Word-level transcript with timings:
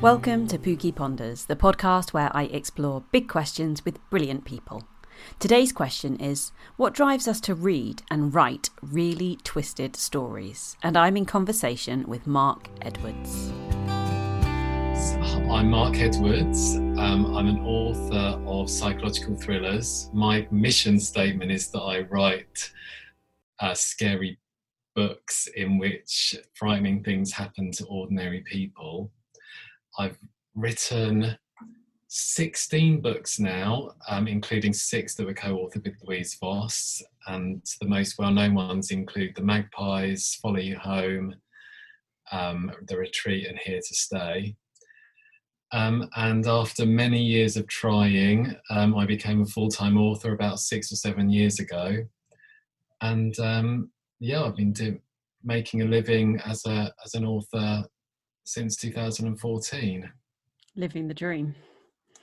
Welcome 0.00 0.46
to 0.46 0.56
Pookie 0.56 0.94
Ponders, 0.94 1.44
the 1.44 1.56
podcast 1.56 2.14
where 2.14 2.34
I 2.34 2.44
explore 2.44 3.04
big 3.12 3.28
questions 3.28 3.84
with 3.84 3.98
brilliant 4.08 4.46
people. 4.46 4.84
Today's 5.38 5.72
question 5.72 6.16
is 6.16 6.52
What 6.78 6.94
drives 6.94 7.28
us 7.28 7.38
to 7.42 7.54
read 7.54 8.00
and 8.10 8.34
write 8.34 8.70
really 8.80 9.36
twisted 9.44 9.96
stories? 9.96 10.78
And 10.82 10.96
I'm 10.96 11.18
in 11.18 11.26
conversation 11.26 12.06
with 12.08 12.26
Mark 12.26 12.70
Edwards. 12.80 13.52
I'm 15.50 15.68
Mark 15.68 15.98
Edwards. 15.98 16.76
Um, 16.76 17.36
I'm 17.36 17.48
an 17.48 17.60
author 17.60 18.42
of 18.46 18.70
psychological 18.70 19.36
thrillers. 19.36 20.08
My 20.14 20.48
mission 20.50 20.98
statement 20.98 21.52
is 21.52 21.68
that 21.72 21.82
I 21.82 22.00
write 22.10 22.72
uh, 23.58 23.74
scary 23.74 24.38
books 24.94 25.46
in 25.54 25.76
which 25.76 26.34
frightening 26.54 27.04
things 27.04 27.32
happen 27.32 27.70
to 27.72 27.84
ordinary 27.84 28.40
people. 28.50 29.12
I've 29.98 30.18
written 30.54 31.36
16 32.08 33.00
books 33.00 33.38
now, 33.38 33.92
um, 34.08 34.26
including 34.26 34.72
six 34.72 35.14
that 35.14 35.26
were 35.26 35.34
co 35.34 35.56
authored 35.56 35.84
with 35.84 35.94
Louise 36.02 36.36
Voss. 36.40 37.02
And 37.26 37.62
the 37.80 37.88
most 37.88 38.18
well 38.18 38.32
known 38.32 38.54
ones 38.54 38.90
include 38.90 39.34
The 39.36 39.42
Magpies, 39.42 40.38
Follow 40.42 40.58
You 40.58 40.76
Home, 40.78 41.34
um, 42.32 42.72
The 42.88 42.98
Retreat, 42.98 43.46
and 43.46 43.58
Here 43.58 43.78
to 43.78 43.94
Stay. 43.94 44.56
Um, 45.72 46.08
and 46.16 46.46
after 46.48 46.84
many 46.84 47.22
years 47.22 47.56
of 47.56 47.68
trying, 47.68 48.56
um, 48.70 48.96
I 48.96 49.06
became 49.06 49.42
a 49.42 49.46
full 49.46 49.68
time 49.68 49.96
author 49.96 50.32
about 50.32 50.58
six 50.58 50.90
or 50.90 50.96
seven 50.96 51.30
years 51.30 51.60
ago. 51.60 52.04
And 53.02 53.38
um, 53.38 53.90
yeah, 54.18 54.42
I've 54.42 54.56
been 54.56 54.72
do- 54.72 54.98
making 55.44 55.82
a 55.82 55.86
living 55.86 56.40
as, 56.44 56.66
a, 56.66 56.92
as 57.04 57.14
an 57.14 57.24
author 57.24 57.84
since 58.50 58.74
2014. 58.76 60.10
Living 60.74 61.06
the 61.06 61.14
dream. 61.14 61.54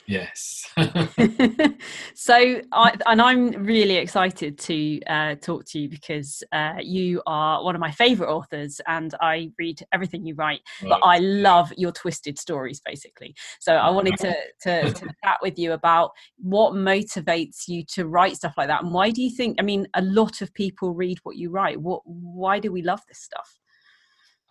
Yes. 0.08 0.66
so, 2.16 2.62
I, 2.72 2.98
and 3.06 3.22
I'm 3.22 3.52
really 3.64 3.96
excited 3.96 4.58
to 4.60 5.02
uh, 5.04 5.36
talk 5.36 5.66
to 5.68 5.80
you 5.80 5.90
because 5.90 6.44
uh, 6.52 6.76
you 6.82 7.22
are 7.28 7.64
one 7.64 7.76
of 7.76 7.82
my 7.82 7.92
favourite 7.92 8.30
authors, 8.30 8.82
and 8.88 9.14
I 9.22 9.52
read 9.58 9.82
everything 9.94 10.26
you 10.26 10.36
write. 10.36 10.62
Right. 10.82 10.90
But 10.90 11.00
I 11.04 11.20
love 11.20 11.72
your 11.78 11.92
twisted 11.94 12.38
stories, 12.38 12.82
basically. 12.86 13.34
So, 13.60 13.76
I 13.76 13.90
wanted 13.90 14.18
to, 14.18 14.34
to, 14.64 14.94
to 14.94 15.06
chat 15.24 15.38
with 15.42 15.58
you 15.58 15.74
about 15.74 16.12
what 16.38 16.74
motivates 16.74 17.68
you 17.68 17.84
to 17.94 18.08
write 18.08 18.36
stuff 18.36 18.54
like 18.58 18.68
that, 18.68 18.84
and 18.84 18.94
why 18.94 19.12
do 19.12 19.22
you 19.22 19.30
think? 19.30 19.58
I 19.60 19.64
mean, 19.64 19.88
a 19.94 20.02
lot 20.02 20.42
of 20.42 20.54
people 20.54 20.94
read 20.94 21.20
what 21.24 21.38
you 21.38 21.52
write. 21.52 21.82
What? 21.82 22.02
Why 22.06 22.60
do 22.60 22.72
we 22.72 22.82
love 22.82 23.02
this 23.08 23.20
stuff? 23.20 23.60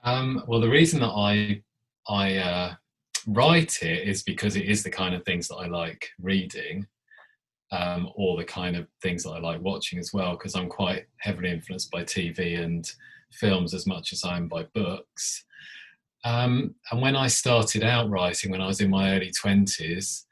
Um, 0.06 0.44
well, 0.46 0.61
the 0.61 0.68
reason 0.68 1.00
that 1.00 1.08
I 1.08 1.62
I 2.08 2.36
uh, 2.36 2.74
write 3.26 3.82
it 3.82 4.06
is 4.08 4.22
because 4.22 4.56
it 4.56 4.66
is 4.66 4.82
the 4.82 4.90
kind 4.90 5.14
of 5.14 5.24
things 5.24 5.48
that 5.48 5.56
I 5.56 5.66
like 5.66 6.08
reading, 6.20 6.86
um, 7.72 8.10
or 8.14 8.36
the 8.36 8.44
kind 8.44 8.76
of 8.76 8.86
things 9.02 9.24
that 9.24 9.30
I 9.30 9.40
like 9.40 9.60
watching 9.60 9.98
as 9.98 10.12
well. 10.12 10.32
Because 10.32 10.54
I'm 10.54 10.68
quite 10.68 11.06
heavily 11.18 11.50
influenced 11.50 11.90
by 11.90 12.04
TV 12.04 12.62
and 12.62 12.88
films 13.32 13.74
as 13.74 13.86
much 13.86 14.12
as 14.12 14.24
I 14.24 14.36
am 14.36 14.48
by 14.48 14.64
books. 14.74 15.44
Um, 16.24 16.74
and 16.90 17.00
when 17.00 17.14
I 17.16 17.28
started 17.28 17.84
out 17.84 18.10
writing, 18.10 18.50
when 18.50 18.60
I 18.60 18.66
was 18.66 18.80
in 18.80 18.90
my 18.90 19.14
early 19.14 19.30
twenties, 19.30 20.27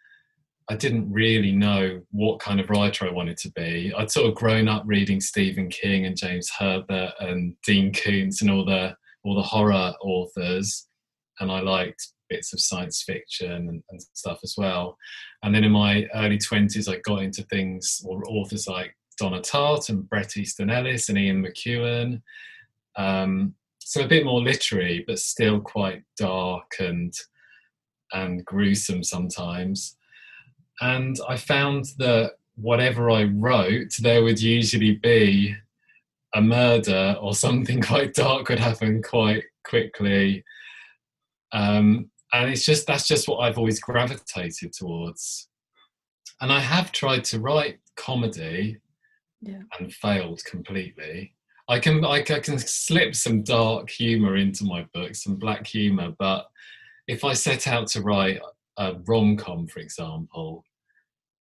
I 0.69 0.77
didn't 0.77 1.13
really 1.13 1.53
know 1.53 2.01
what 2.11 2.41
kind 2.41 2.59
of 2.59 2.71
writer 2.71 3.07
I 3.07 3.13
wanted 3.13 3.37
to 3.39 3.51
be. 3.51 3.93
I'd 3.97 4.11
sort 4.11 4.27
of 4.27 4.35
grown 4.35 4.67
up 4.67 4.83
reading 4.87 5.21
Stephen 5.21 5.69
King 5.69 6.07
and 6.07 6.17
James 6.17 6.51
Herbert 6.59 7.13
and 7.21 7.55
Dean 7.67 7.93
Koontz 7.93 8.41
and 8.41 8.51
all 8.51 8.65
the 8.65 8.97
all 9.25 9.35
the 9.35 9.43
horror 9.43 9.93
authors, 10.03 10.87
and 11.41 11.51
I 11.51 11.61
liked 11.61 12.09
bits 12.29 12.53
of 12.53 12.61
science 12.61 13.03
fiction 13.03 13.53
and, 13.53 13.83
and, 13.91 14.03
stuff 14.15 14.39
as 14.43 14.55
well. 14.57 14.97
And 15.43 15.55
then 15.55 15.65
in 15.65 15.73
my 15.73 16.07
early 16.15 16.39
20s, 16.39 16.89
I 16.89 17.01
got 17.05 17.23
into 17.23 17.43
things 17.45 18.03
or 18.07 18.23
authors 18.27 18.67
like 18.67 18.97
Donna 19.19 19.41
Tartt 19.41 19.91
and 19.91 20.09
Bret 20.09 20.37
Easton 20.37 20.71
Ellis 20.71 21.09
and 21.09 21.19
Ian 21.19 21.45
McEwan. 21.45 22.23
Um, 22.97 23.55
so 23.79 24.03
a 24.03 24.09
bit 24.09 24.25
more 24.25 24.41
literary, 24.41 25.05
but 25.07 25.19
still 25.19 25.61
quite 25.61 26.03
dark 26.17 26.73
and 26.81 27.13
and 28.13 28.45
gruesome 28.45 29.03
sometimes. 29.03 29.97
And 30.81 31.17
I 31.29 31.37
found 31.37 31.87
that 31.99 32.33
whatever 32.57 33.11
I 33.11 33.25
wrote, 33.25 33.93
there 34.01 34.23
would 34.23 34.41
usually 34.41 34.97
be 34.97 35.55
a 36.35 36.41
murder 36.41 37.17
or 37.21 37.35
something 37.35 37.81
quite 37.83 38.15
dark 38.15 38.49
would 38.49 38.59
happen 38.59 39.03
quite 39.03 39.45
quickly. 39.65 40.45
Um, 41.55 42.11
and 42.33 42.51
it's 42.51 42.67
just 42.67 42.87
that's 42.87 43.09
just 43.09 43.29
what 43.29 43.39
I've 43.39 43.57
always 43.57 43.81
gravitated 43.81 44.73
towards. 44.73 45.49
And 46.41 46.53
I 46.53 46.61
have 46.61 46.93
tried 46.93 47.25
to 47.25 47.41
write 47.41 47.79
comedy 47.97 48.79
yeah. 49.41 49.63
and 49.79 49.93
failed 49.95 50.43
completely. 50.45 51.35
I 51.69 51.79
can 51.79 52.05
I, 52.05 52.21
can 52.21 52.59
slip 52.59 53.15
some 53.15 53.43
dark 53.43 53.89
humor 53.89 54.37
into 54.37 54.65
my 54.65 54.87
books, 54.93 55.23
some 55.23 55.37
black 55.37 55.67
humor, 55.67 56.13
but 56.19 56.47
if 57.07 57.25
I 57.25 57.33
set 57.33 57.67
out 57.69 57.87
to 57.89 58.03
write 58.03 58.41
a 58.77 58.95
rom 59.07 59.37
com, 59.37 59.67
for 59.67 59.81
example, 59.81 60.65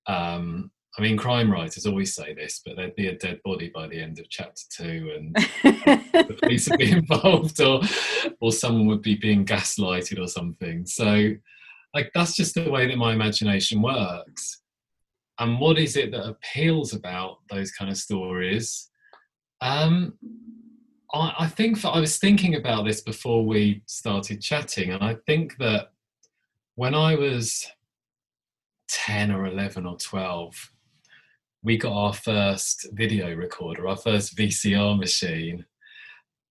um, 0.08 0.72
I 0.98 1.02
mean, 1.02 1.18
crime 1.18 1.52
writers 1.52 1.86
always 1.86 2.16
say 2.16 2.34
this, 2.34 2.62
but 2.66 2.76
there'd 2.76 2.96
be 2.96 3.08
a 3.08 3.18
dead 3.18 3.40
body 3.44 3.70
by 3.74 3.88
the 3.88 4.02
end 4.02 4.20
of 4.20 4.30
chapter 4.30 4.64
two, 4.72 5.14
and 5.16 5.36
the 5.36 6.38
police 6.42 6.70
would 6.70 6.80
be 6.80 6.92
involved, 6.92 7.62
or 7.62 7.82
or 8.42 8.52
someone 8.52 8.88
would 8.88 9.02
be 9.02 9.16
being 9.16 9.46
gaslighted 9.46 10.20
or 10.20 10.28
something. 10.28 10.86
So, 10.86 11.34
like, 11.94 12.12
that's 12.14 12.36
just 12.36 12.56
the 12.56 12.70
way 12.70 12.88
that 12.88 12.98
my 12.98 13.14
imagination 13.14 13.82
works. 13.82 14.62
And 15.40 15.60
what 15.60 15.78
is 15.78 15.96
it 15.96 16.12
that 16.12 16.28
appeals 16.28 16.94
about 16.94 17.38
those 17.50 17.72
kind 17.72 17.90
of 17.90 17.98
stories? 17.98 18.90
Um, 19.62 20.14
I, 21.14 21.34
I 21.40 21.48
think 21.48 21.78
for, 21.78 21.90
I 21.90 22.00
was 22.00 22.18
thinking 22.18 22.56
about 22.56 22.86
this 22.86 23.02
before 23.02 23.46
we 23.46 23.84
started 23.86 24.42
chatting, 24.42 24.92
and 24.92 25.04
I 25.04 25.16
think 25.28 25.58
that 25.58 25.92
when 26.76 26.96
I 26.96 27.16
was 27.16 27.68
10 28.90 29.32
or 29.32 29.46
11 29.46 29.86
or 29.86 29.98
12, 29.98 30.72
we 31.64 31.78
got 31.78 31.94
our 31.94 32.14
first 32.14 32.88
video 32.94 33.36
recorder, 33.36 33.88
our 33.88 33.98
first 33.98 34.38
VCR 34.38 34.98
machine. 34.98 35.66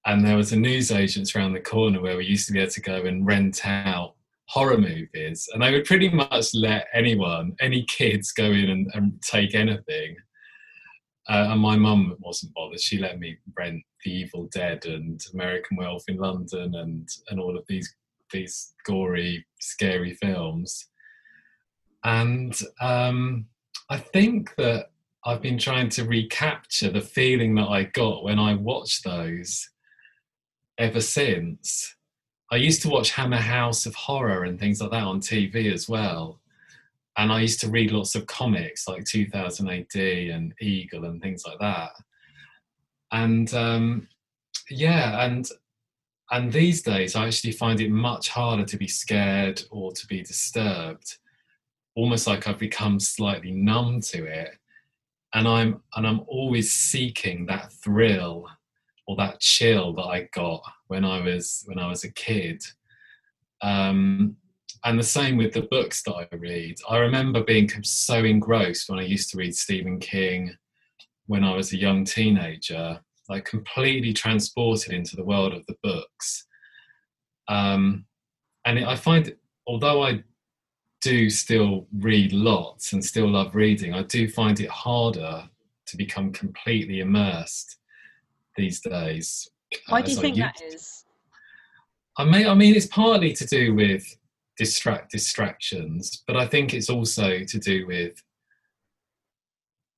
And 0.06 0.24
there 0.24 0.36
was 0.36 0.52
a 0.52 0.56
newsagents 0.56 1.34
around 1.34 1.52
the 1.52 1.60
corner 1.60 2.00
where 2.00 2.16
we 2.16 2.26
used 2.26 2.46
to 2.46 2.52
be 2.52 2.60
able 2.60 2.70
to 2.70 2.80
go 2.80 3.02
and 3.02 3.26
rent 3.26 3.60
out 3.64 4.14
horror 4.46 4.78
movies. 4.78 5.48
And 5.52 5.62
they 5.62 5.72
would 5.72 5.84
pretty 5.84 6.08
much 6.08 6.54
let 6.54 6.86
anyone, 6.94 7.54
any 7.60 7.84
kids, 7.84 8.32
go 8.32 8.46
in 8.46 8.70
and, 8.70 8.90
and 8.94 9.20
take 9.22 9.54
anything. 9.54 10.16
Uh, 11.28 11.48
and 11.50 11.60
my 11.60 11.76
mum 11.76 12.16
wasn't 12.20 12.54
bothered. 12.54 12.80
She 12.80 12.98
let 12.98 13.18
me 13.18 13.36
rent 13.56 13.82
The 14.04 14.10
Evil 14.10 14.48
Dead 14.52 14.86
and 14.86 15.20
American 15.34 15.76
Werewolf 15.76 16.04
in 16.08 16.16
London 16.16 16.74
and, 16.74 17.08
and 17.28 17.40
all 17.40 17.56
of 17.56 17.64
these 17.68 17.94
these 18.30 18.74
gory, 18.84 19.46
scary 19.58 20.14
films. 20.14 20.88
And 22.04 22.58
um, 22.80 23.46
I 23.90 23.96
think 23.96 24.54
that 24.56 24.90
I've 25.24 25.42
been 25.42 25.58
trying 25.58 25.88
to 25.90 26.04
recapture 26.04 26.90
the 26.90 27.00
feeling 27.00 27.54
that 27.56 27.68
I 27.68 27.84
got 27.84 28.24
when 28.24 28.38
I 28.38 28.54
watched 28.54 29.04
those 29.04 29.68
ever 30.78 31.00
since. 31.00 31.96
I 32.50 32.56
used 32.56 32.82
to 32.82 32.88
watch 32.88 33.10
Hammer 33.10 33.36
House 33.36 33.84
of 33.84 33.94
Horror 33.94 34.44
and 34.44 34.58
things 34.58 34.80
like 34.80 34.92
that 34.92 35.02
on 35.02 35.20
TV 35.20 35.72
as 35.72 35.88
well. 35.88 36.40
And 37.16 37.32
I 37.32 37.40
used 37.40 37.60
to 37.60 37.68
read 37.68 37.90
lots 37.90 38.14
of 38.14 38.26
comics 38.26 38.86
like 38.86 39.04
2000 39.04 39.68
AD 39.68 39.96
and 39.96 40.54
Eagle 40.60 41.04
and 41.04 41.20
things 41.20 41.42
like 41.44 41.58
that. 41.58 41.90
And 43.10 43.52
um, 43.54 44.08
yeah, 44.70 45.24
and 45.24 45.48
and 46.30 46.52
these 46.52 46.82
days 46.82 47.16
I 47.16 47.26
actually 47.26 47.52
find 47.52 47.80
it 47.80 47.90
much 47.90 48.28
harder 48.28 48.64
to 48.64 48.76
be 48.76 48.86
scared 48.86 49.62
or 49.70 49.92
to 49.92 50.06
be 50.06 50.22
disturbed. 50.22 51.18
Almost 51.96 52.28
like 52.28 52.46
I've 52.46 52.58
become 52.58 53.00
slightly 53.00 53.50
numb 53.50 54.00
to 54.02 54.24
it 54.24 54.57
and 55.34 55.46
I'm 55.46 55.82
and 55.94 56.06
I'm 56.06 56.20
always 56.26 56.72
seeking 56.72 57.46
that 57.46 57.72
thrill 57.72 58.46
or 59.06 59.16
that 59.16 59.40
chill 59.40 59.94
that 59.94 60.02
I 60.02 60.28
got 60.32 60.62
when 60.88 61.04
I 61.04 61.20
was 61.20 61.64
when 61.66 61.78
I 61.78 61.88
was 61.88 62.04
a 62.04 62.12
kid. 62.12 62.62
Um, 63.62 64.36
and 64.84 64.98
the 64.98 65.04
same 65.04 65.36
with 65.36 65.52
the 65.52 65.66
books 65.70 66.02
that 66.04 66.14
I 66.14 66.28
read. 66.36 66.76
I 66.88 66.98
remember 66.98 67.42
being 67.42 67.68
so 67.82 68.24
engrossed 68.24 68.88
when 68.88 69.00
I 69.00 69.02
used 69.02 69.30
to 69.30 69.36
read 69.36 69.54
Stephen 69.54 69.98
King 69.98 70.54
when 71.26 71.44
I 71.44 71.54
was 71.54 71.72
a 71.72 71.78
young 71.78 72.04
teenager, 72.04 73.00
like 73.28 73.44
completely 73.44 74.12
transported 74.12 74.92
into 74.92 75.16
the 75.16 75.24
world 75.24 75.52
of 75.52 75.64
the 75.66 75.74
books. 75.82 76.46
Um, 77.48 78.06
and 78.64 78.78
it, 78.78 78.86
I 78.86 78.96
find, 78.96 79.34
although 79.66 80.02
I 80.02 80.22
do 81.00 81.30
still 81.30 81.86
read 81.98 82.32
lots 82.32 82.92
and 82.92 83.04
still 83.04 83.28
love 83.28 83.54
reading, 83.54 83.94
I 83.94 84.02
do 84.02 84.28
find 84.28 84.58
it 84.60 84.70
harder 84.70 85.48
to 85.86 85.96
become 85.96 86.32
completely 86.32 87.00
immersed 87.00 87.78
these 88.56 88.80
days. 88.80 89.48
Uh, 89.72 89.78
Why 89.88 90.02
do 90.02 90.10
you 90.10 90.16
think 90.16 90.36
that 90.36 90.60
is? 90.60 91.04
I 92.16 92.24
mean, 92.24 92.46
I 92.48 92.54
mean, 92.54 92.74
it's 92.74 92.86
partly 92.86 93.32
to 93.34 93.46
do 93.46 93.74
with 93.74 94.04
distract 94.58 95.10
distractions 95.12 96.24
but 96.26 96.36
i 96.36 96.44
think 96.44 96.74
it's 96.74 96.90
also 96.90 97.44
to 97.44 97.58
do 97.58 97.86
with 97.86 98.22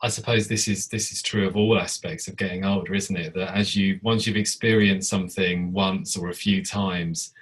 i 0.03 0.08
suppose 0.08 0.46
this 0.46 0.69
is 0.69 0.87
this 0.88 1.11
is 1.11 1.23
true 1.23 1.49
of 1.49 1.56
all 1.56 1.79
aspects 1.79 2.29
of 2.29 2.37
getting 2.37 2.64
older 2.64 2.94
isn't 2.94 3.17
it 3.17 3.32
that 3.35 3.56
as 3.56 3.75
you 3.75 3.99
once 4.03 4.26
you've 4.26 4.37
experienced 4.37 5.08
something 5.08 5.73
once 5.73 6.14
or 6.17 6.29
a 6.29 6.35
few 6.35 6.62
times 6.62 7.32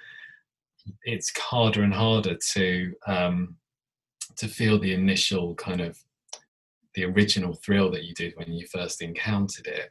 it's 1.03 1.37
harder 1.37 1.83
and 1.83 1.93
harder 1.93 2.35
to 2.35 2.93
um 3.07 3.55
to 4.35 4.47
feel 4.47 4.79
the 4.79 4.93
initial 4.93 5.55
kind 5.55 5.81
of 5.81 5.97
the 6.95 7.05
original 7.05 7.53
thrill 7.53 7.91
that 7.91 8.03
you 8.03 8.13
did 8.13 8.33
when 8.35 8.51
you 8.51 8.65
first 8.67 9.01
encountered 9.01 9.67
it 9.67 9.89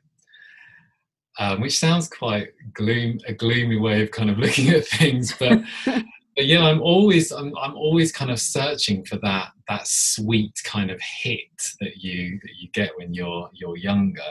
um, 1.38 1.60
which 1.60 1.78
sounds 1.78 2.08
quite 2.08 2.48
gloom 2.72 3.18
a 3.26 3.32
gloomy 3.32 3.78
way 3.78 4.02
of 4.02 4.10
kind 4.10 4.30
of 4.30 4.38
looking 4.44 4.70
at 4.70 4.86
things 4.86 5.34
but 5.38 5.60
but 6.38 6.46
yeah, 6.46 6.62
I'm 6.62 6.80
always 6.80 7.32
I'm, 7.32 7.52
I'm 7.58 7.74
always 7.74 8.12
kind 8.12 8.30
of 8.30 8.38
searching 8.38 9.04
for 9.04 9.16
that 9.24 9.50
that 9.68 9.88
sweet 9.88 10.52
kind 10.62 10.88
of 10.88 11.00
hit 11.00 11.50
that 11.80 11.96
you 11.96 12.38
that 12.44 12.52
you 12.60 12.68
get 12.72 12.92
when 12.96 13.12
you're 13.12 13.50
you're 13.52 13.76
younger. 13.76 14.22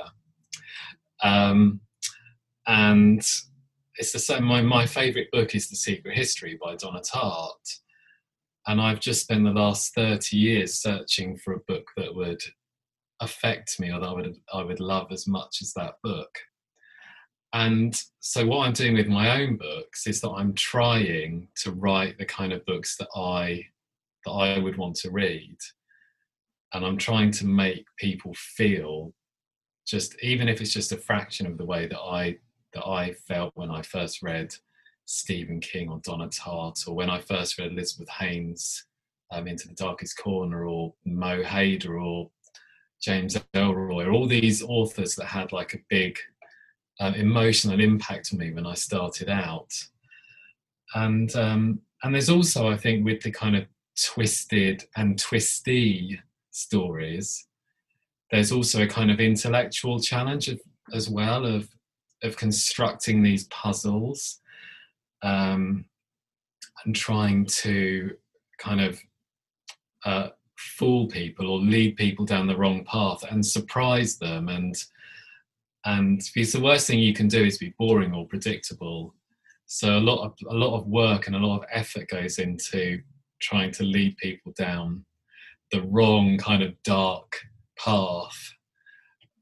Um, 1.21 1.81
and 2.65 3.21
it's 3.97 4.11
the 4.11 4.19
same. 4.19 4.44
My 4.44 4.61
my 4.61 4.85
favorite 4.85 5.31
book 5.31 5.55
is 5.55 5.69
The 5.69 5.75
Secret 5.75 6.15
History 6.15 6.57
by 6.61 6.75
Donna 6.75 7.01
Tartt, 7.01 7.79
and 8.67 8.79
I've 8.79 8.99
just 8.99 9.21
spent 9.21 9.44
the 9.44 9.51
last 9.51 9.94
thirty 9.94 10.38
years 10.38 10.75
searching 10.75 11.38
for 11.38 11.53
a 11.53 11.59
book 11.67 11.88
that 11.97 12.13
would 12.13 12.41
affect 13.19 13.79
me 13.79 13.91
or 13.91 13.99
that 13.99 14.07
I 14.07 14.13
would 14.13 14.35
I 14.53 14.63
would 14.63 14.79
love 14.79 15.11
as 15.11 15.27
much 15.27 15.61
as 15.61 15.73
that 15.73 15.95
book. 16.03 16.38
And 17.53 17.99
so, 18.19 18.45
what 18.45 18.67
I'm 18.67 18.73
doing 18.73 18.94
with 18.94 19.07
my 19.07 19.41
own 19.41 19.57
books 19.57 20.05
is 20.05 20.21
that 20.21 20.29
I'm 20.29 20.53
trying 20.53 21.47
to 21.63 21.71
write 21.71 22.17
the 22.17 22.25
kind 22.25 22.53
of 22.53 22.65
books 22.65 22.97
that 22.97 23.09
I 23.15 23.65
that 24.25 24.31
I 24.31 24.59
would 24.59 24.77
want 24.77 24.95
to 24.97 25.11
read, 25.11 25.57
and 26.73 26.85
I'm 26.85 26.97
trying 26.97 27.31
to 27.31 27.47
make 27.47 27.85
people 27.97 28.33
feel 28.35 29.13
just 29.88 30.21
even 30.21 30.49
if 30.49 30.59
it's 30.61 30.73
just 30.73 30.91
a 30.91 30.97
fraction 30.97 31.47
of 31.47 31.57
the 31.57 31.65
way 31.65 31.88
that 31.88 31.99
I 31.99 32.38
that 32.74 32.86
I 32.86 33.14
felt 33.14 33.52
when 33.56 33.72
I 33.72 33.81
first 33.81 34.22
read 34.22 34.54
Stephen 35.06 35.60
King 35.60 35.90
or 35.90 36.00
Donna 36.04 36.28
Tartt, 36.28 36.88
or 36.88 36.96
when 36.96 37.10
I 37.10 37.19
first 37.19 37.58
read 37.58 37.72
Elizabeth 37.72 38.10
Haynes' 38.10 38.86
um, 39.31 39.48
Into 39.48 39.68
the 39.68 39.75
Darkest 39.75 40.18
Corner, 40.18 40.66
or 40.66 40.94
Mo 41.06 41.44
Hayder, 41.44 42.00
or 42.00 42.30
James 43.02 43.38
Ellroy, 43.54 44.06
or 44.06 44.12
all 44.12 44.28
these 44.28 44.64
authors 44.64 45.16
that 45.16 45.25
had 45.25 45.52
like 45.52 45.74
a 45.74 45.84
big 45.90 46.18
um, 47.00 47.14
emotional 47.14 47.80
impact 47.80 48.30
on 48.34 48.40
me 48.40 48.52
when 48.52 48.66
I 48.66 48.74
started 48.74 49.30
out. 49.30 49.72
And 50.96 51.34
um, 51.36 51.81
and 52.04 52.14
there's 52.14 52.30
also, 52.30 52.69
I 52.69 52.78
think, 52.78 53.06
with 53.06 53.22
the 53.22 53.31
kind 53.31 53.56
of 53.56 53.66
twisted 54.02 54.86
and 54.96 55.18
twisty 55.18 56.19
stories, 56.52 57.48
there's 58.31 58.52
also 58.52 58.84
a 58.84 58.88
kind 58.88 59.10
of 59.10 59.19
intellectual 59.19 60.00
challenge 60.00 60.48
of, 60.48 60.60
as 60.94 61.10
well 61.10 61.46
of 61.46 61.69
of 62.24 62.38
constructing 62.38 63.22
these 63.22 63.46
puzzles 63.46 64.40
um, 65.22 65.86
and 66.86 66.96
trying 66.96 67.46
to 67.46 68.12
kind 68.60 68.81
of 68.81 69.00
uh, 70.06 70.30
fool 70.58 71.08
people 71.08 71.50
or 71.50 71.60
lead 71.60 71.96
people 71.96 72.25
down 72.25 72.48
the 72.48 72.58
wrong 72.58 72.84
path 72.86 73.24
and 73.30 73.46
surprise 73.46 74.18
them. 74.18 74.50
And 74.50 74.75
and 75.86 76.22
because 76.34 76.52
the 76.52 76.62
worst 76.62 76.88
thing 76.88 77.00
you 77.00 77.14
can 77.14 77.28
do 77.28 77.44
is 77.44 77.58
be 77.58 77.74
boring 77.78 78.14
or 78.14 78.28
predictable. 78.28 79.14
So 79.68 79.98
a 79.98 80.00
lot 80.00 80.25
of 80.25 80.34
a 80.50 80.54
lot 80.54 80.78
of 80.78 80.88
work 80.88 81.28
and 81.28 81.36
a 81.36 81.40
lot 81.40 81.60
of 81.60 81.66
effort 81.72 82.10
goes 82.10 82.40
into 82.40 83.02
trying 83.40 83.72
to 83.72 83.84
lead 83.84 84.18
people 84.18 84.54
down 84.58 85.06
the 85.72 85.81
wrong 85.84 86.38
kind 86.38 86.64
of 86.64 86.81
dark 86.84 87.40
path 87.78 88.54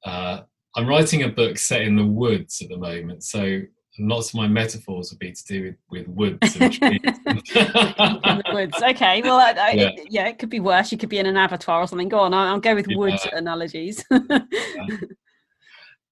uh, 0.04 0.42
i'm 0.76 0.88
writing 0.88 1.24
a 1.24 1.30
book 1.30 1.58
set 1.58 1.82
in 1.82 1.96
the 1.96 2.06
woods 2.06 2.62
at 2.62 2.70
the 2.70 2.78
moment 2.78 3.24
so 3.24 3.62
lots 4.00 4.30
of 4.30 4.36
my 4.36 4.48
metaphors 4.48 5.12
would 5.12 5.20
be 5.20 5.32
to 5.32 5.46
do 5.46 5.64
with, 5.64 5.76
with 5.90 6.08
woods 6.08 6.56
and 6.58 6.74
trees. 6.80 7.00
in 7.04 7.14
the 7.26 8.44
woods. 8.52 8.82
Okay. 8.82 9.22
Well, 9.22 9.38
uh, 9.38 9.54
yeah. 9.54 9.90
It, 9.90 10.08
yeah. 10.10 10.28
it 10.28 10.40
could 10.40 10.50
be 10.50 10.60
worse. 10.60 10.92
You 10.92 10.98
could 10.98 11.10
be 11.10 11.20
in 11.20 11.26
an 11.26 11.38
abattoir 11.38 11.82
or 11.82 11.88
something. 11.88 12.10
Go 12.10 12.20
on. 12.20 12.34
I'll, 12.34 12.48
I'll 12.48 12.60
go 12.60 12.76
with 12.76 12.88
yeah. 12.90 12.98
woods 12.98 13.28
analogies. 13.32 14.04
yeah. 14.12 14.98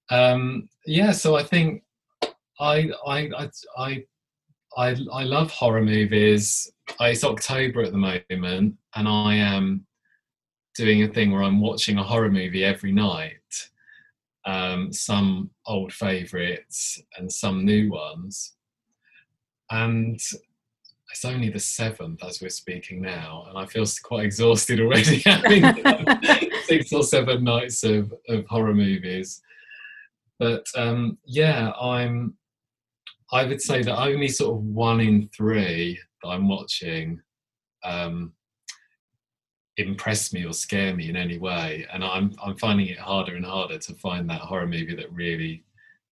Um, 0.10 0.70
yeah, 0.86 1.12
so 1.12 1.36
I 1.36 1.44
think 1.44 1.84
I 2.60 2.90
I 3.06 3.30
I 3.78 4.04
I 4.78 4.96
I 5.12 5.24
love 5.24 5.50
horror 5.52 5.82
movies. 5.82 6.72
It's 7.00 7.24
October 7.24 7.82
at 7.82 7.92
the 7.92 7.98
moment, 7.98 8.76
and 8.96 9.08
I 9.08 9.36
am 9.36 9.86
doing 10.76 11.04
a 11.04 11.08
thing 11.08 11.32
where 11.32 11.44
I'm 11.44 11.62
watching 11.62 11.98
a 11.98 12.04
horror 12.04 12.32
movie 12.32 12.64
every 12.64 12.92
night. 12.92 13.38
Um, 14.46 14.92
some 14.92 15.52
old 15.66 15.94
favourites 15.94 17.02
and 17.18 17.32
some 17.32 17.64
new 17.64 17.92
ones, 17.92 18.56
and 19.72 20.20
it's 21.14 21.26
only 21.26 21.50
the 21.50 21.60
seventh 21.60 22.24
as 22.24 22.42
we're 22.42 22.50
speaking 22.50 23.00
now, 23.00 23.46
and 23.48 23.58
I 23.58 23.68
feel 23.68 23.86
quite 24.04 24.26
exhausted 24.26 24.82
already 24.82 25.20
having 25.26 25.64
six 26.64 26.92
or 26.92 27.04
seven 27.04 27.44
nights 27.44 27.84
of, 27.84 28.12
of 28.28 28.46
horror 28.48 28.74
movies. 28.74 29.42
But 30.40 30.66
um, 30.76 31.18
yeah, 31.26 31.72
I'm. 31.80 32.36
I 33.32 33.46
would 33.46 33.62
say 33.62 33.82
that 33.84 34.00
only 34.00 34.28
sort 34.28 34.58
of 34.58 34.64
one 34.64 35.00
in 35.00 35.30
three 35.36 36.00
that 36.22 36.30
I'm 36.30 36.48
watching 36.48 37.22
um, 37.84 38.34
impress 39.78 40.34
me 40.34 40.46
or 40.46 40.54
scare 40.54 40.96
me 40.96 41.10
in 41.10 41.16
any 41.16 41.38
way, 41.38 41.86
and 41.94 42.04
I'm 42.04 42.34
I'm 42.44 42.58
finding 42.58 42.88
it 42.88 43.00
harder 43.00 43.36
and 43.36 43.46
harder 43.46 43.78
to 43.78 43.94
find 43.96 44.30
that 44.30 44.42
horror 44.42 44.68
movie 44.68 44.96
that 44.96 45.12
really 45.12 45.66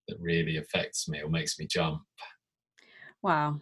that 0.08 0.20
really 0.20 0.58
affects 0.58 1.08
me 1.08 1.22
or 1.22 1.30
makes 1.30 1.60
me 1.60 1.68
jump. 1.68 2.02
Wow, 3.22 3.60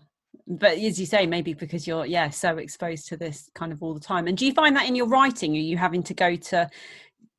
but 0.48 0.78
as 0.78 1.00
you 1.00 1.06
say 1.06 1.26
maybe 1.26 1.54
because 1.54 1.86
you're 1.86 2.06
yeah 2.06 2.30
so 2.30 2.58
exposed 2.58 3.08
to 3.08 3.18
this 3.18 3.50
kind 3.56 3.72
of 3.72 3.84
all 3.84 3.94
the 3.94 4.00
time 4.00 4.28
and 4.28 4.38
do 4.38 4.46
you 4.46 4.54
find 4.54 4.76
that 4.76 4.88
in 4.88 4.96
your 4.96 5.08
writing 5.08 5.54
are 5.54 5.60
you 5.60 5.78
having 5.78 6.02
to 6.04 6.14
go 6.14 6.36
to 6.36 6.70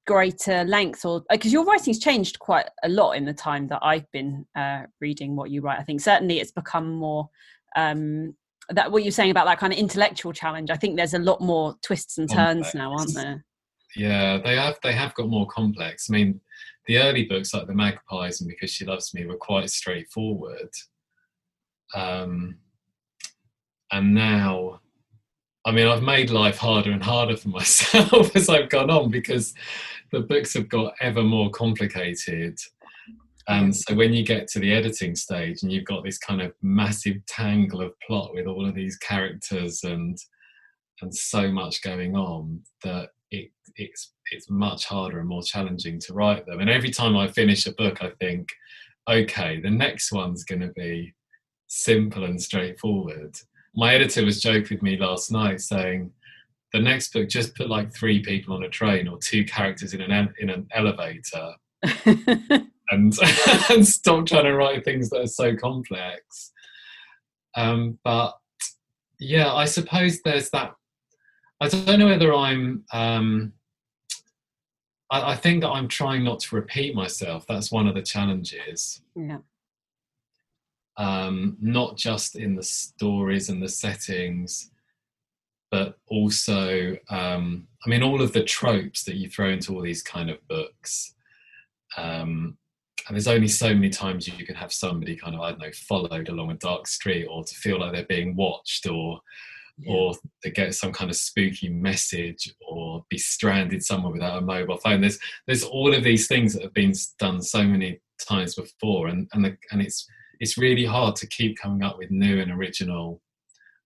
greater 0.06 0.64
length 0.64 1.04
or 1.04 1.22
because 1.30 1.52
uh, 1.52 1.54
your 1.54 1.64
writing's 1.64 1.98
changed 1.98 2.38
quite 2.38 2.66
a 2.82 2.88
lot 2.88 3.12
in 3.12 3.24
the 3.24 3.32
time 3.32 3.68
that 3.68 3.78
I've 3.82 4.10
been 4.10 4.44
uh, 4.56 4.82
reading 5.00 5.36
what 5.36 5.50
you 5.50 5.60
write. 5.60 5.78
I 5.78 5.84
think 5.84 6.00
certainly 6.00 6.40
it's 6.40 6.50
become 6.50 6.90
more 6.90 7.28
um, 7.76 8.34
that 8.70 8.90
what 8.90 9.02
you're 9.02 9.12
saying 9.12 9.30
about 9.30 9.46
that 9.46 9.58
kind 9.58 9.72
of 9.72 9.78
intellectual 9.78 10.32
challenge. 10.32 10.70
I 10.70 10.76
think 10.76 10.96
there's 10.96 11.14
a 11.14 11.18
lot 11.18 11.40
more 11.40 11.76
twists 11.82 12.18
and 12.18 12.28
turns 12.28 12.72
complex. 12.72 12.74
now, 12.74 12.92
aren't 12.92 13.14
there? 13.14 13.44
Yeah, 13.96 14.38
they 14.38 14.56
have. 14.56 14.78
They 14.82 14.92
have 14.92 15.14
got 15.14 15.28
more 15.28 15.46
complex. 15.48 16.08
I 16.08 16.12
mean, 16.12 16.40
the 16.86 16.98
early 16.98 17.24
books 17.24 17.52
like 17.52 17.66
the 17.66 17.74
Magpies 17.74 18.40
and 18.40 18.48
Because 18.48 18.70
She 18.70 18.84
Loves 18.84 19.12
Me 19.14 19.26
were 19.26 19.36
quite 19.36 19.70
straightforward. 19.70 20.70
Um, 21.94 22.58
and 23.90 24.14
now 24.14 24.80
I 25.64 25.72
mean, 25.72 25.86
I've 25.86 26.02
made 26.02 26.30
life 26.30 26.56
harder 26.56 26.90
and 26.90 27.02
harder 27.02 27.36
for 27.36 27.48
myself 27.50 28.34
as 28.34 28.48
I've 28.48 28.70
gone 28.70 28.90
on 28.90 29.10
because 29.10 29.54
the 30.10 30.20
books 30.20 30.54
have 30.54 30.68
got 30.68 30.94
ever 31.00 31.22
more 31.22 31.50
complicated. 31.50 32.58
Um, 33.50 33.64
and 33.64 33.76
so 33.76 33.94
when 33.94 34.12
you 34.12 34.24
get 34.24 34.46
to 34.48 34.60
the 34.60 34.72
editing 34.72 35.16
stage 35.16 35.62
and 35.62 35.72
you've 35.72 35.84
got 35.84 36.04
this 36.04 36.18
kind 36.18 36.40
of 36.40 36.52
massive 36.62 37.16
tangle 37.26 37.82
of 37.82 37.98
plot 38.06 38.32
with 38.32 38.46
all 38.46 38.66
of 38.66 38.74
these 38.74 38.96
characters 38.96 39.82
and 39.82 40.16
and 41.02 41.14
so 41.14 41.50
much 41.50 41.82
going 41.82 42.14
on 42.14 42.60
that 42.84 43.08
it 43.30 43.50
it's 43.74 44.12
it's 44.30 44.48
much 44.48 44.84
harder 44.84 45.18
and 45.18 45.28
more 45.28 45.42
challenging 45.42 45.98
to 45.98 46.14
write 46.14 46.46
them. 46.46 46.60
And 46.60 46.70
every 46.70 46.90
time 46.90 47.16
I 47.16 47.26
finish 47.26 47.66
a 47.66 47.72
book 47.72 48.02
I 48.02 48.10
think, 48.20 48.48
okay, 49.08 49.60
the 49.60 49.70
next 49.70 50.12
one's 50.12 50.44
gonna 50.44 50.70
be 50.76 51.12
simple 51.66 52.24
and 52.24 52.40
straightforward. 52.40 53.36
My 53.74 53.94
editor 53.94 54.24
was 54.24 54.40
joking 54.40 54.76
with 54.76 54.82
me 54.82 54.96
last 54.96 55.32
night 55.32 55.60
saying 55.60 56.12
the 56.72 56.80
next 56.80 57.12
book 57.12 57.28
just 57.28 57.56
put 57.56 57.68
like 57.68 57.92
three 57.92 58.22
people 58.22 58.54
on 58.54 58.62
a 58.62 58.68
train 58.68 59.08
or 59.08 59.18
two 59.18 59.44
characters 59.44 59.92
in 59.92 60.02
an 60.02 60.32
in 60.38 60.50
an 60.50 60.68
elevator 60.72 61.54
and 62.90 63.14
and 63.70 63.86
stop 63.86 64.26
trying 64.26 64.44
to 64.44 64.54
write 64.54 64.84
things 64.84 65.10
that 65.10 65.20
are 65.20 65.26
so 65.26 65.56
complex. 65.56 66.52
Um, 67.56 67.98
but 68.04 68.34
yeah 69.20 69.52
i 69.52 69.66
suppose 69.66 70.20
there's 70.22 70.50
that 70.50 70.74
i 71.60 71.68
don't 71.68 71.98
know 71.98 72.06
whether 72.06 72.34
i'm 72.34 72.82
um, 72.92 73.52
I, 75.10 75.32
I 75.32 75.36
think 75.36 75.60
that 75.60 75.68
i'm 75.68 75.86
trying 75.86 76.24
not 76.24 76.40
to 76.40 76.56
repeat 76.56 76.94
myself. 76.94 77.46
That's 77.46 77.70
one 77.70 77.86
of 77.86 77.94
the 77.94 78.02
challenges. 78.02 79.02
Yeah. 79.14 79.38
Um, 80.96 81.56
not 81.60 81.96
just 81.96 82.36
in 82.36 82.54
the 82.54 82.62
stories 82.62 83.48
and 83.48 83.62
the 83.62 83.68
settings, 83.68 84.70
but 85.70 85.98
also, 86.08 86.96
um, 87.08 87.66
I 87.84 87.88
mean, 87.88 88.02
all 88.02 88.20
of 88.20 88.32
the 88.32 88.44
tropes 88.44 89.04
that 89.04 89.16
you 89.16 89.28
throw 89.28 89.48
into 89.48 89.74
all 89.74 89.82
these 89.82 90.02
kind 90.02 90.30
of 90.30 90.46
books. 90.46 91.14
Um, 91.96 92.58
and 93.06 93.16
there's 93.16 93.28
only 93.28 93.48
so 93.48 93.74
many 93.74 93.90
times 93.90 94.28
you 94.28 94.46
can 94.46 94.54
have 94.54 94.72
somebody 94.72 95.16
kind 95.16 95.34
of, 95.34 95.40
I 95.40 95.50
don't 95.50 95.60
know, 95.60 95.72
followed 95.72 96.28
along 96.28 96.50
a 96.50 96.54
dark 96.54 96.86
street 96.86 97.26
or 97.26 97.44
to 97.44 97.54
feel 97.54 97.80
like 97.80 97.92
they're 97.92 98.04
being 98.04 98.36
watched 98.36 98.86
or 98.86 99.20
yeah. 99.82 99.92
or 99.92 100.14
to 100.42 100.50
get 100.50 100.74
some 100.74 100.92
kind 100.92 101.10
of 101.10 101.16
spooky 101.16 101.68
message 101.68 102.52
or 102.66 103.04
be 103.08 103.18
stranded 103.18 103.82
somewhere 103.82 104.12
without 104.12 104.38
a 104.38 104.44
mobile 104.44 104.76
phone 104.76 105.00
there's 105.00 105.18
there's 105.46 105.64
all 105.64 105.94
of 105.94 106.04
these 106.04 106.26
things 106.26 106.52
that 106.52 106.62
have 106.62 106.74
been 106.74 106.92
done 107.18 107.40
so 107.40 107.62
many 107.62 108.00
times 108.28 108.54
before 108.54 109.08
and 109.08 109.28
and 109.32 109.44
the, 109.44 109.56
and 109.70 109.80
it's 109.80 110.06
it's 110.38 110.58
really 110.58 110.84
hard 110.84 111.16
to 111.16 111.26
keep 111.26 111.58
coming 111.58 111.82
up 111.82 111.98
with 111.98 112.10
new 112.10 112.40
and 112.40 112.50
original 112.50 113.20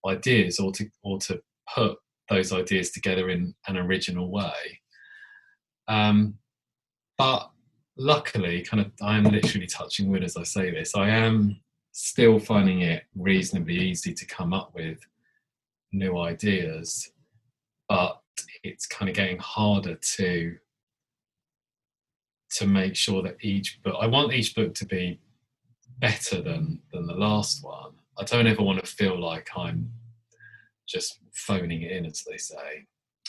ideas 0.06 0.59
or 0.59 0.73
to 0.73 0.88
or 1.02 1.18
to 1.18 1.40
put 1.75 1.97
those 2.28 2.52
ideas 2.52 2.90
together 2.90 3.28
in 3.30 3.54
an 3.68 3.76
original 3.76 4.30
way 4.30 4.80
um, 5.87 6.35
but 7.18 7.50
luckily 7.96 8.62
kind 8.62 8.80
of 8.80 8.90
i 9.02 9.16
am 9.16 9.24
literally 9.24 9.66
touching 9.66 10.10
wood 10.10 10.24
as 10.24 10.36
i 10.36 10.42
say 10.42 10.70
this 10.70 10.96
i 10.96 11.08
am 11.08 11.56
still 11.92 12.40
finding 12.40 12.80
it 12.80 13.04
reasonably 13.14 13.76
easy 13.76 14.12
to 14.12 14.26
come 14.26 14.52
up 14.52 14.74
with 14.74 14.98
new 15.94 16.18
ideas, 16.18 17.12
but 17.88 18.20
it's 18.62 18.86
kind 18.86 19.08
of 19.08 19.14
getting 19.14 19.38
harder 19.38 19.94
to 19.94 20.56
to 22.50 22.66
make 22.66 22.94
sure 22.94 23.22
that 23.22 23.36
each 23.40 23.82
book 23.82 23.96
I 24.00 24.06
want 24.06 24.32
each 24.32 24.54
book 24.54 24.74
to 24.74 24.86
be 24.86 25.20
better 25.98 26.42
than 26.42 26.80
than 26.92 27.06
the 27.06 27.14
last 27.14 27.64
one. 27.64 27.92
I 28.18 28.24
don't 28.24 28.46
ever 28.46 28.62
want 28.62 28.84
to 28.84 28.90
feel 28.90 29.18
like 29.20 29.48
I'm 29.56 29.90
just 30.86 31.20
phoning 31.32 31.82
it 31.82 31.92
in, 31.92 32.06
as 32.06 32.24
they 32.28 32.36
say. 32.36 32.86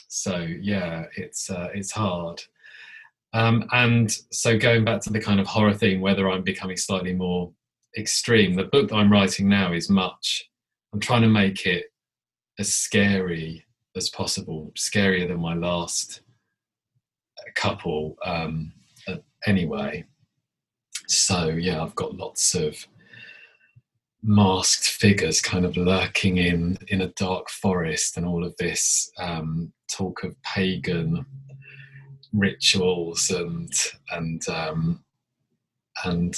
So 0.08 0.40
yeah, 0.40 1.06
it's 1.16 1.50
uh, 1.50 1.70
it's 1.74 1.92
hard. 1.92 2.42
Um, 3.36 3.68
and 3.74 4.10
so 4.32 4.58
going 4.58 4.86
back 4.86 5.02
to 5.02 5.10
the 5.10 5.20
kind 5.20 5.42
of 5.42 5.46
horror 5.46 5.74
theme, 5.74 6.00
whether 6.00 6.30
I'm 6.30 6.42
becoming 6.42 6.78
slightly 6.78 7.14
more 7.14 7.52
extreme, 7.98 8.56
the 8.56 8.64
book 8.64 8.88
that 8.88 8.96
I'm 8.96 9.12
writing 9.12 9.50
now 9.50 9.74
is 9.74 9.90
much. 9.90 10.50
I'm 10.94 11.02
trying 11.02 11.24
to 11.24 11.28
make 11.28 11.66
it 11.66 11.88
as 12.60 12.74
scary 12.74 13.66
as 13.98 14.10
possible, 14.10 14.72
scarier 14.78 15.28
than 15.28 15.42
my 15.42 15.54
last 15.54 16.22
couple. 17.56 18.16
Um, 18.24 18.72
anyway, 19.46 20.06
so 21.10 21.48
yeah, 21.48 21.84
I've 21.84 21.96
got 21.96 22.16
lots 22.16 22.56
of 22.56 22.88
masked 24.24 24.88
figures 24.88 25.42
kind 25.42 25.66
of 25.66 25.76
lurking 25.76 26.38
in 26.38 26.78
in 26.88 27.02
a 27.02 27.10
dark 27.10 27.50
forest, 27.50 28.16
and 28.16 28.26
all 28.26 28.46
of 28.46 28.56
this 28.56 29.12
um, 29.20 29.74
talk 29.92 30.24
of 30.24 30.42
pagan 30.42 31.26
rituals 32.34 33.30
and 33.30 33.72
and 34.12 34.48
um, 34.50 35.04
and 36.04 36.36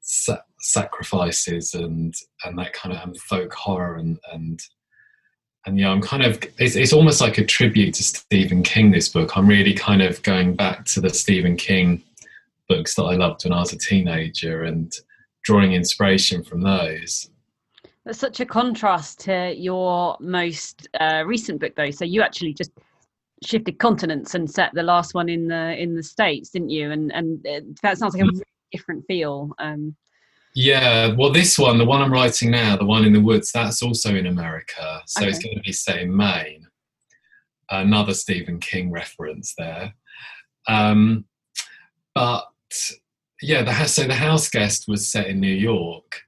sa- 0.00 0.42
sacrifices 0.60 1.74
and 1.74 2.14
and 2.44 2.58
that 2.58 2.72
kind 2.72 2.94
of 2.94 3.02
and 3.02 3.16
folk 3.20 3.52
horror 3.52 3.96
and 3.96 4.18
and 4.32 4.60
and 5.66 5.78
yeah, 5.78 5.90
I'm 5.90 6.00
kind 6.00 6.24
of 6.24 6.42
it's, 6.58 6.76
it's 6.76 6.92
almost 6.92 7.20
like 7.20 7.38
a 7.38 7.44
tribute 7.44 7.94
to 7.94 8.02
Stephen 8.02 8.62
King. 8.62 8.90
This 8.90 9.08
book, 9.08 9.36
I'm 9.36 9.46
really 9.46 9.74
kind 9.74 10.02
of 10.02 10.22
going 10.22 10.54
back 10.54 10.84
to 10.86 11.00
the 11.00 11.10
Stephen 11.10 11.56
King 11.56 12.02
books 12.68 12.94
that 12.94 13.04
I 13.04 13.14
loved 13.14 13.44
when 13.44 13.52
I 13.52 13.60
was 13.60 13.72
a 13.72 13.78
teenager 13.78 14.64
and 14.64 14.92
drawing 15.42 15.72
inspiration 15.72 16.42
from 16.42 16.62
those. 16.62 17.30
That's 18.04 18.18
such 18.18 18.40
a 18.40 18.46
contrast 18.46 19.20
to 19.20 19.54
your 19.54 20.16
most 20.20 20.88
uh, 20.98 21.24
recent 21.26 21.60
book, 21.60 21.74
though. 21.76 21.90
So 21.90 22.04
you 22.06 22.22
actually 22.22 22.54
just 22.54 22.70
shifted 23.44 23.78
continents 23.78 24.34
and 24.34 24.50
set 24.50 24.72
the 24.74 24.82
last 24.82 25.14
one 25.14 25.28
in 25.28 25.48
the 25.48 25.80
in 25.80 25.94
the 25.94 26.02
states, 26.02 26.50
didn't 26.50 26.70
you? 26.70 26.90
And 26.90 27.12
and 27.12 27.46
uh, 27.46 27.60
that 27.82 27.98
sounds 27.98 28.14
like 28.14 28.22
a 28.22 28.26
really 28.26 28.42
different 28.72 29.04
feel. 29.06 29.52
Um, 29.58 29.96
yeah, 30.54 31.14
well, 31.14 31.32
this 31.32 31.58
one, 31.58 31.78
the 31.78 31.84
one 31.84 32.02
I'm 32.02 32.12
writing 32.12 32.50
now, 32.50 32.76
the 32.76 32.84
one 32.84 33.04
in 33.04 33.12
the 33.12 33.20
woods, 33.20 33.52
that's 33.52 33.82
also 33.82 34.14
in 34.14 34.26
America. 34.26 35.02
So 35.06 35.22
okay. 35.22 35.30
it's 35.30 35.38
going 35.38 35.56
to 35.56 35.62
be 35.62 35.72
set 35.72 36.00
in 36.00 36.14
Maine. 36.14 36.66
Another 37.70 38.14
Stephen 38.14 38.58
King 38.58 38.90
reference 38.90 39.54
there. 39.56 39.92
Um, 40.66 41.26
but 42.14 42.46
yeah, 43.42 43.62
the 43.62 43.72
house, 43.72 43.92
so 43.92 44.04
the 44.04 44.14
house 44.14 44.48
guest 44.48 44.86
was 44.88 45.06
set 45.06 45.26
in 45.26 45.38
New 45.38 45.54
York, 45.54 46.22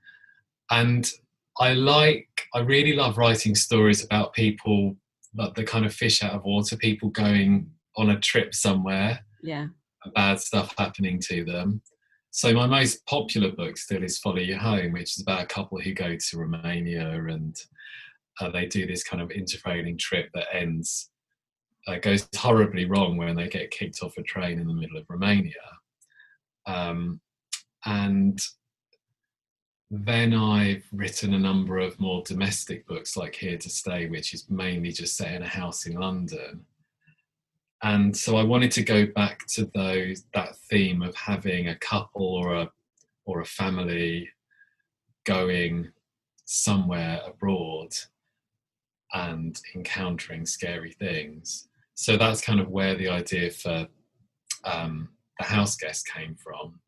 and 0.71 1.11
I 1.59 1.73
like, 1.75 2.29
I 2.55 2.61
really 2.61 2.95
love 2.95 3.19
writing 3.19 3.55
stories 3.55 4.05
about 4.05 4.33
people, 4.35 4.97
like 5.37 5.55
the 5.55 5.65
kind 5.65 5.87
of 5.87 5.95
fish 5.95 6.23
out 6.23 6.33
of 6.33 6.45
water, 6.45 6.77
people 6.77 7.11
going 7.11 7.71
on 7.97 8.11
a 8.11 8.21
trip 8.21 8.55
somewhere. 8.55 9.21
Yeah. 9.43 9.67
Bad 10.15 10.41
stuff 10.41 10.75
happening 10.79 11.21
to 11.29 11.45
them 11.45 11.83
so 12.33 12.53
my 12.55 12.67
most 12.67 13.05
popular 13.07 13.51
book 13.51 13.77
still 13.77 14.05
is 14.05 14.19
Follow 14.19 14.39
You 14.39 14.57
Home, 14.57 14.93
which 14.93 15.17
is 15.17 15.23
about 15.23 15.43
a 15.43 15.47
couple 15.47 15.81
who 15.81 15.93
go 15.93 16.17
to 16.17 16.39
Romania 16.39 17.11
and 17.25 17.57
uh, 18.41 18.51
they 18.51 18.67
do 18.67 18.87
this 18.87 19.03
kind 19.03 19.21
of 19.21 19.31
interrailing 19.31 19.99
trip 19.99 20.31
that 20.35 20.47
ends 20.55 21.11
uh, 21.89 21.97
goes 21.97 22.29
horribly 22.37 22.85
wrong 22.85 23.17
when 23.17 23.35
they 23.35 23.49
get 23.49 23.71
kicked 23.71 24.03
off 24.03 24.17
a 24.17 24.23
train 24.23 24.61
in 24.61 24.67
the 24.69 24.75
middle 24.75 24.99
of 24.99 25.07
Romania. 25.09 25.53
Um, 26.67 27.21
and 27.85 28.39
then 29.91 30.33
I've 30.33 30.85
written 30.93 31.35
a 31.35 31.39
number 31.39 31.79
of 31.79 31.99
more 31.99 32.23
domestic 32.25 32.87
books 32.87 33.17
like 33.17 33.35
Here 33.35 33.59
to 33.59 33.69
Stay, 33.69 34.07
which 34.07 34.35
is 34.35 34.49
mainly 34.49 34.93
just 34.93 35.17
set 35.17 35.35
in 35.35 35.43
a 35.43 35.49
house 35.49 35.87
in 35.87 35.95
London 35.95 36.65
and 37.83 38.15
so 38.15 38.37
I 38.37 38.43
wanted 38.43 38.71
to 38.73 38.83
go 38.83 39.07
back 39.07 39.47
to 39.49 39.71
those 39.75 40.25
that 40.35 40.57
theme 40.57 41.03
of 41.03 41.15
having 41.17 41.69
a 41.69 41.77
couple 41.77 42.27
or 42.27 42.55
a 42.55 42.71
or 43.25 43.41
a 43.41 43.47
family 43.47 44.29
going 45.25 45.91
somewhere 46.45 47.21
abroad 47.27 47.93
and 49.13 49.61
encountering 49.75 50.45
scary 50.45 50.93
things. 50.93 51.69
So 51.95 52.17
that's 52.17 52.41
kind 52.41 52.61
of 52.61 52.69
where 52.69 52.97
the 52.97 53.09
idea 53.09 53.51
for 53.51 53.87
um, 54.65 55.09
the 55.39 55.45
house 55.45 55.77
guest 55.77 56.07
came 56.07 56.37
from. 56.37 56.81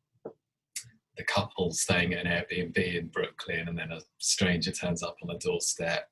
The 1.17 1.25
couple 1.25 1.73
staying 1.73 2.15
at 2.15 2.27
an 2.27 2.33
Airbnb 2.33 2.99
in 2.99 3.09
Brooklyn, 3.09 3.69
and 3.69 3.77
then 3.77 3.93
a 3.93 4.01
stranger 4.19 4.73
turns 4.73 5.03
up 5.03 5.17
on 5.23 5.29
the 5.29 5.39
doorstep. 5.39 6.09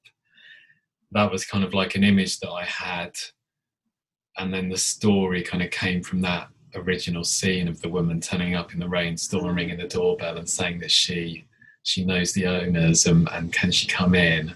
That 1.12 1.30
was 1.30 1.44
kind 1.44 1.64
of 1.64 1.74
like 1.74 1.94
an 1.94 2.04
image 2.04 2.38
that 2.40 2.50
I 2.50 2.64
had. 2.64 3.12
And 4.38 4.52
then 4.52 4.68
the 4.68 4.76
story 4.76 5.42
kind 5.42 5.62
of 5.62 5.70
came 5.70 6.02
from 6.02 6.20
that 6.22 6.48
original 6.74 7.24
scene 7.24 7.68
of 7.68 7.80
the 7.80 7.88
woman 7.88 8.20
turning 8.20 8.54
up 8.54 8.72
in 8.72 8.80
the 8.80 8.88
rainstorm 8.88 9.46
and 9.46 9.56
ringing 9.56 9.78
the 9.78 9.88
doorbell 9.88 10.36
and 10.36 10.48
saying 10.48 10.78
that 10.80 10.90
she 10.90 11.46
she 11.82 12.04
knows 12.04 12.32
the 12.32 12.46
owners 12.46 13.06
and, 13.06 13.28
and 13.32 13.52
can 13.52 13.70
she 13.70 13.86
come 13.86 14.14
in? 14.14 14.52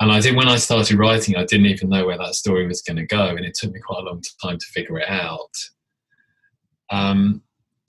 And 0.00 0.12
i 0.12 0.20
think 0.20 0.36
when 0.36 0.48
i 0.48 0.56
started 0.56 0.96
writing 0.96 1.36
i 1.36 1.44
didn't 1.44 1.66
even 1.66 1.88
know 1.88 2.06
where 2.06 2.18
that 2.18 2.34
story 2.34 2.66
was 2.66 2.82
going 2.82 2.98
to 2.98 3.06
go 3.06 3.30
and 3.30 3.44
it 3.44 3.54
took 3.54 3.72
me 3.72 3.80
quite 3.80 4.02
a 4.02 4.06
long 4.06 4.22
time 4.40 4.58
to 4.58 4.66
figure 4.66 4.98
it 4.98 5.08
out. 5.08 5.50
Um, 6.90 7.42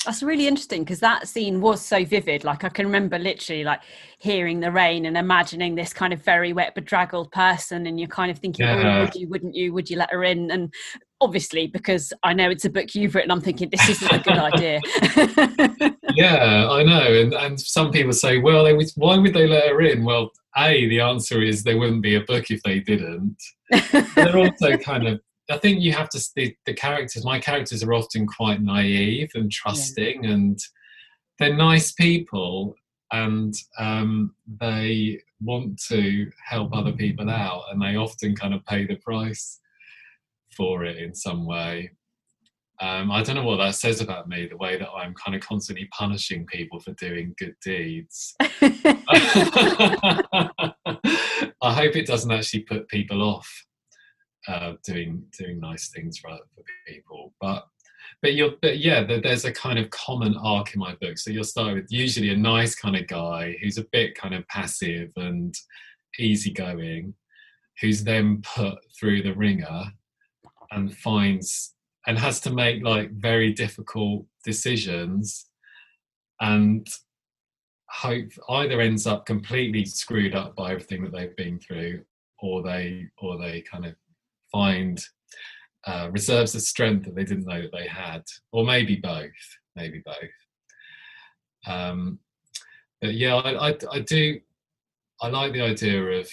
that's 0.06 0.24
really 0.24 0.48
interesting 0.48 0.84
because 0.84 1.02
that 1.02 1.28
scene 1.28 1.60
was 1.60 1.82
so 1.82 2.06
vivid. 2.06 2.46
Like 2.46 2.64
I 2.64 2.70
can 2.70 2.86
remember 2.86 3.20
literally 3.20 3.66
like 3.66 3.82
hearing 4.20 4.62
the 4.62 4.72
rain 4.72 5.06
and 5.06 5.18
imagining 5.18 5.76
this 5.76 5.92
kind 5.92 6.14
of 6.14 6.22
very 6.24 6.54
wet, 6.54 6.74
bedraggled 6.74 7.32
person, 7.32 7.86
and 7.86 8.00
you're 8.00 8.08
kind 8.08 8.32
of 8.32 8.40
thinking, 8.40 8.66
oh, 8.66 8.80
yeah. 8.80 8.98
"Oh, 8.98 9.02
would 9.02 9.16
you? 9.16 9.28
Wouldn't 9.28 9.56
you? 9.56 9.74
Would 9.74 9.90
you 9.90 9.98
let 9.98 10.12
her 10.12 10.24
in?" 10.24 10.52
And 10.52 10.74
obviously, 11.20 11.68
because 11.68 12.14
I 12.24 12.34
know 12.34 12.50
it's 12.50 12.64
a 12.64 12.70
book 12.70 12.96
you've 12.96 13.14
written, 13.14 13.30
I'm 13.30 13.42
thinking 13.42 13.70
this 13.70 13.90
isn't 13.90 14.12
a 14.12 14.20
good 14.20 14.38
idea. 14.54 14.80
yeah, 16.16 16.68
I 16.70 16.82
know, 16.84 17.14
and 17.14 17.34
and 17.34 17.60
some 17.60 17.92
people 17.92 18.14
say, 18.14 18.38
"Well, 18.38 18.64
they 18.64 18.74
would, 18.74 18.90
why 18.96 19.18
would 19.18 19.34
they 19.34 19.48
let 19.48 19.68
her 19.68 19.82
in?" 19.82 20.06
Well, 20.06 20.32
a 20.58 20.88
the 20.88 21.02
answer 21.02 21.42
is 21.42 21.64
there 21.64 21.78
wouldn't 21.78 22.04
be 22.04 22.16
a 22.16 22.22
book 22.22 22.50
if 22.50 22.64
they 22.64 22.80
didn't. 22.80 23.36
They're 24.16 24.38
also 24.38 24.78
kind 24.78 25.08
of 25.08 25.20
I 25.50 25.58
think 25.58 25.82
you 25.82 25.94
have 25.94 26.10
to 26.10 26.24
the, 26.36 26.56
the 26.66 26.74
characters. 26.74 27.26
My 27.26 27.40
characters 27.40 27.84
are 27.84 27.94
often 27.94 28.28
quite 28.28 28.62
naive 28.62 29.32
and 29.36 29.52
trusting, 29.52 30.24
yeah. 30.24 30.30
and 30.32 30.60
they're 31.40 31.56
nice 31.56 31.92
people, 31.94 32.76
and 33.12 33.54
um, 33.80 34.36
they 34.60 35.20
want 35.42 35.82
to 35.88 36.30
help 36.46 36.76
other 36.76 36.92
people 36.92 37.30
out, 37.30 37.64
and 37.72 37.82
they 37.82 37.96
often 37.96 38.36
kind 38.36 38.54
of 38.54 38.66
pay 38.66 38.86
the 38.86 38.98
price 38.98 39.60
for 40.56 40.84
it 40.84 40.98
in 40.98 41.16
some 41.16 41.46
way. 41.46 41.92
Um, 42.82 43.12
I 43.12 43.24
don't 43.24 43.36
know 43.36 43.44
what 43.44 43.58
that 43.58 43.76
says 43.76 44.00
about 44.00 44.30
me, 44.30 44.48
the 44.48 44.56
way 44.56 44.78
that 44.78 44.90
I'm 44.90 45.14
kind 45.16 45.36
of 45.36 45.42
constantly 45.42 45.90
punishing 45.92 46.46
people 46.46 46.80
for 46.80 46.94
doing 46.94 47.36
good 47.38 47.56
deeds. 47.62 48.36
I 51.62 51.74
hope 51.74 51.98
it 51.98 52.08
doesn't 52.08 52.32
actually 52.32 52.62
put 52.62 52.88
people 52.88 53.22
off 53.22 53.66
uh, 54.50 54.74
doing 54.84 55.24
doing 55.38 55.60
nice 55.60 55.90
things 55.90 56.18
for, 56.18 56.30
for 56.30 56.64
people. 56.88 57.34
But 57.40 57.66
but 58.22 58.34
you're 58.34 58.54
but 58.62 58.80
yeah, 58.80 59.04
there's 59.04 59.46
a 59.46 59.54
kind 59.54 59.78
of 59.78 59.90
common 59.92 60.36
arc 60.38 60.74
in 60.74 60.80
my 60.80 60.96
book. 60.96 61.18
So 61.18 61.32
you'll 61.32 61.44
start 61.44 61.76
with 61.76 61.92
usually 61.92 62.32
a 62.32 62.38
nice 62.38 62.76
kind 62.76 62.96
of 62.96 63.08
guy 63.08 63.56
who's 63.62 63.78
a 63.78 63.86
bit 63.92 64.16
kind 64.16 64.34
of 64.34 64.48
passive 64.48 65.12
and 65.16 65.54
easygoing, 66.18 67.14
who's 67.80 68.04
then 68.04 68.42
put 68.42 68.80
through 69.00 69.22
the 69.22 69.34
wringer 69.34 69.84
and 70.72 70.96
finds 70.98 71.76
and 72.08 72.18
has 72.18 72.40
to 72.42 72.52
make 72.52 72.84
like 72.84 73.12
very 73.12 73.54
difficult 73.54 74.26
decisions 74.44 75.48
and 76.42 76.88
hope 77.90 78.30
either 78.50 78.82
ends 78.82 79.06
up 79.06 79.26
completely 79.26 79.86
screwed 79.86 80.36
up 80.36 80.56
by 80.56 80.72
everything 80.72 81.04
that 81.04 81.12
they've 81.12 81.36
been 81.36 81.60
through 81.60 82.02
or 82.42 82.64
they 82.64 83.06
or 83.18 83.38
they 83.38 83.62
kind 83.62 83.86
of 83.86 83.94
find 84.52 85.02
uh, 85.88 86.10
reserves 86.12 86.56
of 86.56 86.62
strength 86.62 87.06
that 87.06 87.16
they 87.16 87.24
didn't 87.24 87.46
know 87.46 87.62
that 87.62 87.72
they 87.72 87.88
had, 87.88 88.24
or 88.52 88.66
maybe 88.66 88.98
both, 88.98 89.58
maybe 89.76 90.02
both. 90.06 90.16
Um, 91.68 92.20
but 93.02 93.14
yeah, 93.14 93.36
I, 93.36 93.70
I, 93.70 93.78
I 93.92 94.00
do. 94.00 94.40
I 95.22 95.30
like 95.30 95.54
the 95.54 95.62
idea 95.62 96.02
of 96.02 96.30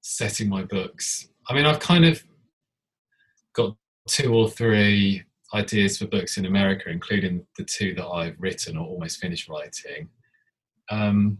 setting 0.00 0.48
my 0.48 0.62
books. 0.64 1.28
I 1.48 1.54
mean, 1.54 1.66
I've 1.66 1.80
kind 1.80 2.04
of 2.04 2.22
got 3.54 3.76
two 4.08 4.34
or 4.34 4.50
three 4.50 5.22
ideas 5.54 5.98
for 5.98 6.06
books 6.06 6.36
in 6.36 6.46
America, 6.46 6.90
including 6.90 7.46
the 7.56 7.64
two 7.64 7.94
that 7.94 8.06
I've 8.06 8.36
written 8.38 8.76
or 8.76 8.86
almost 8.86 9.20
finished 9.20 9.48
writing. 9.48 10.08
Um, 10.90 11.38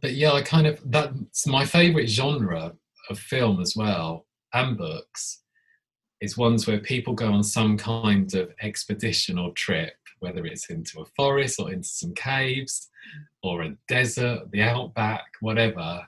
but 0.00 0.14
yeah, 0.14 0.32
I 0.32 0.42
kind 0.42 0.66
of 0.66 0.80
that's 0.90 1.46
my 1.46 1.64
favorite 1.64 2.08
genre 2.08 2.72
of 3.10 3.18
film 3.18 3.60
as 3.60 3.74
well 3.76 4.26
and 4.54 4.76
books 4.76 5.40
is 6.20 6.38
ones 6.38 6.66
where 6.66 6.78
people 6.78 7.14
go 7.14 7.32
on 7.32 7.44
some 7.44 7.76
kind 7.76 8.32
of 8.34 8.52
expedition 8.62 9.38
or 9.38 9.52
trip, 9.52 9.94
whether 10.20 10.46
it's 10.46 10.70
into 10.70 11.00
a 11.00 11.04
forest 11.16 11.60
or 11.60 11.72
into 11.72 11.88
some 11.88 12.14
caves 12.14 12.88
or 13.42 13.62
a 13.62 13.76
desert, 13.88 14.50
the 14.52 14.62
outback, 14.62 15.24
whatever, 15.40 16.06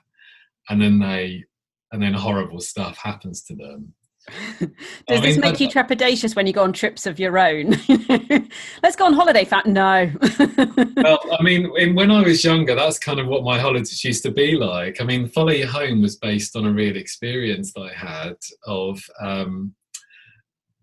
and 0.69 0.81
then 0.81 0.99
they 0.99 1.43
and 1.91 2.01
then 2.01 2.13
horrible 2.13 2.59
stuff 2.59 2.97
happens 2.97 3.43
to 3.43 3.55
them. 3.55 3.93
Does 4.59 4.69
I 5.09 5.19
this 5.21 5.37
make 5.37 5.59
you 5.59 5.69
trepidatious 5.69 6.35
when 6.35 6.47
you 6.47 6.53
go 6.53 6.63
on 6.63 6.73
trips 6.73 7.05
of 7.05 7.19
your 7.19 7.37
own? 7.37 7.77
Let's 8.83 8.95
go 8.95 9.05
on 9.05 9.13
holiday, 9.13 9.45
fat. 9.45 9.65
No. 9.65 10.11
well, 10.97 11.19
I 11.39 11.41
mean, 11.41 11.95
when 11.95 12.11
I 12.11 12.21
was 12.21 12.43
younger, 12.43 12.75
that's 12.75 12.99
kind 12.99 13.19
of 13.19 13.27
what 13.27 13.43
my 13.43 13.57
holidays 13.57 14.03
used 14.03 14.23
to 14.23 14.31
be 14.31 14.55
like. 14.57 14.99
I 14.99 15.05
mean, 15.05 15.27
Follow 15.29 15.51
Your 15.51 15.67
Home 15.67 16.01
was 16.01 16.17
based 16.17 16.55
on 16.55 16.65
a 16.65 16.71
real 16.71 16.97
experience 16.97 17.73
that 17.73 17.81
I 17.81 17.93
had 17.93 18.35
of. 18.65 19.01
Um, 19.21 19.73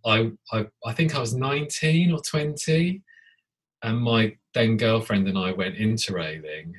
I, 0.06 0.32
I 0.52 0.66
I 0.84 0.92
think 0.92 1.14
I 1.14 1.20
was 1.20 1.34
19 1.34 2.12
or 2.12 2.20
20, 2.20 3.02
and 3.82 4.00
my 4.00 4.36
then 4.54 4.76
girlfriend 4.76 5.28
and 5.28 5.38
I 5.38 5.52
went 5.52 5.76
interrailing, 5.76 6.72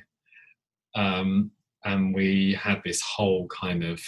um, 0.94 1.50
and 1.84 2.14
we 2.14 2.54
had 2.54 2.82
this 2.84 3.00
whole 3.00 3.46
kind 3.48 3.84
of 3.84 4.00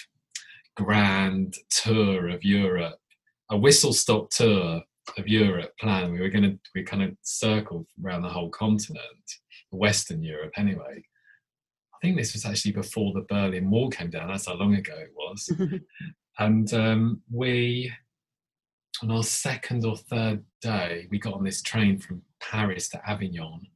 grand 0.78 1.56
tour 1.70 2.28
of 2.28 2.44
Europe, 2.44 3.00
a 3.50 3.56
whistle 3.56 3.92
stop 3.92 4.30
tour 4.30 4.80
of 5.16 5.26
Europe 5.26 5.72
planned. 5.80 6.12
We 6.12 6.20
were 6.20 6.28
going 6.28 6.44
to, 6.44 6.58
we 6.74 6.84
kind 6.84 7.02
of 7.02 7.16
circled 7.22 7.86
around 8.02 8.22
the 8.22 8.28
whole 8.28 8.50
continent, 8.50 9.02
Western 9.72 10.22
Europe 10.22 10.52
anyway. 10.56 11.02
I 11.94 11.98
think 12.00 12.16
this 12.16 12.32
was 12.32 12.44
actually 12.44 12.72
before 12.72 13.12
the 13.12 13.26
Berlin 13.28 13.70
Wall 13.70 13.90
came 13.90 14.08
down. 14.08 14.28
That's 14.28 14.46
how 14.46 14.54
long 14.54 14.76
ago 14.76 14.94
it 14.96 15.12
was. 15.16 15.52
and 16.38 16.72
um, 16.72 17.22
we, 17.28 17.92
on 19.02 19.10
our 19.10 19.24
second 19.24 19.84
or 19.84 19.96
third 19.96 20.44
day, 20.62 21.08
we 21.10 21.18
got 21.18 21.34
on 21.34 21.42
this 21.42 21.60
train 21.60 21.98
from 21.98 22.22
Paris 22.40 22.88
to 22.90 23.10
Avignon. 23.10 23.66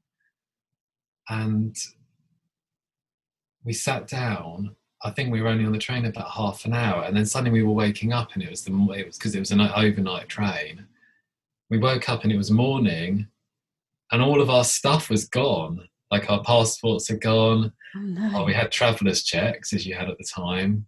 And 1.28 1.74
we 3.64 3.72
sat 3.72 4.06
down 4.06 4.76
I 5.04 5.10
think 5.10 5.32
we 5.32 5.42
were 5.42 5.48
only 5.48 5.64
on 5.64 5.72
the 5.72 5.78
train 5.78 6.04
about 6.04 6.30
half 6.30 6.64
an 6.64 6.74
hour, 6.74 7.02
and 7.02 7.16
then 7.16 7.26
suddenly 7.26 7.50
we 7.50 7.66
were 7.66 7.72
waking 7.72 8.12
up, 8.12 8.34
and 8.34 8.42
it 8.42 8.50
was 8.50 8.64
the 8.64 8.72
it 8.96 9.06
was 9.06 9.18
because 9.18 9.34
it 9.34 9.40
was 9.40 9.50
an 9.50 9.60
overnight 9.60 10.28
train. 10.28 10.86
We 11.70 11.78
woke 11.78 12.08
up 12.08 12.22
and 12.22 12.32
it 12.32 12.36
was 12.36 12.50
morning, 12.50 13.26
and 14.12 14.22
all 14.22 14.40
of 14.40 14.50
our 14.50 14.64
stuff 14.64 15.10
was 15.10 15.26
gone. 15.26 15.88
Like 16.10 16.30
our 16.30 16.42
passports 16.44 17.08
had 17.08 17.20
gone. 17.20 17.72
Oh, 17.96 18.00
no. 18.00 18.30
oh, 18.34 18.44
we 18.44 18.54
had 18.54 18.70
travellers 18.70 19.22
checks, 19.22 19.72
as 19.72 19.86
you 19.86 19.94
had 19.94 20.10
at 20.10 20.18
the 20.18 20.24
time. 20.24 20.86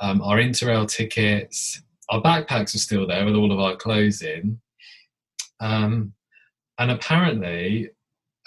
Um, 0.00 0.22
our 0.22 0.36
interrail 0.38 0.88
tickets, 0.88 1.82
our 2.08 2.22
backpacks 2.22 2.74
were 2.74 2.80
still 2.80 3.06
there 3.06 3.24
with 3.24 3.34
all 3.34 3.52
of 3.52 3.58
our 3.58 3.76
clothes 3.76 4.22
in. 4.22 4.60
Um, 5.60 6.12
and 6.78 6.90
apparently, 6.90 7.90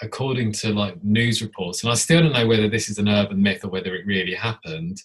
according 0.01 0.51
to 0.53 0.73
like 0.73 1.03
news 1.03 1.41
reports, 1.41 1.83
and 1.83 1.91
I 1.91 1.95
still 1.95 2.21
don't 2.21 2.33
know 2.33 2.47
whether 2.47 2.69
this 2.69 2.89
is 2.89 2.97
an 2.97 3.09
urban 3.09 3.41
myth 3.41 3.63
or 3.63 3.69
whether 3.69 3.95
it 3.95 4.05
really 4.05 4.35
happened. 4.35 5.01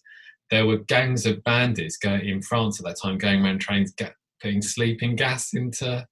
There 0.51 0.67
were 0.67 0.79
gangs 0.79 1.25
of 1.25 1.43
bandits 1.45 1.97
going 1.97 2.27
in 2.27 2.43
France 2.43 2.79
at 2.79 2.87
that 2.87 3.01
time, 3.03 3.19
going 3.19 3.45
around 3.45 3.61
trains, 3.61 3.93
get, 3.93 4.15
putting 4.41 4.61
sleeping 4.61 5.17
gas 5.17 5.55
into 5.55 6.07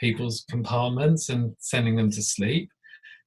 people's 0.00 0.44
compartments 0.50 1.28
and 1.28 1.54
sending 1.58 1.96
them 1.96 2.10
to 2.10 2.22
sleep. 2.22 2.70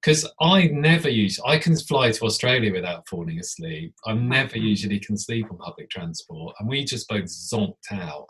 Because 0.01 0.25
I 0.39 0.67
never 0.67 1.09
use, 1.09 1.39
I 1.45 1.57
can 1.57 1.75
fly 1.75 2.11
to 2.11 2.25
Australia 2.25 2.71
without 2.71 3.07
falling 3.07 3.37
asleep. 3.37 3.93
I 4.05 4.13
never 4.13 4.53
mm-hmm. 4.53 4.65
usually 4.65 4.99
can 4.99 5.17
sleep 5.17 5.47
on 5.51 5.57
public 5.57 5.89
transport, 5.89 6.55
and 6.59 6.69
we 6.69 6.85
just 6.85 7.07
both 7.09 7.25
zonked 7.25 7.91
out. 7.91 8.25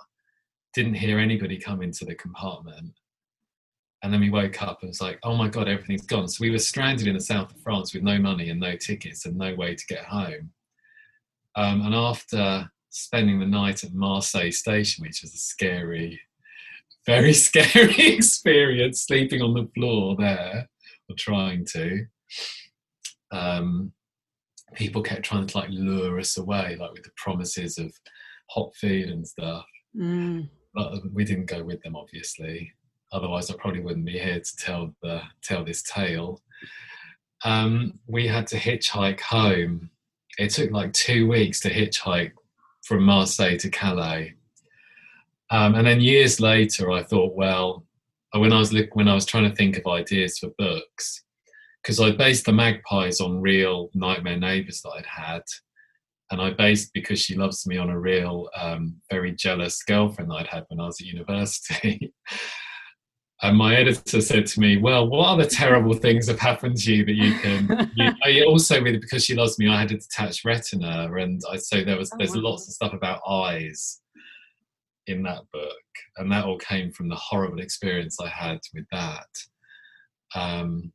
Didn't 0.73 0.95
hear 0.95 1.19
anybody 1.19 1.57
come 1.57 1.81
into 1.81 2.05
the 2.05 2.15
compartment 2.15 2.93
and 4.01 4.13
then 4.13 4.21
we 4.21 4.29
woke 4.29 4.61
up 4.61 4.79
and 4.81 4.89
was 4.89 5.01
like, 5.01 5.19
oh 5.23 5.35
my 5.35 5.49
God, 5.49 5.67
everything's 5.67 6.05
gone. 6.05 6.27
So 6.27 6.41
we 6.41 6.51
were 6.51 6.59
stranded 6.59 7.07
in 7.07 7.15
the 7.15 7.21
south 7.21 7.51
of 7.53 7.61
France 7.61 7.93
with 7.93 8.03
no 8.03 8.17
money 8.17 8.49
and 8.49 8.59
no 8.59 8.75
tickets 8.75 9.25
and 9.25 9.35
no 9.35 9.53
way 9.55 9.75
to 9.75 9.85
get 9.87 10.05
home. 10.05 10.51
Um, 11.55 11.81
and 11.81 11.93
after 11.93 12.69
spending 12.89 13.39
the 13.39 13.45
night 13.45 13.83
at 13.83 13.93
Marseille 13.93 14.51
station, 14.51 15.03
which 15.03 15.21
was 15.21 15.33
a 15.33 15.37
scary, 15.37 16.21
very 17.05 17.33
scary 17.47 18.13
experience, 18.13 19.01
sleeping 19.01 19.41
on 19.41 19.53
the 19.53 19.69
floor 19.75 20.15
there, 20.17 20.69
or 21.09 21.15
trying 21.17 21.65
to, 21.65 22.05
um, 23.33 23.91
people 24.75 25.01
kept 25.01 25.23
trying 25.23 25.45
to 25.45 25.57
like 25.57 25.69
lure 25.69 26.19
us 26.19 26.37
away, 26.37 26.77
like 26.79 26.93
with 26.93 27.03
the 27.03 27.11
promises 27.17 27.77
of 27.77 27.91
hot 28.49 28.73
food 28.79 29.09
and 29.09 29.27
stuff. 29.27 29.65
Mm. 29.97 30.47
But 30.73 31.01
we 31.13 31.25
didn't 31.25 31.47
go 31.47 31.63
with 31.63 31.81
them, 31.81 31.97
obviously 31.97 32.73
otherwise 33.11 33.49
I 33.49 33.55
probably 33.55 33.81
wouldn't 33.81 34.05
be 34.05 34.19
here 34.19 34.39
to 34.39 34.55
tell 34.57 34.93
the 35.01 35.21
tell 35.41 35.63
this 35.63 35.83
tale. 35.83 36.41
Um, 37.45 37.99
we 38.07 38.27
had 38.27 38.47
to 38.47 38.57
hitchhike 38.57 39.21
home. 39.21 39.89
It 40.37 40.49
took 40.49 40.71
like 40.71 40.93
two 40.93 41.27
weeks 41.27 41.59
to 41.61 41.69
hitchhike 41.69 42.31
from 42.83 43.03
Marseille 43.03 43.57
to 43.57 43.69
Calais. 43.69 44.35
Um, 45.51 45.75
and 45.75 45.87
then 45.87 46.01
years 46.01 46.39
later, 46.39 46.91
I 46.91 47.03
thought, 47.03 47.35
well, 47.35 47.85
when 48.33 48.53
I 48.53 48.59
was 48.59 48.75
when 48.93 49.07
I 49.07 49.15
was 49.15 49.25
trying 49.25 49.49
to 49.49 49.55
think 49.55 49.77
of 49.77 49.87
ideas 49.87 50.37
for 50.37 50.49
books, 50.57 51.23
because 51.81 51.99
I 51.99 52.11
based 52.11 52.45
the 52.45 52.53
Magpies 52.53 53.21
on 53.21 53.41
real 53.41 53.89
nightmare 53.93 54.37
neighbours 54.37 54.81
that 54.81 54.89
I'd 54.89 55.05
had, 55.05 55.41
and 56.31 56.41
I 56.41 56.51
based 56.51 56.93
because 56.93 57.19
she 57.19 57.35
loves 57.35 57.65
me 57.65 57.77
on 57.77 57.89
a 57.89 57.99
real, 57.99 58.49
um, 58.55 58.97
very 59.09 59.31
jealous 59.31 59.81
girlfriend 59.83 60.29
that 60.29 60.35
I'd 60.35 60.47
had 60.47 60.65
when 60.67 60.79
I 60.79 60.85
was 60.85 61.01
at 61.01 61.07
university. 61.07 62.13
And 63.41 63.57
my 63.57 63.75
editor 63.75 64.19
said 64.19 64.45
to 64.47 64.59
me, 64.59 64.77
"Well, 64.77 65.07
what 65.07 65.27
other 65.27 65.45
terrible 65.45 65.93
things 65.93 66.27
have 66.27 66.39
happened 66.39 66.75
to 66.77 66.93
you 66.93 67.05
that 67.05 67.13
you 67.13 67.33
can?" 67.39 67.91
you, 67.95 68.11
I 68.23 68.43
also, 68.43 68.83
with 68.83 68.99
because 68.99 69.23
she 69.23 69.35
loves 69.35 69.57
me, 69.57 69.69
I 69.69 69.79
had 69.79 69.91
a 69.91 69.97
detached 69.97 70.43
retina, 70.43 71.09
and 71.15 71.41
I 71.49 71.55
so 71.57 71.83
there 71.83 71.97
was 71.97 72.11
oh, 72.13 72.17
there's 72.17 72.35
wow. 72.35 72.41
lots 72.41 72.67
of 72.67 72.73
stuff 72.73 72.93
about 72.93 73.21
eyes 73.27 74.01
in 75.07 75.23
that 75.23 75.43
book, 75.53 75.71
and 76.17 76.29
that 76.31 76.45
all 76.45 76.57
came 76.57 76.91
from 76.91 77.07
the 77.07 77.15
horrible 77.15 77.61
experience 77.61 78.17
I 78.19 78.27
had 78.27 78.59
with 78.73 78.85
that. 78.91 79.27
Um, 80.35 80.91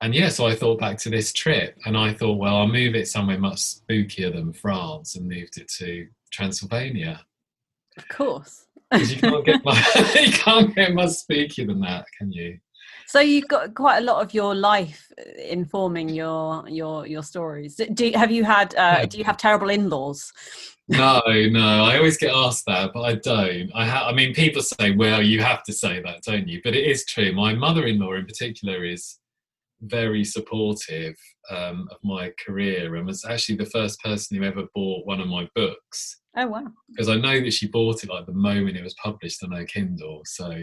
and 0.00 0.14
yeah, 0.14 0.30
so 0.30 0.46
I 0.46 0.54
thought 0.54 0.80
back 0.80 0.96
to 0.98 1.10
this 1.10 1.34
trip, 1.34 1.76
and 1.84 1.98
I 1.98 2.14
thought, 2.14 2.38
well, 2.38 2.56
I'll 2.56 2.66
move 2.66 2.94
it 2.94 3.08
somewhere 3.08 3.38
much 3.38 3.58
spookier 3.58 4.32
than 4.32 4.54
France, 4.54 5.16
and 5.16 5.28
moved 5.28 5.58
it 5.58 5.68
to 5.78 6.06
Transylvania. 6.32 7.25
Of 7.96 8.08
course 8.08 8.66
because 8.90 9.12
you 9.12 9.20
can't 9.20 9.44
get 9.44 9.64
much, 9.64 9.94
you 10.14 10.32
can't 10.32 10.74
get 10.74 10.94
much 10.94 11.10
spookier 11.10 11.66
than 11.66 11.80
that, 11.80 12.06
can 12.16 12.32
you? 12.32 12.58
So 13.08 13.20
you've 13.20 13.48
got 13.48 13.74
quite 13.74 13.98
a 13.98 14.00
lot 14.00 14.22
of 14.22 14.34
your 14.34 14.54
life 14.54 15.12
informing 15.38 16.08
your 16.08 16.68
your 16.68 17.06
your 17.06 17.22
stories. 17.22 17.76
Do 17.76 18.10
have 18.14 18.30
you 18.30 18.44
had? 18.44 18.74
Uh, 18.74 18.98
yeah. 18.98 19.06
Do 19.06 19.18
you 19.18 19.24
have 19.24 19.36
terrible 19.36 19.70
in-laws? 19.70 20.32
no, 20.88 21.22
no. 21.26 21.84
I 21.84 21.96
always 21.96 22.16
get 22.16 22.34
asked 22.34 22.66
that, 22.66 22.92
but 22.92 23.02
I 23.02 23.14
don't. 23.14 23.70
I 23.74 23.86
ha- 23.86 24.08
I 24.08 24.12
mean, 24.12 24.34
people 24.34 24.62
say, 24.62 24.90
"Well, 24.92 25.22
you 25.22 25.40
have 25.40 25.62
to 25.64 25.72
say 25.72 26.02
that, 26.02 26.22
don't 26.22 26.48
you?" 26.48 26.60
But 26.62 26.74
it 26.74 26.84
is 26.84 27.04
true. 27.06 27.32
My 27.32 27.54
mother-in-law, 27.54 28.14
in 28.14 28.26
particular, 28.26 28.84
is 28.84 29.18
very 29.82 30.24
supportive 30.24 31.14
um, 31.50 31.88
of 31.90 31.98
my 32.02 32.32
career 32.44 32.96
and 32.96 33.06
was 33.06 33.24
actually 33.24 33.56
the 33.56 33.66
first 33.66 34.00
person 34.00 34.36
who 34.36 34.44
ever 34.44 34.64
bought 34.74 35.06
one 35.06 35.20
of 35.20 35.28
my 35.28 35.48
books. 35.54 36.20
Oh 36.36 36.46
wow! 36.46 36.66
Because 36.90 37.08
I 37.08 37.16
know 37.16 37.40
that 37.40 37.52
she 37.52 37.68
bought 37.68 38.04
it 38.04 38.10
like 38.10 38.26
the 38.26 38.32
moment 38.32 38.76
it 38.76 38.84
was 38.84 38.94
published 39.02 39.42
on 39.42 39.52
her 39.52 39.64
Kindle. 39.64 40.22
So, 40.24 40.54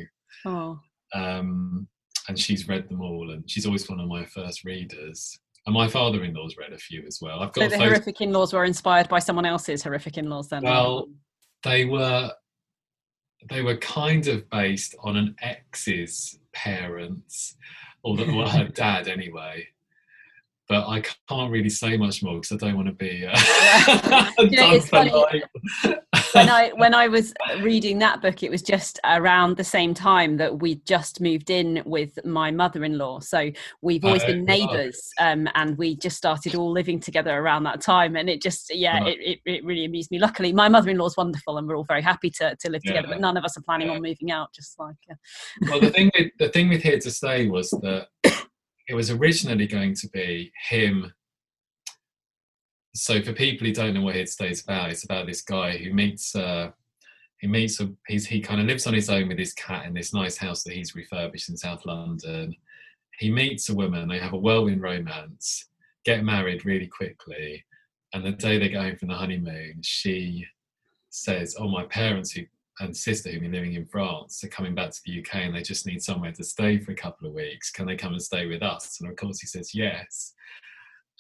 oh. 0.46 0.80
um, 1.14 1.88
and 2.28 2.40
she's 2.40 2.68
read 2.68 2.90
them 2.90 3.02
all, 3.02 3.32
and 3.32 3.50
she's 3.50 3.66
always 3.66 3.90
one 3.90 4.00
of 4.00 4.08
my 4.08 4.26
first 4.26 4.64
readers. 4.64 5.40
And 5.66 5.74
my 5.74 5.88
father-in-law's 5.88 6.58
read 6.58 6.74
a 6.74 6.78
few 6.78 7.06
as 7.08 7.20
well. 7.22 7.40
I've 7.40 7.54
got 7.54 7.72
so 7.72 7.78
the 7.78 7.84
horrific 7.84 8.20
in-laws 8.20 8.52
were 8.52 8.66
inspired 8.66 9.08
by 9.08 9.20
someone 9.20 9.46
else's 9.46 9.82
horrific 9.82 10.18
in-laws, 10.18 10.50
then. 10.50 10.64
Well, 10.64 11.08
they 11.64 11.86
were 11.86 12.32
they 13.50 13.62
were 13.62 13.78
kind 13.78 14.28
of 14.28 14.50
based 14.50 14.96
on 15.04 15.18
an 15.18 15.36
ex's 15.42 16.40
parents, 16.54 17.56
or, 18.04 18.18
the, 18.18 18.32
or 18.32 18.48
her 18.48 18.68
dad 18.74 19.08
anyway. 19.08 19.68
but 20.68 20.88
I 20.88 21.04
can't 21.30 21.52
really 21.52 21.70
say 21.70 21.98
much 21.98 22.24
more 22.24 22.36
because 22.36 22.52
I 22.52 22.58
don't 22.66 22.76
want 22.76 22.88
to 22.88 22.94
be. 22.94 23.26
Uh, 23.26 23.32
yeah, 24.40 24.74
it's 24.74 24.90
funny. 24.90 25.12
When 26.34 26.50
I 26.50 26.70
when 26.76 26.94
I 26.94 27.08
was 27.08 27.34
reading 27.62 28.00
that 28.00 28.22
book, 28.22 28.44
it 28.44 28.52
was 28.52 28.62
just 28.62 29.00
around 29.04 29.58
the 29.58 29.64
same 29.64 29.94
time 29.94 30.38
that 30.38 30.60
we 30.60 30.76
just 30.86 31.22
moved 31.22 31.50
in 31.50 31.82
with 31.86 32.24
my 32.26 32.52
mother-in-law. 32.52 33.22
So 33.22 33.52
we've 33.82 34.04
always 34.04 34.24
been 34.24 34.46
neighbours, 34.46 35.10
um, 35.20 35.48
and 35.56 35.78
we 35.78 35.96
just 35.96 36.18
started 36.18 36.56
all 36.56 36.72
living 36.72 37.00
together 37.00 37.38
around 37.38 37.64
that 37.64 37.82
time. 37.82 38.16
And 38.16 38.30
it 38.30 38.42
just, 38.42 38.74
yeah, 38.74 39.04
it, 39.06 39.18
it, 39.20 39.40
it, 39.46 39.66
really 39.66 39.86
amused 39.86 40.12
me. 40.12 40.20
Luckily, 40.20 40.54
my 40.54 40.70
mother-in-law 40.70 41.08
is 41.08 41.18
wonderful, 41.18 41.58
and 41.58 41.68
we're 41.68 41.78
all 41.78 41.86
very 41.86 42.02
happy 42.02 42.30
to, 42.32 42.56
to 42.56 42.70
live 42.70 42.82
yeah. 42.84 42.94
together. 42.94 43.08
But 43.10 43.22
none 43.22 43.38
of 43.38 43.44
us 43.44 43.58
are 43.58 43.62
planning 43.62 43.88
yeah. 43.88 43.96
on 43.96 44.02
moving 44.02 44.32
out. 44.32 44.50
Just 44.54 44.78
like. 44.80 44.96
Uh... 45.10 45.16
well, 45.70 45.80
the 45.80 45.92
thing 45.92 46.12
with 46.18 46.32
the 46.40 46.50
thing 46.50 46.70
with 46.70 46.82
here 46.82 47.00
to 47.00 47.12
stay 47.12 47.48
was 47.48 47.70
that 47.70 48.08
it 48.88 48.96
was 48.96 49.12
originally 49.12 49.68
going 49.68 49.96
to 49.96 50.10
be 50.10 50.52
him. 50.70 51.14
So 52.96 53.22
for 53.22 53.34
people 53.34 53.66
who 53.66 53.74
don't 53.74 53.94
know 53.94 54.02
what 54.02 54.16
Here 54.16 54.24
is 54.24 54.62
about, 54.62 54.92
it's 54.92 55.04
about 55.04 55.26
this 55.26 55.42
guy 55.42 55.78
who 55.78 55.94
meets 55.94 56.36
uh, 56.36 56.72
he 57.40 57.48
meets 57.48 57.80
a, 57.82 57.92
he's 58.08 58.26
he 58.26 58.40
kind 58.40 58.62
of 58.62 58.68
lives 58.68 58.88
on 58.88 58.94
his 58.94 59.10
own 59.10 59.28
with 59.28 59.40
his 59.40 59.54
cat 59.54 59.86
in 59.86 59.94
this 59.94 60.14
nice 60.14 60.38
house 60.38 60.64
that 60.64 60.74
he's 60.74 60.96
refurbished 60.96 61.50
in 61.50 61.58
South 61.58 61.86
London. 61.86 62.56
He 63.20 63.32
meets 63.32 63.70
a 63.70 63.76
woman, 63.76 64.08
they 64.08 64.20
have 64.20 64.34
a 64.34 64.38
whirlwind 64.38 64.82
romance, 64.82 65.70
get 66.06 66.24
married 66.24 66.66
really 66.66 66.88
quickly, 66.88 67.64
and 68.14 68.24
the 68.24 68.32
day 68.32 68.58
they 68.58 68.70
go 68.70 68.82
home 68.82 68.96
from 68.96 69.10
the 69.10 69.16
honeymoon, 69.16 69.82
she 69.82 70.46
says, 71.10 71.56
"Oh, 71.60 71.68
my 71.68 71.84
parents 71.84 72.32
who 72.32 72.46
and 72.80 72.96
sister 72.96 73.30
who've 73.30 73.42
been 73.42 73.52
living 73.52 73.74
in 73.74 73.86
France 73.86 74.44
are 74.44 74.48
coming 74.48 74.74
back 74.74 74.92
to 74.92 75.02
the 75.06 75.20
UK 75.20 75.36
and 75.36 75.56
they 75.56 75.62
just 75.62 75.86
need 75.86 76.02
somewhere 76.02 76.32
to 76.32 76.44
stay 76.44 76.80
for 76.80 76.92
a 76.92 76.96
couple 76.96 77.28
of 77.28 77.34
weeks. 77.34 77.70
Can 77.70 77.86
they 77.86 77.96
come 77.96 78.14
and 78.14 78.22
stay 78.22 78.48
with 78.48 78.64
us? 78.64 79.00
And 79.00 79.10
of 79.10 79.16
course 79.16 79.40
he 79.40 79.48
says 79.48 79.76
yes. 79.76 80.34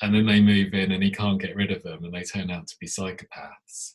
And 0.02 0.14
then 0.14 0.26
they 0.26 0.42
move 0.42 0.74
in 0.74 0.92
and 0.92 1.04
he 1.04 1.12
can't 1.12 1.42
get 1.42 1.56
rid 1.56 1.72
of 1.72 1.84
them 1.84 2.04
and 2.04 2.14
they 2.14 2.24
turn 2.24 2.52
out 2.52 2.68
to 2.68 2.76
be 2.80 2.88
psychopaths. 2.88 3.94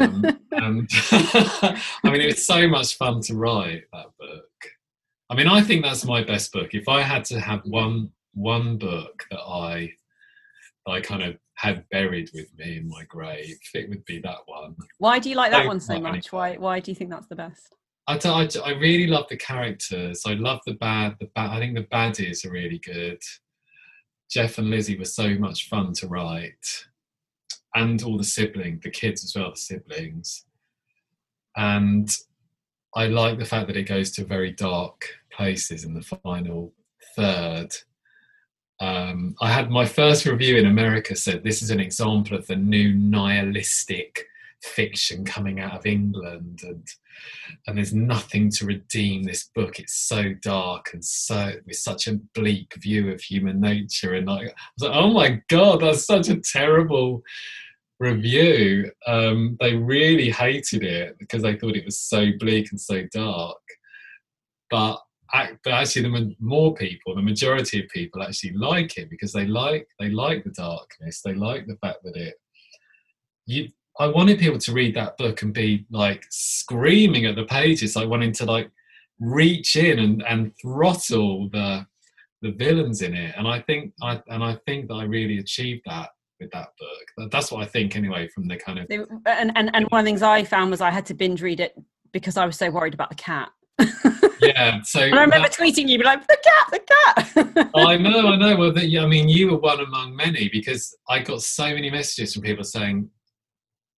um, 0.00 0.24
and 0.52 0.88
I 1.12 1.80
mean, 2.04 2.20
it 2.20 2.26
was 2.26 2.46
so 2.46 2.66
much 2.68 2.96
fun 2.96 3.20
to 3.22 3.34
write 3.34 3.84
that 3.92 4.06
book. 4.18 4.50
I 5.28 5.34
mean, 5.34 5.48
I 5.48 5.60
think 5.60 5.82
that's 5.82 6.04
my 6.04 6.22
best 6.22 6.52
book. 6.52 6.74
If 6.74 6.88
I 6.88 7.02
had 7.02 7.24
to 7.26 7.40
have 7.40 7.60
one 7.64 8.10
one 8.34 8.76
book 8.78 9.24
that 9.30 9.40
I 9.40 9.92
I 10.86 11.00
kind 11.00 11.22
of 11.22 11.36
had 11.54 11.88
buried 11.90 12.30
with 12.34 12.48
me 12.56 12.78
in 12.78 12.88
my 12.88 13.04
grave, 13.04 13.58
it 13.74 13.88
would 13.88 14.04
be 14.04 14.20
that 14.20 14.38
one. 14.46 14.76
Why 14.98 15.18
do 15.18 15.30
you 15.30 15.36
like 15.36 15.50
that 15.50 15.66
one 15.66 15.80
so 15.80 15.98
much? 15.98 16.32
Why 16.32 16.54
why 16.56 16.80
do 16.80 16.90
you 16.90 16.94
think 16.94 17.10
that's 17.10 17.26
the 17.26 17.36
best? 17.36 17.74
I, 18.08 18.18
I, 18.24 18.48
I 18.64 18.70
really 18.78 19.08
love 19.08 19.26
the 19.28 19.36
characters. 19.36 20.22
I 20.26 20.34
love 20.34 20.60
the 20.64 20.74
bad. 20.74 21.16
The 21.18 21.28
bad. 21.34 21.50
I 21.50 21.58
think 21.58 21.74
the 21.74 21.84
baddies 21.84 22.46
are 22.46 22.52
really 22.52 22.78
good. 22.78 23.20
Jeff 24.30 24.58
and 24.58 24.70
Lizzie 24.70 24.98
were 24.98 25.04
so 25.04 25.30
much 25.36 25.68
fun 25.68 25.92
to 25.94 26.08
write, 26.08 26.86
and 27.74 28.02
all 28.02 28.18
the 28.18 28.24
siblings, 28.24 28.82
the 28.82 28.90
kids 28.90 29.24
as 29.24 29.34
well, 29.34 29.50
the 29.50 29.56
siblings. 29.56 30.44
And 31.56 32.14
I 32.94 33.06
like 33.06 33.38
the 33.38 33.44
fact 33.44 33.66
that 33.68 33.76
it 33.76 33.84
goes 33.84 34.10
to 34.12 34.24
very 34.24 34.52
dark 34.52 35.08
places 35.30 35.84
in 35.84 35.94
the 35.94 36.02
final 36.02 36.72
third 37.14 37.74
um, 38.80 39.36
I 39.40 39.50
had 39.50 39.70
my 39.70 39.86
first 39.86 40.26
review 40.26 40.58
in 40.58 40.66
America 40.66 41.16
said 41.16 41.42
this 41.42 41.62
is 41.62 41.70
an 41.70 41.80
example 41.80 42.36
of 42.36 42.46
the 42.46 42.56
new 42.56 42.92
nihilistic 42.92 44.26
fiction 44.62 45.24
coming 45.24 45.60
out 45.60 45.74
of 45.74 45.86
England, 45.86 46.60
and 46.62 46.86
and 47.66 47.76
there's 47.76 47.94
nothing 47.94 48.50
to 48.52 48.66
redeem 48.66 49.22
this 49.22 49.50
book. 49.54 49.78
It's 49.78 49.94
so 49.94 50.34
dark 50.42 50.90
and 50.92 51.04
so 51.04 51.52
with 51.66 51.76
such 51.76 52.06
a 52.06 52.18
bleak 52.34 52.74
view 52.78 53.10
of 53.10 53.20
human 53.20 53.60
nature, 53.60 54.14
and 54.14 54.28
I, 54.28 54.34
I 54.34 54.40
was 54.42 54.82
like, 54.82 54.92
oh 54.92 55.12
my 55.12 55.42
god, 55.48 55.80
that's 55.80 56.04
such 56.04 56.28
a 56.28 56.40
terrible 56.40 57.22
review. 57.98 58.90
Um, 59.06 59.56
they 59.60 59.74
really 59.74 60.30
hated 60.30 60.82
it 60.82 61.16
because 61.18 61.42
they 61.42 61.56
thought 61.56 61.76
it 61.76 61.84
was 61.84 61.98
so 61.98 62.26
bleak 62.38 62.68
and 62.70 62.80
so 62.80 63.02
dark, 63.12 63.62
but 64.70 65.00
but 65.64 65.72
actually 65.72 66.02
the 66.02 66.34
more 66.38 66.74
people 66.74 67.14
the 67.14 67.22
majority 67.22 67.82
of 67.82 67.88
people 67.88 68.22
actually 68.22 68.52
like 68.52 68.96
it 68.96 69.10
because 69.10 69.32
they 69.32 69.46
like 69.46 69.86
they 69.98 70.08
like 70.08 70.44
the 70.44 70.50
darkness 70.50 71.20
they 71.20 71.34
like 71.34 71.66
the 71.66 71.76
fact 71.76 71.98
that 72.04 72.16
it 72.16 72.34
you 73.46 73.68
i 74.00 74.06
wanted 74.06 74.38
people 74.38 74.58
to 74.58 74.72
read 74.72 74.94
that 74.94 75.16
book 75.16 75.42
and 75.42 75.52
be 75.52 75.86
like 75.90 76.24
screaming 76.30 77.26
at 77.26 77.36
the 77.36 77.44
pages 77.44 77.96
like 77.96 78.08
wanting 78.08 78.32
to 78.32 78.44
like 78.44 78.70
reach 79.20 79.76
in 79.76 79.98
and 79.98 80.22
and 80.26 80.52
throttle 80.60 81.48
the 81.50 81.86
the 82.42 82.52
villains 82.52 83.02
in 83.02 83.14
it 83.14 83.34
and 83.36 83.48
i 83.48 83.60
think 83.60 83.92
i 84.02 84.20
and 84.28 84.42
i 84.44 84.56
think 84.66 84.88
that 84.88 84.94
i 84.94 85.04
really 85.04 85.38
achieved 85.38 85.82
that 85.86 86.10
with 86.40 86.50
that 86.50 86.68
book 86.78 87.30
that's 87.30 87.50
what 87.50 87.62
i 87.62 87.66
think 87.66 87.96
anyway 87.96 88.28
from 88.28 88.46
the 88.46 88.56
kind 88.56 88.78
of 88.78 88.86
and 88.90 89.52
and, 89.56 89.74
and 89.74 89.86
one 89.88 90.00
of 90.00 90.04
the 90.04 90.08
things 90.08 90.22
i 90.22 90.44
found 90.44 90.70
was 90.70 90.80
i 90.80 90.90
had 90.90 91.06
to 91.06 91.14
binge 91.14 91.40
read 91.40 91.60
it 91.60 91.74
because 92.12 92.36
i 92.36 92.44
was 92.44 92.56
so 92.56 92.70
worried 92.70 92.94
about 92.94 93.08
the 93.08 93.14
cat 93.14 93.50
yeah. 94.40 94.80
So 94.82 95.00
and 95.00 95.14
I 95.14 95.22
remember 95.22 95.48
that, 95.48 95.56
tweeting 95.56 95.88
you, 95.88 95.98
like 95.98 96.26
the 96.26 96.38
cat, 96.42 96.70
the 96.70 97.54
cat. 97.54 97.70
I 97.74 97.96
know, 97.98 98.28
I 98.28 98.36
know. 98.36 98.56
Well, 98.56 98.72
the, 98.72 98.98
I 98.98 99.06
mean, 99.06 99.28
you 99.28 99.50
were 99.50 99.58
one 99.58 99.80
among 99.80 100.16
many 100.16 100.48
because 100.48 100.96
I 101.08 101.20
got 101.20 101.42
so 101.42 101.64
many 101.64 101.90
messages 101.90 102.34
from 102.34 102.42
people 102.42 102.64
saying, 102.64 103.10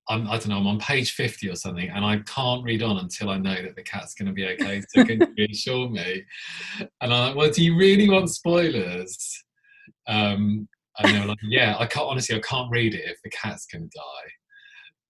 I'm, 0.08 0.26
I 0.26 0.38
don't 0.38 0.48
know, 0.48 0.58
I'm 0.58 0.66
on 0.66 0.78
page 0.78 1.12
50 1.12 1.50
or 1.50 1.54
something, 1.54 1.88
and 1.90 2.04
I 2.04 2.18
can't 2.20 2.64
read 2.64 2.82
on 2.82 2.98
until 2.98 3.30
I 3.30 3.38
know 3.38 3.54
that 3.54 3.76
the 3.76 3.82
cat's 3.82 4.14
going 4.14 4.26
to 4.26 4.32
be 4.32 4.46
okay. 4.46 4.82
So 4.88 5.04
can 5.04 5.20
you 5.20 5.34
reassure 5.36 5.88
me? 5.88 6.24
And 7.00 7.12
I'm 7.12 7.28
like, 7.28 7.36
well, 7.36 7.50
do 7.50 7.62
you 7.62 7.76
really 7.76 8.08
want 8.08 8.30
spoilers? 8.30 9.44
Um, 10.06 10.68
and 10.98 11.14
they 11.14 11.20
were 11.20 11.26
like, 11.26 11.38
yeah, 11.42 11.76
I 11.78 11.86
can't, 11.86 12.06
honestly, 12.06 12.36
I 12.36 12.40
can't 12.40 12.70
read 12.70 12.94
it 12.94 13.04
if 13.04 13.18
the 13.22 13.30
cat's 13.30 13.66
going 13.66 13.88
to 13.88 13.98
die 13.98 14.32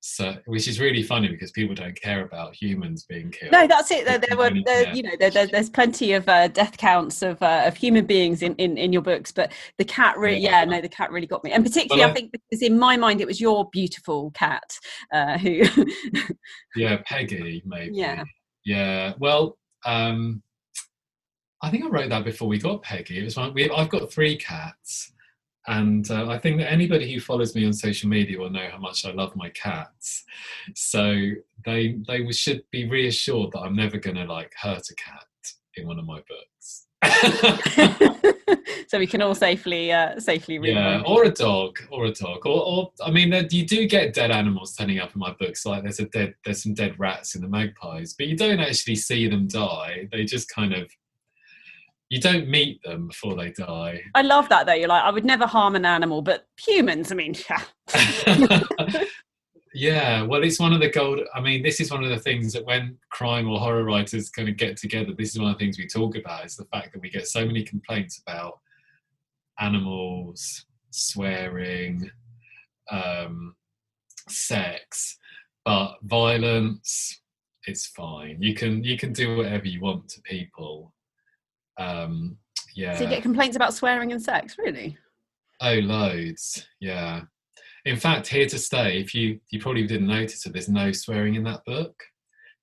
so 0.01 0.37
which 0.47 0.69
is 0.69 0.79
really 0.79 1.03
funny 1.03 1.29
because 1.29 1.51
people 1.51 1.75
don't 1.75 2.01
care 2.01 2.25
about 2.25 2.55
humans 2.55 3.05
being 3.05 3.31
killed. 3.31 3.53
No 3.53 3.67
that's 3.67 3.91
it. 3.91 4.05
There, 4.07 4.19
there 4.19 4.37
were 4.37 4.51
there, 4.65 4.95
you 4.95 5.03
know 5.03 5.11
there, 5.19 5.47
there's 5.47 5.69
plenty 5.69 6.13
of 6.13 6.29
uh, 6.29 6.49
death 6.49 6.77
counts 6.77 7.21
of, 7.23 7.43
uh, 7.43 7.65
of 7.67 7.77
human 7.77 8.07
beings 8.07 8.43
in, 8.43 8.55
in 8.57 8.79
in 8.79 8.93
your 8.93 9.03
books 9.03 9.33
but 9.33 9.53
the 9.77 9.85
cat 9.85 10.17
really 10.17 10.39
yeah, 10.39 10.61
yeah 10.61 10.65
no 10.65 10.81
the 10.81 10.89
cat 10.89 11.11
really 11.11 11.27
got 11.27 11.43
me. 11.43 11.51
And 11.51 11.65
particularly 11.65 12.01
well, 12.01 12.09
I, 12.09 12.13
I, 12.13 12.15
think 12.15 12.33
because 12.33 12.63
in 12.63 12.79
my 12.79 12.97
mind 12.97 13.21
it 13.21 13.27
was 13.27 13.41
your 13.41 13.69
beautiful 13.71 14.31
cat 14.33 14.79
uh, 15.13 15.37
who 15.39 15.63
yeah 16.77 16.99
peggy 17.05 17.63
maybe. 17.67 17.97
Yeah. 17.97 18.23
Yeah 18.65 19.15
well 19.19 19.59
um 19.85 20.43
i 21.63 21.71
think 21.71 21.85
i 21.85 21.89
wrote 21.89 22.11
that 22.11 22.25
before 22.25 22.49
we 22.49 22.59
got 22.59 22.83
peggy. 22.83 23.19
It 23.19 23.25
was 23.25 23.37
one 23.37 23.53
we, 23.53 23.69
i've 23.71 23.89
got 23.89 24.13
three 24.13 24.37
cats 24.37 25.13
and 25.69 26.11
uh, 26.11 26.29
I 26.29 26.39
think 26.39 26.59
that 26.59 26.73
anybody 26.73 27.13
who 27.13 27.21
follows 27.21 27.55
me 27.55 27.67
on 27.67 27.75
social 27.75 28.09
media 28.09 28.39
will 28.39 28.51
know 28.51 28.69
how 28.73 28.79
much 28.79 29.05
I 29.05 29.13
love 29.13 29.37
my 29.37 29.51
cats. 29.51 30.25
So 30.75 31.31
they 31.65 31.99
they 32.09 32.31
should 32.33 32.63
be 32.71 32.89
reassured 32.89 33.53
that 33.53 33.61
I'm 33.61 33.77
never 33.77 33.99
going 33.99 34.17
to 34.17 34.25
like 34.25 34.53
hurt 34.61 34.89
a 34.91 34.95
cat 34.95 35.27
in 35.77 35.87
one 35.87 35.99
of 35.99 36.07
my 36.07 36.23
books. 36.27 36.87
so 38.89 38.99
we 38.99 39.07
can 39.07 39.21
all 39.21 39.35
safely 39.35 39.93
uh, 39.93 40.19
safely 40.19 40.59
read. 40.59 40.75
Yeah, 40.75 41.03
or 41.07 41.25
a 41.25 41.31
dog, 41.31 41.79
or 41.91 42.07
a 42.07 42.13
dog, 42.13 42.47
or, 42.47 42.65
or 42.65 42.93
I 43.05 43.11
mean, 43.11 43.33
you 43.51 43.67
do 43.67 43.87
get 43.87 44.15
dead 44.15 44.31
animals 44.31 44.75
turning 44.75 44.99
up 45.01 45.15
in 45.15 45.21
my 45.21 45.35
books. 45.39 45.67
Like 45.67 45.83
there's 45.83 46.01
a 46.01 46.07
dead, 46.07 46.35
there's 46.47 46.63
some 46.63 46.73
dead 46.73 46.99
rats 46.99 47.35
in 47.35 47.43
the 47.43 47.49
magpies, 47.49 48.15
but 48.15 48.27
you 48.27 48.37
don't 48.37 48.61
actually 48.61 48.97
see 48.97 49.29
them 49.29 49.47
die. 49.47 50.09
They 50.11 50.25
just 50.25 50.49
kind 50.49 50.73
of 50.73 50.91
you 52.11 52.21
don't 52.21 52.49
meet 52.49 52.83
them 52.83 53.09
before 53.09 53.35
they 53.35 53.51
die. 53.51 54.03
I 54.15 54.23
love 54.23 54.49
that 54.49 54.67
though. 54.67 54.73
You're 54.73 54.89
like, 54.89 55.05
I 55.05 55.11
would 55.11 55.25
never 55.25 55.47
harm 55.47 55.77
an 55.77 55.85
animal, 55.85 56.23
but 56.23 56.47
humans, 56.59 57.13
I 57.13 57.15
mean, 57.15 57.35
yeah. 57.49 59.05
yeah, 59.75 60.23
well, 60.23 60.43
it's 60.43 60.59
one 60.59 60.73
of 60.73 60.81
the 60.81 60.91
gold. 60.91 61.21
I 61.35 61.41
mean, 61.41 61.63
this 61.63 61.81
is 61.81 61.91
one 61.91 62.03
of 62.03 62.11
the 62.11 62.19
things 62.19 62.53
that 62.55 62.65
when 62.65 62.97
crime 63.11 63.49
or 63.49 63.59
horror 63.59 63.85
writers 63.85 64.31
kind 64.31 64.49
of 64.49 64.57
get 64.57 64.79
together, 64.79 65.13
this 65.13 65.35
is 65.35 65.39
one 65.39 65.51
of 65.51 65.59
the 65.59 65.65
things 65.65 65.79
we 65.79 65.87
talk 65.87 66.17
about 66.17 66.47
is 66.47 66.57
the 66.57 66.65
fact 66.67 66.93
that 66.93 67.03
we 67.03 67.11
get 67.11 67.29
so 67.29 67.45
many 67.45 67.63
complaints 67.63 68.23
about 68.27 68.59
animals, 69.61 70.65
swearing, 70.91 72.11
um, 72.91 73.55
sex, 74.29 75.19
but 75.65 75.97
violence, 76.05 77.21
it's 77.67 77.87
fine. 77.87 78.39
You 78.41 78.55
can 78.55 78.83
you 78.83 78.97
can 78.97 79.13
do 79.13 79.37
whatever 79.37 79.67
you 79.67 79.81
want 79.83 80.09
to 80.11 80.23
people 80.23 80.95
um, 81.79 82.37
yeah. 82.75 82.97
So 82.97 83.05
you 83.05 83.11
get 83.11 83.23
complaints 83.23 83.57
about 83.57 83.75
swearing 83.75 84.13
and 84.13 84.23
sex, 84.23 84.57
really? 84.59 84.97
Oh, 85.61 85.75
loads. 85.75 86.67
Yeah. 86.81 87.23
In 87.85 87.97
fact, 87.97 88.27
here 88.27 88.47
to 88.47 88.59
stay. 88.59 89.01
If 89.01 89.15
you 89.15 89.41
you 89.51 89.61
probably 89.61 89.87
didn't 89.87 90.07
notice 90.07 90.43
that 90.43 90.53
there's 90.53 90.69
no 90.69 90.93
swearing 90.93 91.35
in 91.35 91.45
that 91.45 91.65
book 91.65 91.95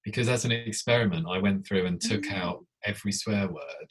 because 0.04 0.30
as 0.30 0.45
an 0.45 0.51
experiment, 0.51 1.25
I 1.30 1.39
went 1.39 1.65
through 1.65 1.88
and 1.88 1.99
took 1.99 2.23
mm. 2.23 2.34
out 2.34 2.65
every 2.86 3.12
swear 3.12 3.47
word 3.47 3.89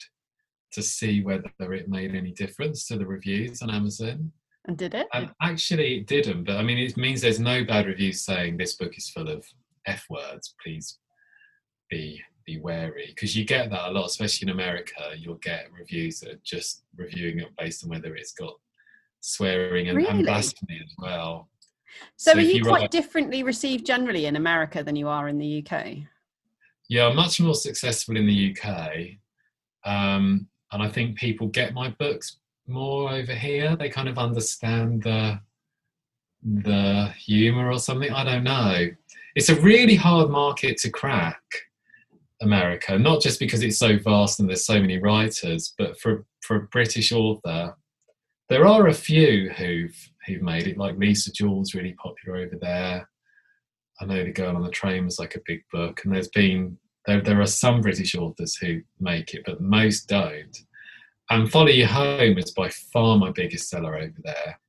to 0.71 0.81
see 0.81 1.21
whether 1.21 1.51
it 1.59 1.89
made 1.89 2.15
any 2.15 2.31
difference 2.31 2.87
to 2.87 2.97
the 2.97 3.05
reviews 3.05 3.61
on 3.61 3.69
Amazon. 3.69 4.31
And 4.67 4.77
did 4.77 4.95
it? 4.95 5.07
And 5.13 5.29
actually, 5.41 5.97
it 5.97 6.07
didn't. 6.07 6.45
But 6.45 6.57
I 6.57 6.63
mean, 6.63 6.77
it 6.77 6.97
means 6.97 7.21
there's 7.21 7.39
no 7.39 7.63
bad 7.63 7.85
reviews 7.85 8.25
saying 8.25 8.57
this 8.57 8.75
book 8.75 8.97
is 8.97 9.09
full 9.09 9.29
of 9.29 9.45
f 9.85 10.05
words. 10.09 10.55
Please 10.63 10.97
be 11.89 12.21
be 12.45 12.59
wary 12.59 13.05
because 13.07 13.35
you 13.35 13.45
get 13.45 13.69
that 13.71 13.89
a 13.89 13.91
lot, 13.91 14.05
especially 14.05 14.47
in 14.47 14.53
America. 14.53 15.11
You'll 15.17 15.35
get 15.35 15.67
reviews 15.77 16.19
that 16.19 16.31
are 16.33 16.39
just 16.43 16.83
reviewing 16.95 17.39
it 17.39 17.47
based 17.57 17.83
on 17.83 17.89
whether 17.89 18.15
it's 18.15 18.33
got 18.33 18.53
swearing 19.21 19.87
and, 19.89 19.97
Really? 19.97 20.09
and 20.09 20.23
blasphemy 20.23 20.79
as 20.83 20.93
well. 20.97 21.49
So, 22.17 22.31
So 22.33 22.37
are 22.37 22.41
you 22.41 22.55
you 22.55 22.63
quite 22.63 22.81
write- 22.81 22.91
differently 22.91 23.43
received 23.43 23.85
generally 23.85 24.25
in 24.25 24.35
America 24.35 24.83
than 24.83 24.95
you 24.95 25.07
are 25.07 25.27
in 25.27 25.37
the 25.39 25.63
UK? 25.65 26.03
Yeah, 26.87 27.07
I'm 27.07 27.15
much 27.15 27.39
more 27.39 27.55
successful 27.55 28.15
in 28.15 28.27
the 28.27 28.51
UK, 28.55 29.17
um, 29.85 30.47
and 30.71 30.83
I 30.83 30.87
think 30.89 31.17
people 31.17 31.47
get 31.47 31.73
my 31.73 31.89
books 31.89 32.37
more 32.67 33.11
over 33.11 33.33
here. 33.33 33.75
They 33.75 33.89
kind 33.89 34.07
of 34.09 34.17
understand 34.17 35.03
the 35.03 35.39
the 36.43 37.11
humor 37.17 37.71
or 37.71 37.79
something. 37.79 38.11
I 38.11 38.23
don't 38.23 38.43
know. 38.43 38.87
It's 39.35 39.49
a 39.49 39.59
really 39.61 39.95
hard 39.95 40.29
market 40.29 40.77
to 40.79 40.91
crack, 40.91 41.41
America. 42.45 42.97
Not 42.97 43.21
just 43.21 43.39
because 43.39 43.61
it's 43.61 43.77
so 43.77 43.97
vast 43.97 44.39
and 44.39 44.47
there's 44.47 44.65
so 44.65 44.79
many 44.79 44.99
writers, 44.99 45.73
but 45.77 45.99
for 45.99 46.25
for 46.41 46.55
a 46.57 46.67
British 46.67 47.11
author, 47.11 47.75
there 48.49 48.67
are 48.67 48.87
a 48.87 48.93
few 48.93 49.49
who've 49.49 50.11
who've 50.25 50.41
made 50.41 50.67
it. 50.67 50.77
Like 50.77 50.97
Lisa 50.97 51.31
Jewell's 51.31 51.73
really 51.73 51.93
popular 51.93 52.37
over 52.37 52.55
there. 52.61 53.09
I 53.99 54.05
know 54.05 54.23
the 54.23 54.31
Girl 54.31 54.55
on 54.55 54.63
the 54.63 54.69
Train 54.69 55.05
was 55.05 55.19
like 55.19 55.35
a 55.35 55.41
big 55.45 55.61
book, 55.71 56.01
and 56.03 56.13
there's 56.13 56.29
been 56.29 56.77
there 57.05 57.21
there 57.21 57.41
are 57.41 57.47
some 57.47 57.81
British 57.81 58.15
authors 58.15 58.55
who 58.55 58.81
make 58.99 59.33
it, 59.33 59.43
but 59.45 59.61
most 59.61 60.07
don't. 60.07 60.57
And 61.29 61.51
Follow 61.51 61.69
You 61.69 61.87
Home 61.87 62.37
is 62.37 62.51
by 62.51 62.69
far 62.69 63.17
my 63.17 63.31
biggest 63.31 63.69
seller 63.69 63.95
over 63.97 64.17
there, 64.23 64.59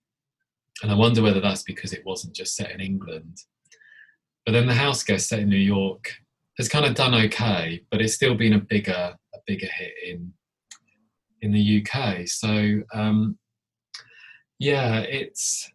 and 0.83 0.91
I 0.91 0.95
wonder 0.95 1.23
whether 1.23 1.41
that's 1.41 1.62
because 1.62 1.93
it 1.93 2.05
wasn't 2.07 2.35
just 2.35 2.57
set 2.57 2.71
in 2.71 2.81
England. 2.81 3.39
But 4.45 4.53
then 4.53 4.67
The 4.67 4.75
House 4.75 5.03
Guest 5.03 5.29
set 5.29 5.41
in 5.41 5.49
New 5.49 5.57
York 5.57 6.15
has 6.59 6.69
kind 6.69 6.85
of 6.85 6.95
done 6.95 7.14
okay, 7.14 7.83
but 7.90 8.01
it's 8.01 8.14
still 8.14 8.35
been 8.35 8.55
a 8.55 8.61
bigger 8.61 9.14
a 9.35 9.38
bigger 9.47 9.66
hit 9.66 9.92
in 10.07 10.33
in 11.42 11.53
the 11.53 11.85
UK. 11.85 12.27
So 12.27 12.83
um, 12.95 13.38
yeah, 14.59 15.01
it's 15.01 15.71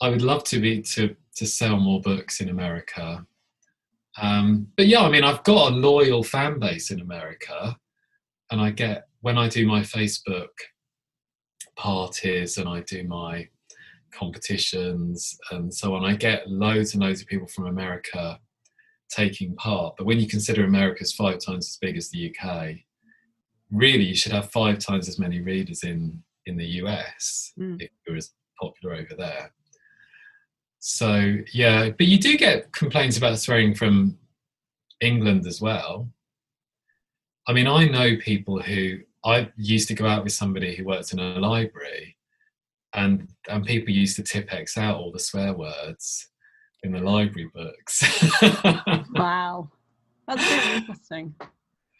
I 0.00 0.08
would 0.08 0.22
love 0.22 0.44
to 0.44 0.60
be 0.60 0.82
to 0.82 1.14
to 1.36 1.46
sell 1.46 1.76
more 1.76 2.00
books 2.00 2.40
in 2.40 2.48
America. 2.48 3.24
Um, 4.20 4.66
but 4.76 4.88
yeah, 4.88 5.02
I 5.02 5.08
mean, 5.08 5.24
I've 5.24 5.44
got 5.44 5.72
a 5.72 5.74
loyal 5.74 6.22
fan 6.24 6.58
base 6.58 6.90
in 6.90 7.00
America, 7.00 7.76
and 8.50 8.60
I 8.60 8.70
get 8.70 9.06
when 9.20 9.38
I 9.38 9.48
do 9.48 9.66
my 9.66 9.80
Facebook 9.80 10.48
parties 11.76 12.58
and 12.58 12.68
I 12.68 12.80
do 12.80 13.04
my 13.04 13.48
competitions 14.12 15.38
and 15.50 15.72
so 15.72 15.94
on, 15.94 16.04
I 16.04 16.14
get 16.14 16.48
loads 16.48 16.94
and 16.94 17.02
loads 17.02 17.20
of 17.20 17.26
people 17.26 17.46
from 17.46 17.66
America 17.66 18.38
taking 19.10 19.54
part. 19.56 19.96
But 19.96 20.06
when 20.06 20.20
you 20.20 20.26
consider 20.26 20.64
America's 20.64 21.12
five 21.12 21.38
times 21.38 21.68
as 21.68 21.76
big 21.80 21.96
as 21.96 22.10
the 22.10 22.34
UK, 22.34 22.76
really 23.70 24.04
you 24.04 24.14
should 24.14 24.32
have 24.32 24.50
five 24.50 24.78
times 24.78 25.08
as 25.08 25.18
many 25.18 25.40
readers 25.40 25.84
in 25.84 26.22
in 26.46 26.56
the 26.56 26.66
US 26.82 27.52
Mm. 27.58 27.80
if 27.80 27.90
you're 28.06 28.16
as 28.16 28.32
popular 28.60 28.94
over 28.96 29.14
there. 29.16 29.52
So 30.78 31.36
yeah, 31.52 31.90
but 31.90 32.06
you 32.06 32.18
do 32.18 32.38
get 32.38 32.72
complaints 32.72 33.18
about 33.18 33.38
swearing 33.38 33.74
from 33.74 34.18
England 35.00 35.46
as 35.46 35.60
well. 35.60 36.10
I 37.46 37.52
mean, 37.52 37.66
I 37.66 37.86
know 37.86 38.16
people 38.16 38.60
who 38.60 39.00
I 39.24 39.50
used 39.56 39.88
to 39.88 39.94
go 39.94 40.06
out 40.06 40.24
with 40.24 40.32
somebody 40.32 40.74
who 40.74 40.84
worked 40.84 41.12
in 41.12 41.18
a 41.18 41.38
library, 41.38 42.16
and 42.94 43.28
and 43.48 43.64
people 43.64 43.92
used 43.92 44.16
to 44.16 44.22
Tipp-Ex 44.22 44.78
out 44.78 44.96
all 44.98 45.12
the 45.12 45.18
swear 45.18 45.52
words 45.52 46.29
in 46.82 46.92
the 46.92 47.00
library 47.00 47.50
books. 47.54 48.02
Wow, 49.14 49.70
that's 50.26 50.42
really 50.50 50.76
interesting. 50.76 51.34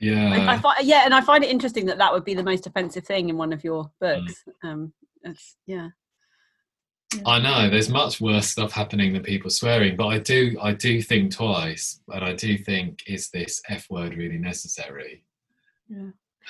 yeah, 0.00 0.46
I, 0.48 0.54
I 0.54 0.58
find, 0.58 0.86
yeah, 0.86 1.02
and 1.04 1.12
I 1.14 1.20
find 1.20 1.44
it 1.44 1.50
interesting 1.50 1.86
that 1.86 1.98
that 1.98 2.12
would 2.12 2.24
be 2.24 2.34
the 2.34 2.42
most 2.42 2.66
offensive 2.66 3.04
thing 3.04 3.28
in 3.28 3.36
one 3.36 3.52
of 3.52 3.62
your 3.64 3.90
books. 4.00 4.44
Um, 4.62 4.92
it's, 5.22 5.56
yeah. 5.66 5.88
I 7.26 7.40
know 7.40 7.68
there's 7.68 7.88
much 7.90 8.20
worse 8.20 8.46
stuff 8.46 8.72
happening 8.72 9.12
than 9.12 9.22
people 9.22 9.50
swearing, 9.50 9.96
but 9.96 10.06
I 10.06 10.18
do 10.18 10.56
I 10.62 10.72
do 10.72 11.02
think 11.02 11.32
twice, 11.34 12.00
and 12.08 12.24
I 12.24 12.34
do 12.34 12.56
think 12.56 13.02
is 13.06 13.28
this 13.30 13.60
F 13.68 13.90
word 13.90 14.14
really 14.14 14.38
necessary? 14.38 15.24
Yeah. 15.88 15.98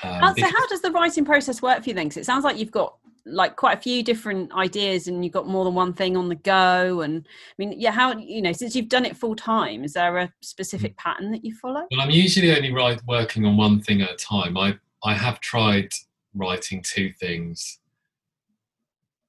Um, 0.03 0.21
How- 0.21 0.35
so 0.35 0.45
how 0.47 0.67
does 0.69 0.83
the 0.83 0.91
writing 0.91 1.25
process 1.25 1.63
work 1.63 1.83
for 1.83 1.89
you 1.89 1.95
then? 1.95 2.09
Because 2.09 2.19
it 2.19 2.27
sounds 2.27 2.45
like 2.45 2.59
you've 2.59 2.71
got 2.71 2.97
like 3.27 3.57
quite 3.57 3.79
a 3.79 3.81
few 3.81 4.03
different 4.03 4.53
ideas 4.53 5.07
and 5.07 5.25
you've 5.25 5.33
got 5.33 5.47
more 5.47 5.65
than 5.65 5.75
one 5.75 5.93
thing 5.93 6.17
on 6.17 6.29
the 6.29 6.35
go. 6.35 7.01
And 7.03 7.27
I 7.27 7.55
mean, 7.59 7.75
yeah, 7.79 7.91
how 7.91 8.17
you 8.17 8.43
know 8.43 8.53
since 8.53 8.75
you've 8.75 8.89
done 8.89 9.05
it 9.05 9.17
full 9.17 9.37
time, 9.37 9.85
is 9.85 9.93
there 9.93 10.19
a 10.19 10.33
specific 10.41 10.97
pattern 10.97 11.31
that 11.33 11.45
you 11.45 11.55
follow? 11.55 11.87
Well, 11.91 12.01
I'm 12.01 12.11
usually 12.11 12.55
only 12.55 12.73
write, 12.73 13.01
working 13.07 13.45
on 13.45 13.57
one 13.57 13.81
thing 13.81 14.03
at 14.03 14.11
a 14.13 14.17
time. 14.17 14.57
I 14.57 14.79
I 15.05 15.15
have 15.15 15.41
tried 15.41 15.91
writing 16.35 16.83
two 16.83 17.13
things, 17.19 17.81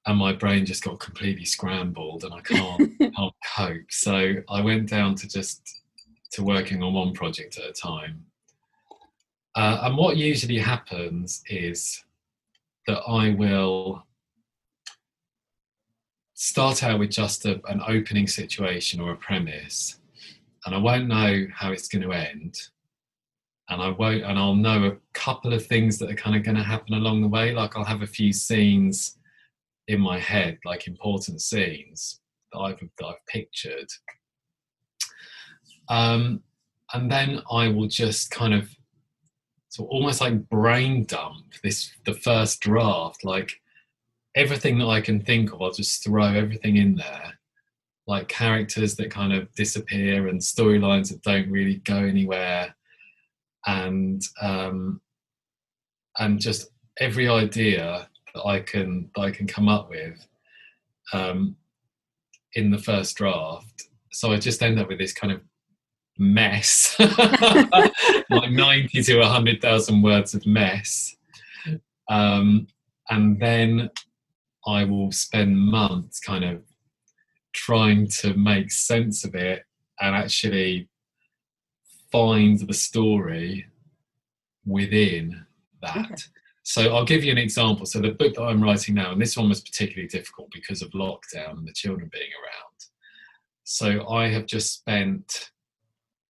and 0.06 0.18
my 0.18 0.32
brain 0.32 0.66
just 0.66 0.84
got 0.84 1.00
completely 1.00 1.44
scrambled, 1.44 2.24
and 2.24 2.34
I 2.34 2.40
can't 2.40 2.98
can't 2.98 3.34
cope. 3.56 3.90
So 3.90 4.34
I 4.48 4.60
went 4.60 4.88
down 4.88 5.14
to 5.16 5.28
just 5.28 5.82
to 6.32 6.42
working 6.42 6.82
on 6.82 6.94
one 6.94 7.12
project 7.12 7.58
at 7.58 7.68
a 7.68 7.72
time. 7.72 8.24
Uh, 9.54 9.80
and 9.82 9.98
what 9.98 10.16
usually 10.16 10.58
happens 10.58 11.42
is 11.50 12.02
that 12.86 13.00
I 13.06 13.30
will 13.30 14.04
start 16.34 16.82
out 16.82 16.98
with 16.98 17.10
just 17.10 17.44
a, 17.44 17.60
an 17.66 17.80
opening 17.86 18.26
situation 18.26 19.00
or 19.00 19.12
a 19.12 19.16
premise, 19.16 19.98
and 20.66 20.74
I 20.74 20.78
won't 20.78 21.08
know 21.08 21.46
how 21.54 21.72
it's 21.72 21.88
going 21.88 22.02
to 22.02 22.12
end. 22.12 22.56
And 23.68 23.80
I 23.80 23.88
won't, 23.88 24.24
and 24.24 24.38
I'll 24.38 24.54
know 24.54 24.84
a 24.84 24.96
couple 25.14 25.52
of 25.52 25.64
things 25.64 25.98
that 25.98 26.10
are 26.10 26.14
kind 26.14 26.36
of 26.36 26.42
going 26.42 26.56
to 26.56 26.62
happen 26.62 26.94
along 26.94 27.22
the 27.22 27.28
way. 27.28 27.52
Like 27.52 27.76
I'll 27.76 27.84
have 27.84 28.02
a 28.02 28.06
few 28.06 28.32
scenes 28.32 29.16
in 29.88 30.00
my 30.00 30.18
head, 30.18 30.58
like 30.64 30.86
important 30.86 31.40
scenes 31.40 32.20
that 32.52 32.58
I've 32.58 32.80
that 32.80 33.06
I've 33.06 33.26
pictured. 33.26 33.88
Um, 35.88 36.42
and 36.92 37.10
then 37.10 37.40
I 37.50 37.68
will 37.68 37.88
just 37.88 38.30
kind 38.30 38.54
of 38.54 38.68
so 39.72 39.84
almost 39.84 40.20
like 40.20 40.50
brain 40.50 41.06
dump 41.06 41.46
this 41.62 41.92
the 42.04 42.12
first 42.12 42.60
draft, 42.60 43.24
like 43.24 43.58
everything 44.34 44.76
that 44.78 44.88
I 44.88 45.00
can 45.00 45.18
think 45.18 45.50
of, 45.50 45.62
I'll 45.62 45.72
just 45.72 46.04
throw 46.04 46.26
everything 46.26 46.76
in 46.76 46.96
there. 46.96 47.38
Like 48.06 48.28
characters 48.28 48.96
that 48.96 49.10
kind 49.10 49.32
of 49.32 49.50
disappear 49.54 50.28
and 50.28 50.38
storylines 50.38 51.08
that 51.08 51.22
don't 51.22 51.50
really 51.50 51.76
go 51.76 51.96
anywhere 51.96 52.76
and 53.66 54.20
um 54.42 55.00
and 56.18 56.38
just 56.38 56.68
every 57.00 57.26
idea 57.26 58.10
that 58.34 58.44
I 58.44 58.60
can 58.60 59.08
that 59.14 59.22
I 59.22 59.30
can 59.30 59.46
come 59.46 59.70
up 59.70 59.88
with 59.88 60.26
um 61.14 61.56
in 62.52 62.70
the 62.70 62.76
first 62.78 63.16
draft. 63.16 63.84
So 64.10 64.32
I 64.32 64.36
just 64.36 64.62
end 64.62 64.78
up 64.78 64.88
with 64.88 64.98
this 64.98 65.14
kind 65.14 65.32
of 65.32 65.40
mess 66.22 66.96
like 68.30 68.50
90 68.50 69.02
to 69.02 69.18
100,000 69.18 70.02
words 70.02 70.34
of 70.34 70.46
mess. 70.46 71.16
Um, 72.08 72.68
and 73.10 73.40
then 73.40 73.90
I 74.66 74.84
will 74.84 75.10
spend 75.12 75.58
months 75.58 76.20
kind 76.20 76.44
of 76.44 76.62
trying 77.52 78.06
to 78.08 78.34
make 78.34 78.70
sense 78.70 79.24
of 79.24 79.34
it 79.34 79.64
and 80.00 80.14
actually 80.14 80.88
find 82.10 82.58
the 82.60 82.74
story 82.74 83.66
within 84.64 85.44
that. 85.82 85.96
Okay. 85.96 86.14
So 86.64 86.94
I'll 86.94 87.04
give 87.04 87.24
you 87.24 87.32
an 87.32 87.38
example. 87.38 87.86
So 87.86 88.00
the 88.00 88.12
book 88.12 88.34
that 88.34 88.42
I'm 88.42 88.62
writing 88.62 88.94
now, 88.94 89.12
and 89.12 89.20
this 89.20 89.36
one 89.36 89.48
was 89.48 89.60
particularly 89.60 90.08
difficult 90.08 90.48
because 90.52 90.80
of 90.80 90.90
lockdown 90.90 91.58
and 91.58 91.66
the 91.66 91.72
children 91.72 92.08
being 92.12 92.30
around. 92.40 92.72
So 93.64 94.08
I 94.08 94.28
have 94.28 94.46
just 94.46 94.72
spent 94.72 95.50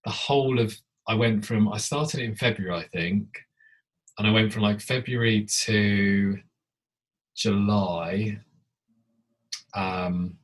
the 0.05 0.11
whole 0.11 0.59
of 0.59 0.77
I 1.09 1.15
went 1.15 1.45
from 1.45 1.73
I 1.73 1.79
started 1.79 2.21
it 2.21 2.25
in 2.25 2.37
February, 2.37 2.79
I 2.79 2.87
think, 2.89 3.27
and 4.19 4.27
I 4.27 4.31
went 4.31 4.53
from 4.53 4.63
like 4.63 4.81
February 4.81 5.47
to 5.65 6.39
July, 7.37 8.39
um, 9.75 10.37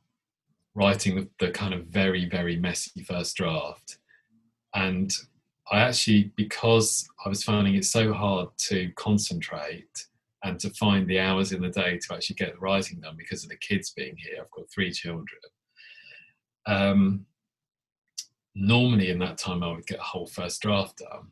writing 0.75 1.15
the, 1.15 1.29
the 1.39 1.51
kind 1.51 1.73
of 1.73 1.85
very 1.87 2.27
very 2.27 2.57
messy 2.57 3.03
first 3.03 3.35
draft, 3.37 3.97
and 4.75 5.11
I 5.71 5.79
actually 5.79 6.31
because 6.35 7.07
I 7.25 7.29
was 7.29 7.43
finding 7.43 7.75
it 7.75 7.85
so 7.85 8.13
hard 8.13 8.49
to 8.69 8.91
concentrate 8.95 10.07
and 10.43 10.59
to 10.59 10.69
find 10.71 11.07
the 11.07 11.19
hours 11.19 11.51
in 11.51 11.61
the 11.61 11.69
day 11.69 11.97
to 11.97 12.13
actually 12.13 12.35
get 12.35 12.53
the 12.53 12.59
writing 12.59 12.99
done 13.01 13.15
because 13.17 13.43
of 13.43 13.49
the 13.49 13.57
kids 13.57 13.91
being 13.91 14.15
here. 14.17 14.41
I've 14.41 14.51
got 14.51 14.71
three 14.73 14.91
children. 14.91 15.41
Um, 16.65 17.25
normally 18.59 19.09
in 19.09 19.19
that 19.19 19.37
time 19.37 19.63
I 19.63 19.71
would 19.71 19.87
get 19.87 19.99
a 19.99 20.03
whole 20.03 20.27
first 20.27 20.61
draft 20.61 20.97
done. 20.97 21.29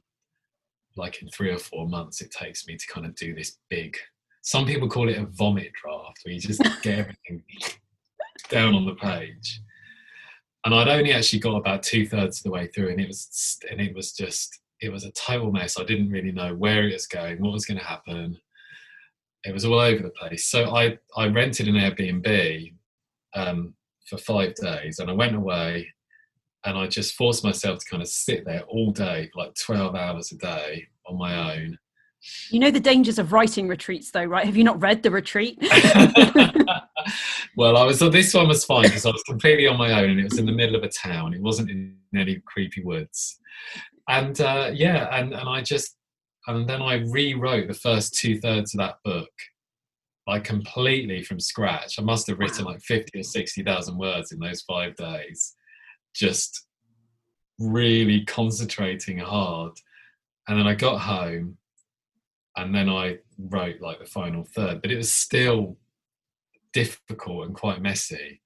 Like 0.96 1.22
in 1.22 1.30
three 1.30 1.52
or 1.52 1.60
four 1.60 1.88
months, 1.88 2.22
it 2.22 2.32
takes 2.32 2.68
me 2.68 2.76
to 2.76 2.88
kind 2.88 3.06
of 3.06 3.16
do 3.16 3.36
this 3.36 3.58
big. 3.70 3.98
Some 4.42 4.66
people 4.66 4.88
call 4.88 5.10
it 5.10 5.18
a 5.18 5.26
vomit 5.26 5.72
draft, 5.74 6.22
where 6.24 6.34
you 6.34 6.40
just 6.40 6.64
get 6.82 7.00
everything 7.00 7.44
down 8.50 8.74
on 8.74 8.86
the 8.86 8.96
page. 8.96 9.62
And 10.66 10.74
I'd 10.74 10.88
only 10.88 11.14
actually 11.14 11.40
got 11.40 11.58
about 11.58 11.84
two 11.84 12.08
thirds 12.08 12.40
of 12.40 12.44
the 12.44 12.52
way 12.52 12.68
through, 12.68 12.90
and 12.90 13.00
it 13.00 13.08
was 13.08 13.60
and 13.70 13.80
it 13.80 13.94
was 13.94 14.14
just 14.14 14.60
it 14.82 14.92
was 14.92 15.04
a 15.04 15.12
total 15.12 15.52
mess. 15.52 15.80
I 15.80 15.84
didn't 15.84 16.10
really 16.10 16.32
know 16.32 16.56
where 16.56 16.88
it 16.88 16.94
was 16.94 17.08
going, 17.08 17.42
what 17.42 17.54
was 17.54 17.66
going 17.66 17.80
to 17.80 17.86
happen. 17.86 18.38
it 19.44 19.54
was 19.54 19.66
all 19.66 19.80
over 19.80 20.02
the 20.02 20.10
place. 20.10 20.48
So 20.48 20.76
I 20.76 20.98
I 21.16 21.28
rented 21.28 21.68
an 21.68 21.76
Airbnb 21.76 22.74
um, 23.36 23.76
for 24.10 24.18
five 24.18 24.56
days, 24.56 25.00
and 25.00 25.10
I 25.10 25.14
went 25.14 25.36
away, 25.36 25.88
and 26.68 26.78
I 26.78 26.86
just 26.88 27.16
forced 27.16 27.44
myself 27.44 27.80
to 27.80 27.86
kind 27.90 28.04
of 28.04 28.10
sit 28.10 28.46
there 28.46 28.62
all 28.64 28.92
day, 28.92 29.32
like 29.36 29.56
twelve 29.56 29.96
hours 29.96 30.32
a 30.34 30.38
day 30.38 30.88
on 31.06 31.18
my 31.18 31.56
own. 31.56 31.80
You 32.50 32.60
know 32.60 32.72
the 32.72 32.80
dangers 32.80 33.20
of 33.20 33.32
writing 33.32 33.70
retreats, 33.70 34.12
though, 34.12 34.26
right? 34.26 34.46
Have 34.46 34.58
you 34.58 34.66
not 34.66 34.82
read 34.82 35.02
the 35.02 35.12
retreat? 35.12 35.58
well, 37.56 37.78
I 37.78 37.86
was. 37.86 38.00
This 38.00 38.34
one 38.34 38.50
was 38.50 38.66
fine 38.66 38.84
because 38.84 39.06
I 39.06 39.12
was 39.12 39.24
completely 39.24 39.66
on 39.66 39.78
my 39.78 39.92
own, 39.94 40.10
and 40.10 40.20
it 40.20 40.26
was 40.26 40.40
in 40.40 40.46
the 40.46 40.52
middle 40.52 40.76
of 40.76 40.84
a 40.84 40.90
town. 40.90 41.34
It 41.34 41.42
wasn't 41.42 41.70
in 41.70 41.96
any 42.14 42.42
creepy 42.46 42.84
woods, 42.84 43.40
and 44.10 44.40
uh, 44.42 44.72
yeah, 44.74 45.08
and 45.18 45.34
and 45.34 45.48
I 45.48 45.62
just 45.62 45.96
and 46.48 46.68
then 46.68 46.82
I 46.82 46.96
rewrote 46.96 47.70
the 47.70 47.74
first 47.74 48.16
two 48.16 48.42
thirds 48.42 48.74
of 48.74 48.80
that 48.80 48.98
book, 49.06 49.32
like 50.28 50.44
completely 50.44 51.24
from 51.24 51.40
scratch. 51.40 51.98
I 51.98 52.02
must 52.02 52.28
have 52.28 52.40
written 52.40 52.66
like 52.66 52.82
fifty 52.82 53.20
or 53.20 53.24
sixty 53.24 53.64
thousand 53.64 53.98
words 53.98 54.34
in 54.34 54.40
those 54.40 54.64
five 54.64 54.96
days, 54.98 55.56
just 56.18 56.66
really 57.60 58.26
concentrating 58.26 59.18
hard. 59.20 59.74
And 60.48 60.60
then 60.60 60.68
I 60.68 60.76
got 60.76 61.00
home, 61.00 61.58
and 62.56 62.74
then 62.74 62.90
I 62.90 63.20
wrote 63.38 63.82
like 63.82 64.00
the 64.00 64.06
final 64.06 64.44
third, 64.44 64.82
but 64.82 64.92
it 64.92 64.98
was 64.98 65.12
still 65.12 65.78
difficult 66.74 67.46
and 67.46 67.56
quite 67.56 67.82
messy. 67.82 68.42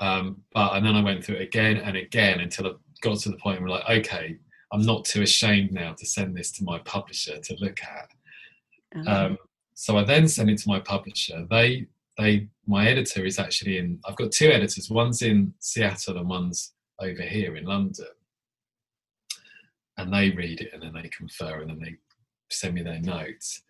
Um, 0.00 0.42
but 0.52 0.76
and 0.76 0.86
then 0.86 0.94
I 0.94 1.02
went 1.02 1.24
through 1.24 1.36
it 1.36 1.42
again 1.42 1.76
and 1.78 1.96
again 1.96 2.40
until 2.40 2.66
I 2.68 2.70
got 3.02 3.18
to 3.20 3.30
the 3.30 3.36
point 3.36 3.60
where 3.60 3.70
like, 3.70 3.88
okay, 3.88 4.38
I'm 4.72 4.82
not 4.82 5.04
too 5.04 5.22
ashamed 5.22 5.72
now 5.72 5.94
to 5.94 6.06
send 6.06 6.36
this 6.36 6.52
to 6.52 6.64
my 6.64 6.78
publisher 6.80 7.38
to 7.38 7.56
look 7.58 7.78
at. 7.82 8.10
Mm-hmm. 8.96 9.08
Um, 9.08 9.38
so 9.74 9.96
I 9.96 10.04
then 10.04 10.28
sent 10.28 10.50
it 10.50 10.58
to 10.58 10.68
my 10.68 10.80
publisher. 10.80 11.46
They, 11.50 11.86
they, 12.16 12.48
my 12.66 12.88
editor 12.88 13.24
is 13.24 13.38
actually 13.38 13.78
in. 13.78 14.00
I've 14.04 14.16
got 14.16 14.32
two 14.32 14.48
editors. 14.48 14.90
One's 14.90 15.22
in 15.22 15.54
Seattle 15.60 16.18
and 16.18 16.28
one's 16.28 16.72
over 17.00 17.22
here 17.22 17.56
in 17.56 17.64
London. 17.64 18.06
And 19.96 20.12
they 20.12 20.30
read 20.30 20.60
it 20.60 20.70
and 20.72 20.82
then 20.82 20.94
they 20.94 21.08
confer 21.08 21.60
and 21.60 21.70
then 21.70 21.80
they 21.80 21.96
send 22.50 22.74
me 22.74 22.82
their 22.82 23.00
notes. 23.00 23.62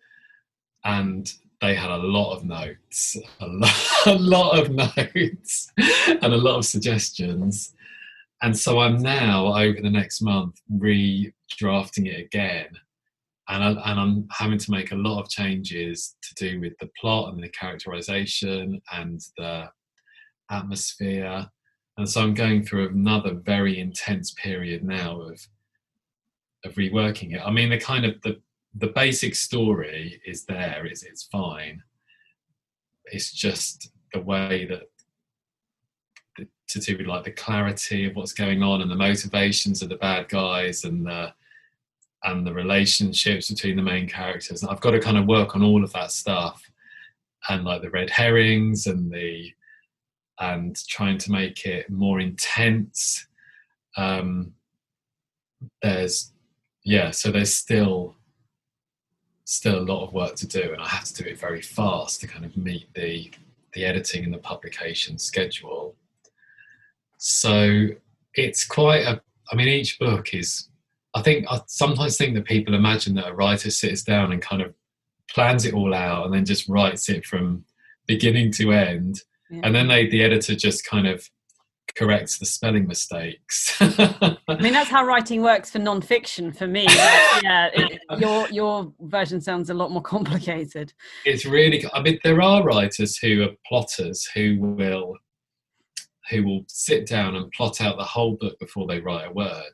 And 0.85 1.31
they 1.61 1.75
had 1.75 1.91
a 1.91 1.97
lot 1.97 2.35
of 2.35 2.45
notes, 2.45 3.17
a 3.41 3.47
lot, 3.47 3.89
a 4.05 4.15
lot 4.15 4.59
of 4.59 4.71
notes, 4.71 5.71
and 5.77 6.23
a 6.23 6.37
lot 6.37 6.57
of 6.57 6.65
suggestions 6.65 7.73
and 8.41 8.57
so 8.57 8.79
I'm 8.79 9.01
now 9.01 9.53
over 9.53 9.81
the 9.81 9.89
next 9.89 10.21
month 10.21 10.55
redrafting 10.71 12.07
it 12.07 12.25
again, 12.25 12.67
and, 13.49 13.63
I, 13.63 13.91
and 13.91 13.99
I'm 13.99 14.27
having 14.31 14.57
to 14.59 14.71
make 14.71 14.91
a 14.91 14.95
lot 14.95 15.21
of 15.21 15.29
changes 15.29 16.15
to 16.21 16.35
do 16.35 16.59
with 16.61 16.73
the 16.79 16.89
plot 16.99 17.33
and 17.33 17.43
the 17.43 17.49
characterization 17.49 18.81
and 18.93 19.19
the 19.37 19.69
atmosphere, 20.51 21.47
and 21.99 22.09
so 22.09 22.21
I'm 22.21 22.33
going 22.33 22.63
through 22.63 22.87
another 22.87 23.33
very 23.33 23.77
intense 23.77 24.31
period 24.31 24.85
now 24.85 25.19
of 25.19 25.45
of 26.63 26.73
reworking 26.75 27.35
it. 27.35 27.41
I 27.45 27.51
mean, 27.51 27.69
the 27.69 27.77
kind 27.77 28.05
of 28.05 28.21
the 28.21 28.39
the 28.73 28.87
basic 28.87 29.35
story 29.35 30.21
is 30.25 30.45
there; 30.45 30.85
it's 30.85 31.03
it's 31.03 31.23
fine. 31.23 31.83
It's 33.11 33.33
just 33.33 33.91
the 34.13 34.21
way 34.21 34.65
that 34.67 36.47
to 36.69 36.79
do 36.79 36.97
with 36.97 37.07
like 37.07 37.25
the 37.25 37.31
clarity 37.31 38.05
of 38.05 38.15
what's 38.15 38.33
going 38.33 38.63
on 38.63 38.81
and 38.81 38.89
the 38.89 38.95
motivations 38.95 39.81
of 39.81 39.89
the 39.89 39.97
bad 39.97 40.29
guys 40.29 40.85
and 40.85 41.05
the 41.05 41.33
and 42.23 42.47
the 42.47 42.53
relationships 42.53 43.49
between 43.49 43.75
the 43.75 43.81
main 43.81 44.07
characters. 44.07 44.63
I've 44.63 44.79
got 44.79 44.91
to 44.91 45.01
kind 45.01 45.17
of 45.17 45.25
work 45.25 45.53
on 45.53 45.63
all 45.63 45.83
of 45.83 45.91
that 45.91 46.13
stuff 46.13 46.63
and 47.49 47.65
like 47.65 47.81
the 47.81 47.89
red 47.89 48.09
herrings 48.09 48.87
and 48.87 49.11
the 49.11 49.51
and 50.39 50.75
trying 50.87 51.17
to 51.17 51.31
make 51.31 51.65
it 51.65 51.89
more 51.89 52.19
intense. 52.19 53.27
Um, 53.97 54.53
there's 55.81 56.31
yeah, 56.83 57.11
so 57.11 57.31
there's 57.31 57.53
still 57.53 58.15
still 59.43 59.79
a 59.79 59.81
lot 59.81 60.05
of 60.05 60.13
work 60.13 60.35
to 60.35 60.47
do, 60.47 60.71
and 60.71 60.81
I 60.81 60.87
have 60.87 61.05
to 61.05 61.23
do 61.23 61.29
it 61.29 61.39
very 61.39 61.61
fast 61.61 62.21
to 62.21 62.27
kind 62.27 62.45
of 62.45 62.55
meet 62.55 62.93
the 62.93 63.31
the 63.73 63.85
editing 63.85 64.23
and 64.23 64.33
the 64.33 64.39
publication 64.39 65.17
schedule. 65.17 65.95
So 67.17 67.89
it's 68.33 68.65
quite 68.65 69.03
a. 69.03 69.21
I 69.51 69.55
mean, 69.55 69.67
each 69.67 69.99
book 69.99 70.33
is. 70.33 70.69
I 71.15 71.21
think 71.21 71.45
I 71.49 71.59
sometimes 71.65 72.17
think 72.17 72.35
that 72.35 72.45
people 72.45 72.75
imagine 72.75 73.15
that 73.15 73.27
a 73.27 73.33
writer 73.33 73.71
sits 73.71 74.03
down 74.03 74.31
and 74.31 74.41
kind 74.41 74.61
of 74.61 74.73
plans 75.29 75.65
it 75.65 75.73
all 75.73 75.93
out 75.93 76.25
and 76.25 76.33
then 76.33 76.45
just 76.45 76.69
writes 76.69 77.09
it 77.09 77.25
from 77.25 77.65
beginning 78.07 78.51
to 78.53 78.71
end, 78.71 79.21
yeah. 79.49 79.61
and 79.63 79.73
then 79.75 79.87
they, 79.87 80.07
the 80.07 80.23
editor 80.23 80.55
just 80.55 80.85
kind 80.85 81.07
of 81.07 81.27
corrects 81.95 82.37
the 82.37 82.45
spelling 82.45 82.87
mistakes. 82.87 83.75
I 83.81 84.37
mean, 84.61 84.73
that's 84.73 84.89
how 84.89 85.05
writing 85.05 85.41
works 85.41 85.71
for 85.71 85.79
non-fiction 85.79 86.53
for 86.53 86.67
me. 86.67 86.83
yeah, 87.43 87.69
it, 87.73 87.99
your 88.19 88.47
your 88.49 88.93
version 89.01 89.41
sounds 89.41 89.69
a 89.69 89.73
lot 89.73 89.91
more 89.91 90.01
complicated. 90.01 90.93
It's 91.25 91.45
really. 91.45 91.83
I 91.93 92.01
mean, 92.01 92.19
there 92.23 92.41
are 92.41 92.63
writers 92.63 93.17
who 93.17 93.43
are 93.43 93.49
plotters 93.67 94.25
who 94.33 94.57
will 94.59 95.15
who 96.29 96.43
will 96.43 96.63
sit 96.67 97.07
down 97.07 97.35
and 97.35 97.51
plot 97.51 97.81
out 97.81 97.97
the 97.97 98.03
whole 98.03 98.37
book 98.39 98.57
before 98.59 98.87
they 98.87 98.99
write 98.99 99.27
a 99.27 99.33
word 99.33 99.71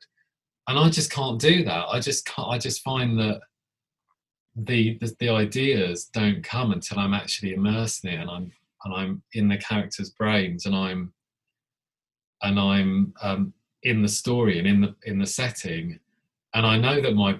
and 0.68 0.80
i 0.80 0.90
just 0.90 1.12
can't 1.12 1.40
do 1.40 1.64
that 1.64 1.86
i 1.90 2.00
just 2.00 2.26
can't 2.26 2.48
i 2.50 2.58
just 2.58 2.82
find 2.84 3.20
that 3.20 3.40
the, 4.56 4.98
the 5.02 5.14
the, 5.20 5.30
ideas 5.30 6.06
don't 6.14 6.44
come 6.44 6.72
until 6.72 7.00
i'm 7.00 7.14
actually 7.14 7.54
immersed 7.54 8.06
in 8.06 8.12
it 8.12 8.22
and 8.22 8.30
i'm 8.30 8.52
and 8.86 8.94
i'm 8.94 9.22
in 9.34 9.48
the 9.50 9.58
characters 9.58 10.12
brains 10.12 10.66
and 10.66 10.76
i'm 10.76 11.14
and 12.44 12.60
i'm 12.60 13.14
um, 13.22 13.54
in 13.86 14.02
the 14.02 14.10
story 14.10 14.58
and 14.58 14.68
in 14.68 14.82
the 14.82 14.94
in 15.06 15.18
the 15.18 15.26
setting. 15.26 16.00
And 16.54 16.66
i 16.66 16.78
know 16.78 17.02
that 17.02 17.14
my 17.14 17.38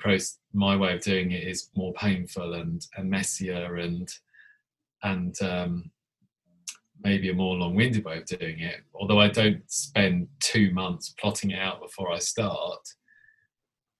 my 0.54 0.78
way 0.78 0.94
of 0.94 1.02
doing 1.02 1.32
it 1.32 1.44
is 1.44 1.70
more 1.76 1.94
painful 1.94 2.54
and 2.54 2.86
and 2.96 3.10
messier 3.10 3.76
and 3.76 4.08
and 5.04 5.36
um, 5.42 5.92
maybe 7.04 7.30
a 7.30 7.34
more 7.34 7.56
long-winded 7.56 8.04
way 8.06 8.18
of 8.18 8.26
doing 8.26 8.60
it. 8.60 8.82
Although 8.94 9.20
i 9.20 9.28
don't 9.28 9.62
spend 9.70 10.28
two 10.40 10.72
months 10.72 11.14
plotting 11.20 11.52
it 11.52 11.60
out 11.60 11.82
before 11.82 12.12
i 12.12 12.20
start. 12.20 12.82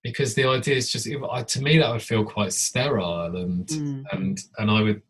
Because 0.04 0.36
the 0.36 0.46
idea 0.46 0.76
is 0.76 0.92
just 0.92 1.08
to 1.08 1.62
me 1.62 1.80
that 1.80 1.92
would 1.92 2.04
feel 2.04 2.24
quite 2.24 2.54
sterile 2.54 3.36
and 3.36 3.68
mm. 3.68 4.04
and 4.12 4.40
and 4.60 4.70
i 4.70 4.82
would 4.82 5.02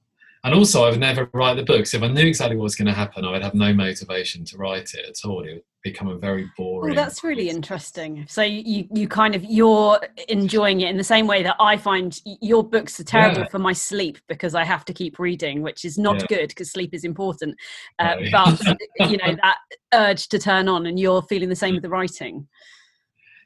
and 0.45 0.53
also 0.53 0.85
i 0.85 0.89
would 0.89 0.99
never 0.99 1.29
write 1.33 1.55
the 1.55 1.63
books 1.63 1.93
if 1.93 2.01
i 2.01 2.07
knew 2.07 2.25
exactly 2.25 2.55
what 2.55 2.63
was 2.63 2.75
going 2.75 2.87
to 2.87 2.93
happen 2.93 3.25
i 3.25 3.31
would 3.31 3.43
have 3.43 3.53
no 3.53 3.73
motivation 3.73 4.45
to 4.45 4.57
write 4.57 4.93
it 4.93 5.05
at 5.05 5.27
all 5.27 5.43
it 5.43 5.53
would 5.53 5.63
become 5.85 6.07
a 6.07 6.17
very 6.17 6.51
boring. 6.57 6.95
Well, 6.95 7.05
that's 7.05 7.23
really 7.23 7.47
interesting. 7.47 8.25
So 8.27 8.41
you 8.41 8.87
you 8.91 9.07
kind 9.07 9.35
of 9.35 9.43
you're 9.45 9.99
enjoying 10.27 10.81
it 10.81 10.89
in 10.89 10.97
the 10.97 11.03
same 11.03 11.27
way 11.27 11.43
that 11.43 11.55
I 11.59 11.77
find 11.77 12.19
your 12.41 12.63
books 12.67 12.99
are 12.99 13.03
terrible 13.03 13.41
yeah. 13.41 13.47
for 13.49 13.59
my 13.59 13.71
sleep 13.71 14.17
because 14.27 14.55
I 14.55 14.65
have 14.65 14.83
to 14.85 14.93
keep 14.93 15.19
reading, 15.19 15.61
which 15.61 15.85
is 15.85 15.97
not 15.97 16.19
yeah. 16.21 16.37
good 16.37 16.47
because 16.49 16.71
sleep 16.71 16.93
is 16.93 17.03
important. 17.03 17.55
Uh, 17.99 18.15
but 18.31 19.11
you 19.11 19.17
know 19.17 19.35
that 19.43 19.57
urge 19.93 20.27
to 20.29 20.39
turn 20.39 20.67
on, 20.67 20.87
and 20.87 20.99
you're 20.99 21.21
feeling 21.21 21.49
the 21.49 21.55
same 21.55 21.75
with 21.75 21.83
the 21.83 21.89
writing. 21.89 22.47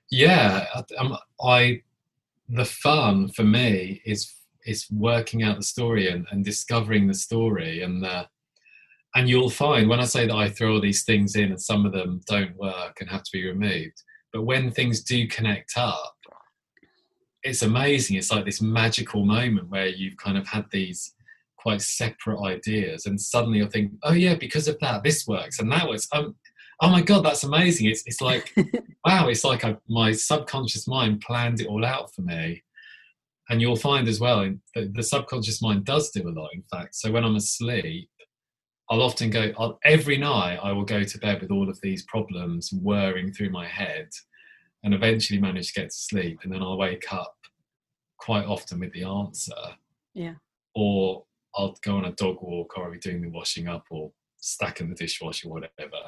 Yeah, 0.10 0.66
I, 0.74 1.18
I 1.44 1.82
the 2.48 2.66
fun 2.66 3.28
for 3.28 3.44
me 3.44 4.02
is 4.06 4.34
is 4.70 4.86
working 4.92 5.44
out 5.44 5.58
the 5.58 5.64
story 5.64 6.10
and, 6.10 6.28
and 6.32 6.46
discovering 6.46 7.08
the 7.08 7.14
story 7.14 7.82
and 7.82 8.04
the 8.04 8.28
and 9.16 9.28
you'll 9.28 9.50
find 9.50 9.90
when 9.90 10.00
I 10.00 10.06
say 10.06 10.28
that 10.28 10.36
I 10.36 10.50
throw 10.50 10.74
all 10.74 10.82
these 10.82 11.04
things 11.04 11.36
in 11.36 11.50
and 11.50 11.60
some 11.60 11.86
of 11.86 11.92
them 11.92 12.22
don't 12.28 12.56
work 12.56 12.98
and 13.00 13.10
have 13.10 13.24
to 13.24 13.32
be 13.34 13.48
removed, 13.48 14.04
but 14.32 14.44
when 14.44 14.72
things 14.72 15.02
do 15.02 15.28
connect 15.28 15.78
up, 15.78 16.16
it's 17.42 17.64
amazing. 17.64 18.18
It's 18.18 18.32
like 18.32 18.46
this 18.46 18.62
magical 18.62 19.26
moment 19.26 19.70
where 19.70 19.88
you've 19.88 20.18
kind 20.18 20.38
of 20.38 20.48
had 20.48 20.66
these 20.72 21.16
quite 21.58 21.82
separate 21.82 22.42
ideas, 22.42 23.06
and 23.06 23.20
suddenly 23.20 23.60
you'll 23.60 23.70
think, 23.70 23.94
oh 24.04 24.14
yeah, 24.14 24.36
because 24.36 24.68
of 24.68 24.78
that, 24.80 25.04
this 25.04 25.26
works 25.28 25.60
and 25.60 25.72
that 25.72 25.88
works. 25.88 26.08
Um, 26.12 26.36
oh 26.82 26.90
my 26.90 27.02
god, 27.02 27.26
that's 27.26 27.44
amazing. 27.44 27.88
It's 27.88 28.04
it's 28.06 28.22
like 28.22 28.54
wow, 29.06 29.28
it's 29.28 29.44
like 29.44 29.66
I, 29.66 29.78
my 29.88 30.12
subconscious 30.12 30.88
mind 30.88 31.22
planned 31.22 31.62
it 31.62 31.68
all 31.68 31.86
out 31.86 32.14
for 32.14 32.22
me. 32.22 32.62
And 33.50 33.62
you'll 33.62 33.76
find 33.76 34.08
as 34.08 34.20
well, 34.20 34.48
the, 34.76 34.92
the 34.94 35.04
subconscious 35.04 35.62
mind 35.62 35.86
does 35.86 36.12
do 36.12 36.28
a 36.28 36.30
lot. 36.30 36.50
In 36.54 36.64
fact, 36.72 36.96
so 36.96 37.12
when 37.12 37.24
I'm 37.24 37.36
asleep, 37.36 38.10
I'll 38.90 39.02
often 39.02 39.30
go 39.30 39.52
I'll, 39.58 39.80
every 39.84 40.18
night. 40.18 40.60
I 40.62 40.72
will 40.72 40.86
go 40.86 41.04
to 41.04 41.18
bed 41.20 41.42
with 41.42 41.52
all 41.52 41.70
of 41.70 41.80
these 41.82 42.04
problems 42.04 42.72
whirring 42.72 43.32
through 43.32 43.50
my 43.50 43.68
head, 43.68 44.10
and 44.84 44.94
eventually 44.94 45.40
manage 45.40 45.74
to 45.74 45.82
get 45.82 45.90
to 45.90 45.96
sleep. 45.96 46.40
And 46.44 46.54
then 46.54 46.62
I'll 46.62 46.78
wake 46.78 47.12
up 47.12 47.36
quite 48.18 48.46
often 48.46 48.80
with 48.80 48.94
the 48.94 49.04
answer. 49.04 49.54
Yeah. 50.14 50.36
Or 50.76 51.26
I'll 51.56 51.76
go 51.84 51.98
on 51.98 52.06
a 52.06 52.12
dog 52.14 52.38
walk, 52.42 52.78
or 52.78 52.86
I'll 52.86 52.92
be 52.92 53.00
doing 53.00 53.22
the 53.22 53.30
washing 53.30 53.68
up, 53.68 53.86
or 53.90 54.12
stacking 54.38 54.90
the 54.90 54.96
dishwasher, 54.96 55.48
or 55.48 55.54
whatever. 55.54 56.04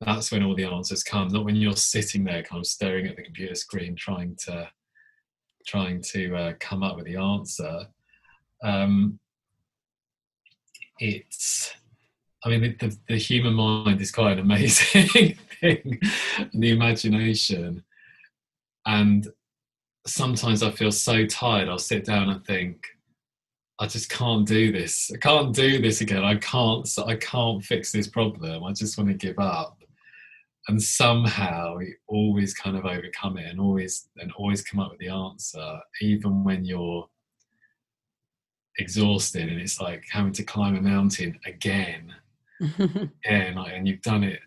That's 0.00 0.30
when 0.30 0.42
all 0.42 0.54
the 0.54 0.64
answers 0.64 1.02
come. 1.02 1.28
Not 1.28 1.44
when 1.44 1.56
you're 1.56 1.76
sitting 1.76 2.24
there, 2.24 2.42
kind 2.42 2.60
of 2.60 2.66
staring 2.66 3.06
at 3.06 3.16
the 3.16 3.22
computer 3.22 3.54
screen, 3.54 3.96
trying 3.96 4.36
to 4.44 4.68
trying 5.66 6.00
to 6.00 6.36
uh, 6.36 6.52
come 6.60 6.82
up 6.82 6.96
with 6.96 7.06
the 7.06 7.16
answer. 7.16 7.86
Um, 8.62 9.18
it's 10.98 11.74
I 12.44 12.48
mean, 12.48 12.60
the, 12.60 12.86
the, 12.86 12.98
the, 13.08 13.16
human 13.18 13.54
mind 13.54 14.00
is 14.00 14.12
quite 14.12 14.34
an 14.34 14.38
amazing 14.38 15.36
thing, 15.60 16.00
the 16.54 16.70
imagination. 16.70 17.82
And 18.86 19.26
sometimes 20.06 20.62
I 20.62 20.70
feel 20.70 20.92
so 20.92 21.26
tired, 21.26 21.68
I'll 21.68 21.78
sit 21.78 22.04
down 22.04 22.30
and 22.30 22.44
think, 22.44 22.86
I 23.80 23.86
just 23.86 24.08
can't 24.08 24.46
do 24.46 24.70
this. 24.70 25.10
I 25.12 25.18
can't 25.18 25.54
do 25.54 25.82
this 25.82 26.00
again. 26.00 26.24
I 26.24 26.36
can't. 26.36 26.88
I 27.04 27.16
can't 27.16 27.62
fix 27.62 27.92
this 27.92 28.08
problem. 28.08 28.64
I 28.64 28.72
just 28.72 28.96
want 28.96 29.10
to 29.10 29.14
give 29.14 29.38
up. 29.38 29.75
And 30.68 30.82
somehow, 30.82 31.78
you 31.78 31.94
always 32.08 32.52
kind 32.52 32.76
of 32.76 32.84
overcome 32.84 33.38
it, 33.38 33.46
and 33.46 33.60
always 33.60 34.08
and 34.16 34.32
always 34.32 34.62
come 34.62 34.80
up 34.80 34.90
with 34.90 35.00
the 35.00 35.08
answer, 35.08 35.80
even 36.00 36.42
when 36.42 36.64
you're 36.64 37.08
exhausted 38.78 39.48
and 39.48 39.60
it's 39.60 39.80
like 39.80 40.04
having 40.10 40.32
to 40.32 40.42
climb 40.42 40.76
a 40.76 40.80
mountain 40.80 41.38
again. 41.46 42.14
Yeah 43.24 43.52
like, 43.54 43.72
and 43.74 43.86
you've 43.86 44.00
done 44.02 44.24
it. 44.24 44.40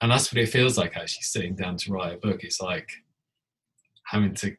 And 0.00 0.10
that's 0.10 0.32
what 0.32 0.42
it 0.42 0.48
feels 0.48 0.78
like 0.78 0.96
actually 0.96 1.22
sitting 1.22 1.54
down 1.54 1.76
to 1.78 1.92
write 1.92 2.14
a 2.14 2.16
book. 2.16 2.42
It's 2.42 2.60
like 2.60 2.90
having 4.06 4.34
to 4.36 4.56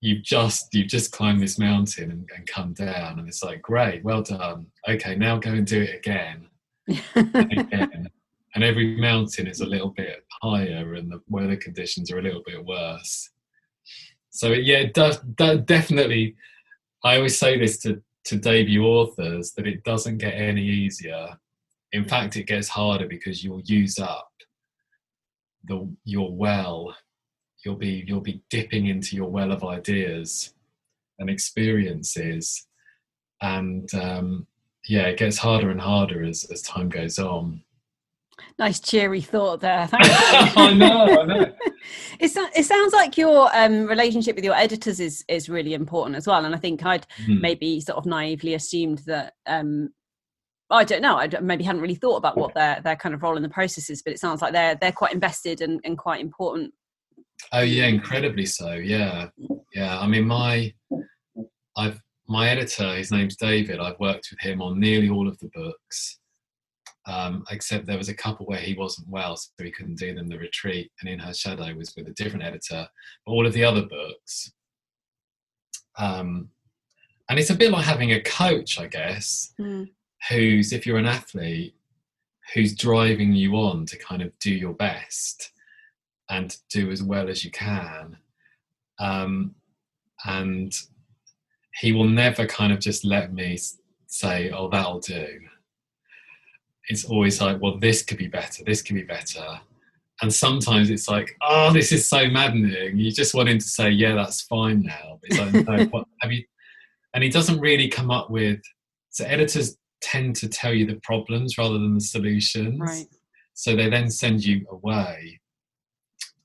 you've 0.00 0.22
just 0.22 0.72
you've 0.72 0.86
just 0.86 1.10
climbed 1.10 1.42
this 1.42 1.58
mountain 1.58 2.12
and, 2.12 2.28
and 2.36 2.46
come 2.46 2.72
down 2.72 3.18
and 3.18 3.28
it's 3.28 3.42
like 3.42 3.60
great 3.62 4.04
well 4.04 4.22
done. 4.22 4.66
Okay 4.88 5.16
now 5.16 5.38
go 5.38 5.50
and 5.50 5.66
do 5.66 5.82
it 5.82 5.96
again. 5.96 6.46
And 7.14 7.52
again 7.52 8.08
and 8.58 8.64
every 8.64 8.96
mountain 8.96 9.46
is 9.46 9.60
a 9.60 9.66
little 9.66 9.90
bit 9.90 10.24
higher 10.42 10.94
and 10.94 11.10
the 11.10 11.20
weather 11.28 11.56
conditions 11.56 12.10
are 12.10 12.18
a 12.18 12.22
little 12.22 12.42
bit 12.44 12.64
worse 12.64 13.30
so 14.30 14.48
yeah 14.48 14.78
it 14.78 14.94
does 14.94 15.20
that 15.38 15.66
definitely 15.66 16.34
i 17.04 17.16
always 17.16 17.38
say 17.38 17.58
this 17.58 17.78
to 17.78 18.02
to 18.28 18.36
debut 18.36 18.84
authors 18.84 19.52
that 19.52 19.66
it 19.66 19.82
doesn't 19.84 20.18
get 20.18 20.34
any 20.34 20.62
easier. 20.62 21.28
In 21.92 22.04
fact, 22.04 22.36
it 22.36 22.44
gets 22.44 22.68
harder 22.68 23.06
because 23.06 23.42
you'll 23.42 23.62
use 23.62 23.98
up 23.98 24.30
the 25.64 25.90
your 26.04 26.30
well. 26.30 26.94
You'll 27.64 27.76
be 27.76 28.04
you'll 28.06 28.20
be 28.20 28.42
dipping 28.50 28.88
into 28.88 29.16
your 29.16 29.30
well 29.30 29.50
of 29.50 29.64
ideas 29.64 30.52
and 31.18 31.30
experiences, 31.30 32.66
and 33.40 33.92
um, 33.94 34.46
yeah, 34.86 35.06
it 35.06 35.18
gets 35.18 35.38
harder 35.38 35.70
and 35.70 35.80
harder 35.80 36.22
as 36.22 36.44
as 36.52 36.60
time 36.60 36.90
goes 36.90 37.18
on. 37.18 37.62
Nice 38.58 38.80
cheery 38.80 39.20
thought 39.20 39.60
there. 39.60 39.86
Thank 39.86 40.04
you. 40.56 40.62
I 40.62 40.72
know, 40.74 41.20
I 41.20 41.24
know. 41.24 41.42
it, 42.20 42.32
it 42.56 42.64
sounds 42.64 42.92
like 42.92 43.16
your 43.16 43.48
um, 43.54 43.86
relationship 43.86 44.36
with 44.36 44.44
your 44.44 44.54
editors 44.54 45.00
is 45.00 45.24
is 45.28 45.48
really 45.48 45.74
important 45.74 46.16
as 46.16 46.26
well. 46.26 46.44
And 46.44 46.54
I 46.54 46.58
think 46.58 46.84
I'd 46.84 47.06
hmm. 47.24 47.40
maybe 47.40 47.80
sort 47.80 47.98
of 47.98 48.06
naively 48.06 48.54
assumed 48.54 48.98
that 49.06 49.34
um, 49.46 49.90
I 50.70 50.84
don't 50.84 51.02
know. 51.02 51.16
I 51.16 51.28
maybe 51.40 51.64
hadn't 51.64 51.80
really 51.80 51.94
thought 51.94 52.16
about 52.16 52.36
what 52.36 52.54
their 52.54 52.80
their 52.82 52.96
kind 52.96 53.14
of 53.14 53.22
role 53.22 53.36
in 53.36 53.42
the 53.42 53.48
process 53.48 53.90
is, 53.90 54.02
but 54.02 54.12
it 54.12 54.20
sounds 54.20 54.42
like 54.42 54.52
they're 54.52 54.74
they're 54.74 54.92
quite 54.92 55.14
invested 55.14 55.60
and, 55.60 55.80
and 55.84 55.96
quite 55.96 56.20
important. 56.20 56.74
Oh 57.52 57.60
yeah, 57.60 57.86
incredibly 57.86 58.46
so. 58.46 58.74
Yeah, 58.74 59.28
yeah. 59.74 59.98
I 59.98 60.06
mean, 60.06 60.26
my 60.26 60.72
I've 61.76 62.00
my 62.26 62.48
editor. 62.48 62.94
His 62.94 63.10
name's 63.10 63.36
David. 63.36 63.80
I've 63.80 63.98
worked 63.98 64.28
with 64.30 64.40
him 64.40 64.60
on 64.60 64.78
nearly 64.78 65.08
all 65.08 65.28
of 65.28 65.38
the 65.38 65.48
books 65.54 66.18
um, 67.08 67.42
except 67.50 67.86
there 67.86 67.96
was 67.96 68.10
a 68.10 68.14
couple 68.14 68.44
where 68.44 68.60
he 68.60 68.74
wasn't 68.74 69.08
well, 69.08 69.34
so 69.34 69.48
he 69.62 69.70
couldn't 69.70 69.98
do 69.98 70.14
them. 70.14 70.28
The 70.28 70.38
Retreat 70.38 70.92
and 71.00 71.08
In 71.08 71.18
Her 71.18 71.32
Shadow 71.32 71.74
was 71.74 71.94
with 71.96 72.06
a 72.06 72.12
different 72.12 72.44
editor. 72.44 72.86
But 73.24 73.32
all 73.32 73.46
of 73.46 73.54
the 73.54 73.64
other 73.64 73.82
books, 73.82 74.52
um, 75.96 76.50
and 77.30 77.38
it's 77.38 77.50
a 77.50 77.54
bit 77.54 77.72
like 77.72 77.86
having 77.86 78.12
a 78.12 78.20
coach, 78.20 78.78
I 78.78 78.86
guess, 78.86 79.54
mm. 79.58 79.88
who's 80.28 80.72
if 80.72 80.86
you're 80.86 80.98
an 80.98 81.06
athlete, 81.06 81.74
who's 82.52 82.74
driving 82.74 83.32
you 83.32 83.54
on 83.54 83.86
to 83.86 83.98
kind 83.98 84.20
of 84.20 84.38
do 84.38 84.52
your 84.52 84.74
best 84.74 85.52
and 86.28 86.56
do 86.70 86.90
as 86.90 87.02
well 87.02 87.30
as 87.30 87.42
you 87.42 87.50
can. 87.50 88.18
Um, 88.98 89.54
and 90.26 90.78
he 91.80 91.92
will 91.92 92.08
never 92.08 92.46
kind 92.46 92.72
of 92.72 92.80
just 92.80 93.04
let 93.04 93.32
me 93.32 93.58
say, 94.08 94.50
"Oh, 94.50 94.68
that'll 94.68 95.00
do." 95.00 95.40
It's 96.88 97.04
always 97.04 97.40
like, 97.40 97.60
well, 97.60 97.78
this 97.78 98.02
could 98.02 98.18
be 98.18 98.28
better, 98.28 98.64
this 98.64 98.82
could 98.82 98.96
be 98.96 99.02
better. 99.02 99.60
And 100.20 100.32
sometimes 100.32 100.90
it's 100.90 101.08
like, 101.08 101.36
oh, 101.42 101.72
this 101.72 101.92
is 101.92 102.08
so 102.08 102.28
maddening. 102.28 102.98
You 102.98 103.12
just 103.12 103.34
want 103.34 103.48
him 103.48 103.58
to 103.58 103.64
say, 103.64 103.90
yeah, 103.90 104.14
that's 104.16 104.42
fine 104.42 104.82
now. 104.82 105.20
Like, 105.30 105.68
no, 105.68 105.84
what, 105.90 106.08
have 106.20 106.32
you? 106.32 106.42
And 107.14 107.22
he 107.22 107.30
doesn't 107.30 107.60
really 107.60 107.88
come 107.88 108.10
up 108.10 108.28
with. 108.28 108.60
So 109.10 109.24
editors 109.24 109.76
tend 110.00 110.34
to 110.36 110.48
tell 110.48 110.74
you 110.74 110.86
the 110.86 110.98
problems 111.04 111.56
rather 111.56 111.74
than 111.74 111.94
the 111.94 112.00
solutions. 112.00 112.80
Right. 112.80 113.06
So 113.54 113.76
they 113.76 113.88
then 113.88 114.10
send 114.10 114.44
you 114.44 114.66
away 114.70 115.40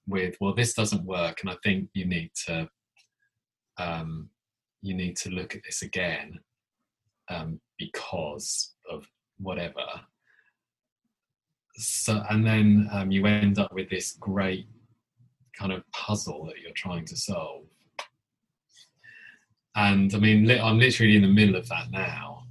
with, 0.08 0.36
well, 0.40 0.54
this 0.54 0.74
doesn't 0.74 1.06
work, 1.06 1.40
and 1.42 1.50
I 1.50 1.56
think 1.64 1.90
you 1.94 2.06
need 2.06 2.32
to, 2.46 2.70
um, 3.78 4.30
you 4.82 4.94
need 4.94 5.16
to 5.18 5.30
look 5.30 5.56
at 5.56 5.62
this 5.64 5.82
again 5.82 6.40
um, 7.30 7.60
because 7.78 8.74
of 8.92 9.08
whatever 9.38 9.84
so 11.76 12.24
and 12.30 12.46
then 12.46 12.90
um, 12.92 13.12
you 13.12 13.26
end 13.26 13.60
up 13.60 13.74
with 13.74 13.90
this 13.90 14.14
great 14.14 14.68
kind 15.58 15.72
of 15.72 15.84
puzzle 15.92 16.46
that 16.46 16.60
you're 16.60 16.72
trying 16.74 17.06
to 17.06 17.18
solve. 17.18 17.64
And 19.76 20.14
i 20.14 20.20
mean 20.20 20.50
i'm 20.52 20.78
literally 20.78 21.16
in 21.16 21.24
the 21.24 21.28
middle 21.28 21.56
of 21.56 21.68
that 21.70 21.92
now. 21.92 22.44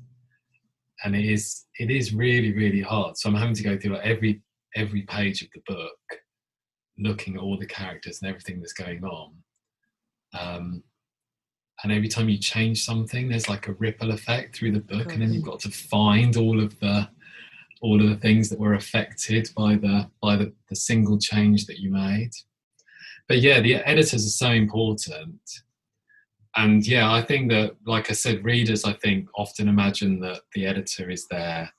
And 1.05 1.17
it 1.17 1.25
is 1.25 1.67
it 1.79 1.91
is 1.91 2.15
really 2.15 2.53
really 2.53 2.83
hard. 2.83 3.17
So 3.17 3.29
i'm 3.29 3.37
having 3.37 3.55
to 3.55 3.63
go 3.63 3.79
through 3.79 3.95
like 3.95 4.07
every 4.07 4.43
every 4.75 5.03
page 5.03 5.43
of 5.43 5.49
the 5.55 5.63
book 5.67 5.99
looking 6.99 7.37
at 7.37 7.43
all 7.43 7.59
the 7.59 7.67
characters 7.67 8.21
and 8.21 8.29
everything 8.29 8.61
that's 8.61 8.73
going 8.73 9.05
on. 9.05 9.35
Um, 10.39 10.83
and 11.83 11.93
every 11.93 12.09
time 12.09 12.29
you 12.29 12.39
change 12.39 12.85
something 12.85 13.29
there's 13.29 13.49
like 13.49 13.69
a 13.69 13.73
ripple 13.75 14.13
effect 14.13 14.57
through 14.57 14.73
the 14.73 14.81
book 14.81 15.13
and 15.13 15.21
then 15.21 15.33
you've 15.33 15.45
got 15.45 15.61
to 15.61 15.71
find 15.71 16.37
all 16.37 16.63
of 16.63 16.79
the 16.81 17.09
all 17.83 18.03
of 18.03 18.09
the 18.09 18.17
things 18.17 18.49
that 18.49 18.59
were 18.59 18.75
affected 18.75 19.49
by 19.57 19.75
the 19.75 20.09
by 20.23 20.37
the, 20.37 20.53
the 20.71 20.77
single 20.77 21.19
change 21.19 21.67
that 21.67 21.79
you 21.79 21.91
made. 21.91 22.31
But 23.29 23.41
yeah 23.41 23.61
the 23.61 23.77
editors 23.77 24.27
are 24.27 24.47
so 24.47 24.51
important. 24.51 25.41
And 26.57 26.87
yeah 26.87 27.11
i 27.11 27.23
think 27.23 27.51
that 27.51 27.77
like 27.87 28.11
i 28.11 28.13
said 28.13 28.45
readers 28.45 28.85
i 28.85 28.93
think 28.93 29.27
often 29.37 29.69
imagine 29.69 30.21
that 30.21 30.43
the 30.55 30.67
editor 30.67 31.09
is 31.09 31.27
there 31.31 31.73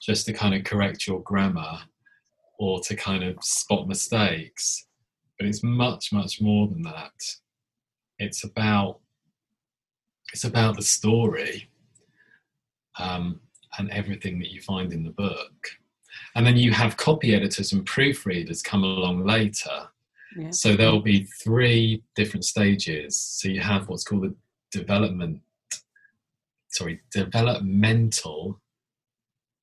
just 0.00 0.26
to 0.26 0.32
kind 0.32 0.54
of 0.54 0.64
correct 0.64 1.06
your 1.06 1.20
grammar 1.22 1.78
or 2.58 2.80
to 2.80 2.94
kind 2.94 3.24
of 3.24 3.42
spot 3.42 3.88
mistakes. 3.88 4.86
But 5.38 5.48
it's 5.48 5.62
much 5.62 6.12
much 6.12 6.40
more 6.40 6.68
than 6.68 6.82
that. 6.82 7.12
It's 8.18 8.44
about 8.44 9.00
it's 10.32 10.44
about 10.44 10.76
the 10.76 10.82
story. 10.82 11.68
Um, 12.98 13.40
and 13.78 13.90
everything 13.90 14.38
that 14.38 14.50
you 14.50 14.60
find 14.60 14.92
in 14.92 15.04
the 15.04 15.10
book. 15.10 15.68
And 16.34 16.46
then 16.46 16.56
you 16.56 16.72
have 16.72 16.96
copy 16.96 17.34
editors 17.34 17.72
and 17.72 17.86
proofreaders 17.86 18.62
come 18.62 18.84
along 18.84 19.24
later. 19.24 19.88
Yeah. 20.36 20.50
So 20.50 20.74
there'll 20.74 21.00
be 21.00 21.24
three 21.42 22.02
different 22.16 22.44
stages. 22.44 23.16
So 23.16 23.48
you 23.48 23.60
have 23.60 23.88
what's 23.88 24.04
called 24.04 24.24
the 24.24 24.34
development, 24.72 25.40
sorry, 26.68 27.00
developmental 27.12 28.60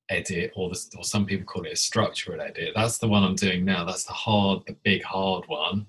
edit, 0.08 0.52
or, 0.54 0.70
the, 0.70 0.80
or 0.96 1.04
some 1.04 1.26
people 1.26 1.44
call 1.46 1.64
it 1.64 1.72
a 1.72 1.76
structural 1.76 2.40
edit. 2.40 2.72
That's 2.74 2.98
the 2.98 3.08
one 3.08 3.22
I'm 3.22 3.34
doing 3.34 3.64
now. 3.64 3.84
That's 3.84 4.04
the 4.04 4.12
hard, 4.12 4.62
the 4.66 4.76
big 4.82 5.02
hard 5.02 5.44
one. 5.46 5.86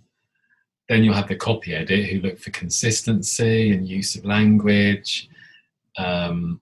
Then 0.89 1.03
you'll 1.03 1.13
have 1.13 1.29
the 1.29 1.35
copy 1.35 1.73
edit, 1.73 2.09
who 2.09 2.19
look 2.19 2.39
for 2.39 2.51
consistency 2.51 3.71
and 3.71 3.87
use 3.87 4.15
of 4.15 4.25
language. 4.25 5.29
Um, 5.97 6.59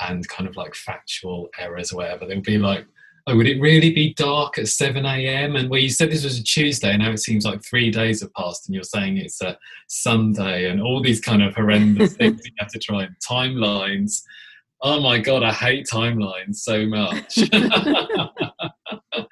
and 0.00 0.28
kind 0.28 0.48
of 0.48 0.56
like 0.56 0.74
factual 0.74 1.48
errors 1.58 1.92
or 1.92 1.96
whatever. 1.96 2.26
They'll 2.26 2.40
be 2.40 2.58
like, 2.58 2.86
oh, 3.26 3.36
would 3.36 3.46
it 3.46 3.60
really 3.60 3.92
be 3.92 4.14
dark 4.14 4.58
at 4.58 4.68
7 4.68 5.04
a.m.? 5.04 5.56
And 5.56 5.68
well, 5.68 5.80
you 5.80 5.88
said 5.88 6.10
this 6.10 6.24
was 6.24 6.38
a 6.38 6.42
Tuesday, 6.42 6.90
and 6.90 7.02
now 7.02 7.10
it 7.10 7.18
seems 7.18 7.44
like 7.44 7.64
three 7.64 7.90
days 7.90 8.20
have 8.20 8.32
passed, 8.34 8.66
and 8.66 8.74
you're 8.74 8.84
saying 8.84 9.16
it's 9.16 9.40
a 9.42 9.58
Sunday, 9.88 10.70
and 10.70 10.80
all 10.80 11.02
these 11.02 11.20
kind 11.20 11.42
of 11.42 11.54
horrendous 11.54 12.12
things 12.16 12.40
you 12.44 12.52
have 12.58 12.70
to 12.72 12.78
try 12.78 13.04
and 13.04 13.16
timelines. 13.26 14.22
Oh 14.82 15.00
my 15.00 15.18
God, 15.18 15.42
I 15.42 15.52
hate 15.52 15.86
timelines 15.90 16.56
so 16.56 16.86
much. 16.86 17.38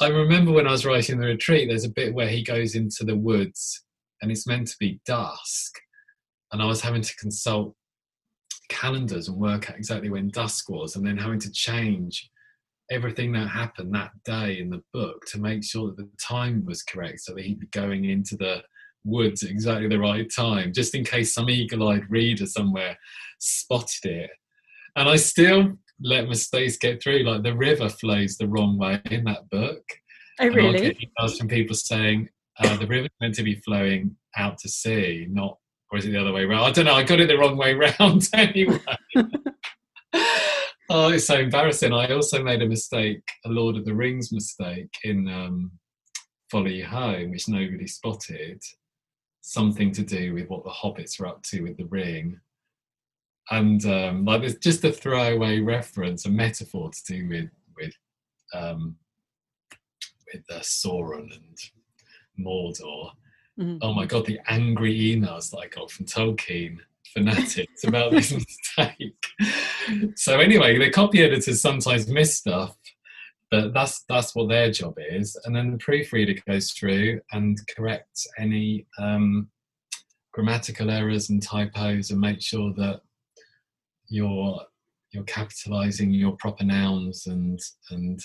I 0.00 0.08
remember 0.08 0.52
when 0.52 0.68
I 0.68 0.72
was 0.72 0.86
writing 0.86 1.18
the 1.18 1.26
retreat, 1.26 1.68
there's 1.68 1.84
a 1.84 1.90
bit 1.90 2.14
where 2.14 2.28
he 2.28 2.44
goes 2.44 2.76
into 2.76 3.04
the 3.04 3.16
woods 3.16 3.82
and 4.22 4.30
it's 4.30 4.46
meant 4.46 4.68
to 4.68 4.76
be 4.78 5.00
dusk. 5.06 5.78
And 6.52 6.62
I 6.62 6.66
was 6.66 6.80
having 6.80 7.02
to 7.02 7.16
consult 7.16 7.74
calendars 8.68 9.28
and 9.28 9.36
work 9.38 9.70
out 9.70 9.76
exactly 9.76 10.10
when 10.10 10.30
dusk 10.30 10.68
was, 10.68 10.96
and 10.96 11.06
then 11.06 11.16
having 11.16 11.40
to 11.40 11.52
change 11.52 12.30
everything 12.90 13.32
that 13.32 13.48
happened 13.48 13.94
that 13.94 14.10
day 14.24 14.58
in 14.58 14.70
the 14.70 14.82
book 14.94 15.24
to 15.26 15.38
make 15.38 15.62
sure 15.62 15.88
that 15.88 15.96
the 15.96 16.08
time 16.20 16.64
was 16.64 16.82
correct 16.82 17.20
so 17.20 17.34
that 17.34 17.44
he'd 17.44 17.60
be 17.60 17.66
going 17.68 18.06
into 18.06 18.36
the 18.36 18.62
woods 19.04 19.42
at 19.42 19.50
exactly 19.50 19.88
the 19.88 19.98
right 19.98 20.30
time, 20.34 20.72
just 20.72 20.94
in 20.94 21.04
case 21.04 21.34
some 21.34 21.50
eagle 21.50 21.88
eyed 21.88 22.04
reader 22.08 22.46
somewhere 22.46 22.96
spotted 23.38 24.04
it. 24.04 24.30
And 24.96 25.08
I 25.08 25.16
still 25.16 25.76
let 26.00 26.28
mistakes 26.28 26.76
get 26.76 27.02
through. 27.02 27.24
Like 27.24 27.42
the 27.42 27.56
river 27.56 27.88
flows 27.88 28.36
the 28.36 28.48
wrong 28.48 28.78
way 28.78 29.00
in 29.10 29.24
that 29.24 29.48
book. 29.50 29.82
Oh, 30.40 30.48
really? 30.48 30.86
And 30.86 30.96
emails 30.96 31.38
from 31.38 31.48
people 31.48 31.74
saying 31.74 32.28
uh, 32.58 32.76
the 32.76 32.86
river's 32.86 33.10
meant 33.20 33.34
to 33.34 33.42
be 33.42 33.56
flowing 33.56 34.16
out 34.36 34.58
to 34.58 34.68
sea, 34.68 35.26
not, 35.30 35.58
or 35.90 35.98
is 35.98 36.06
it 36.06 36.10
the 36.10 36.20
other 36.20 36.32
way 36.32 36.42
around? 36.42 36.64
I 36.64 36.70
don't 36.70 36.84
know. 36.84 36.94
I 36.94 37.02
got 37.02 37.20
it 37.20 37.28
the 37.28 37.38
wrong 37.38 37.56
way 37.56 37.74
round 37.74 38.28
anyway. 38.34 38.78
oh, 40.90 41.10
it's 41.10 41.26
so 41.26 41.38
embarrassing. 41.38 41.92
I 41.92 42.12
also 42.12 42.42
made 42.42 42.62
a 42.62 42.68
mistake, 42.68 43.22
a 43.44 43.48
Lord 43.48 43.76
of 43.76 43.84
the 43.84 43.94
Rings 43.94 44.32
mistake 44.32 44.90
in 45.04 45.28
um, 45.28 45.72
Follow 46.50 46.66
You 46.66 46.86
Home, 46.86 47.30
which 47.30 47.48
nobody 47.48 47.86
spotted. 47.86 48.62
Something 49.40 49.92
to 49.92 50.02
do 50.02 50.34
with 50.34 50.48
what 50.48 50.64
the 50.64 50.70
hobbits 50.70 51.18
were 51.18 51.26
up 51.26 51.42
to 51.44 51.62
with 51.62 51.78
the 51.78 51.86
ring 51.86 52.38
and 53.50 53.84
um, 53.86 54.24
like 54.24 54.42
there's 54.42 54.56
just 54.56 54.84
a 54.84 54.92
throwaway 54.92 55.60
reference, 55.60 56.26
a 56.26 56.30
metaphor 56.30 56.90
to 56.90 57.04
do 57.12 57.28
with 57.28 57.50
with 57.76 57.94
um, 58.54 58.96
with 60.32 60.44
uh, 60.50 60.60
Sauron 60.60 61.34
and 61.34 61.58
Mordor. 62.38 63.10
Mm-hmm. 63.58 63.78
Oh 63.82 63.92
my 63.92 64.06
god, 64.06 64.26
the 64.26 64.40
angry 64.48 64.96
emails 64.96 65.50
that 65.50 65.58
I 65.58 65.66
got 65.66 65.90
from 65.90 66.06
Tolkien 66.06 66.78
fanatics 67.12 67.84
about 67.84 68.12
this 68.12 68.32
mistake. 68.78 69.24
so 70.14 70.38
anyway, 70.38 70.78
the 70.78 70.90
copy 70.90 71.22
editors 71.22 71.60
sometimes 71.60 72.08
miss 72.08 72.36
stuff, 72.36 72.76
but 73.50 73.72
that's 73.72 74.04
that's 74.08 74.34
what 74.34 74.48
their 74.48 74.70
job 74.70 74.94
is. 74.98 75.36
And 75.44 75.54
then 75.54 75.72
the 75.72 75.78
proofreader 75.78 76.34
goes 76.46 76.70
through 76.70 77.20
and 77.32 77.58
corrects 77.74 78.26
any 78.38 78.86
um, 78.98 79.48
grammatical 80.32 80.90
errors 80.90 81.30
and 81.30 81.42
typos 81.42 82.10
and 82.10 82.20
make 82.20 82.40
sure 82.40 82.72
that 82.74 83.00
you're 84.08 84.60
you're 85.10 85.24
capitalizing 85.24 86.12
your 86.12 86.36
proper 86.36 86.64
nouns 86.64 87.26
and 87.26 87.58
and 87.90 88.20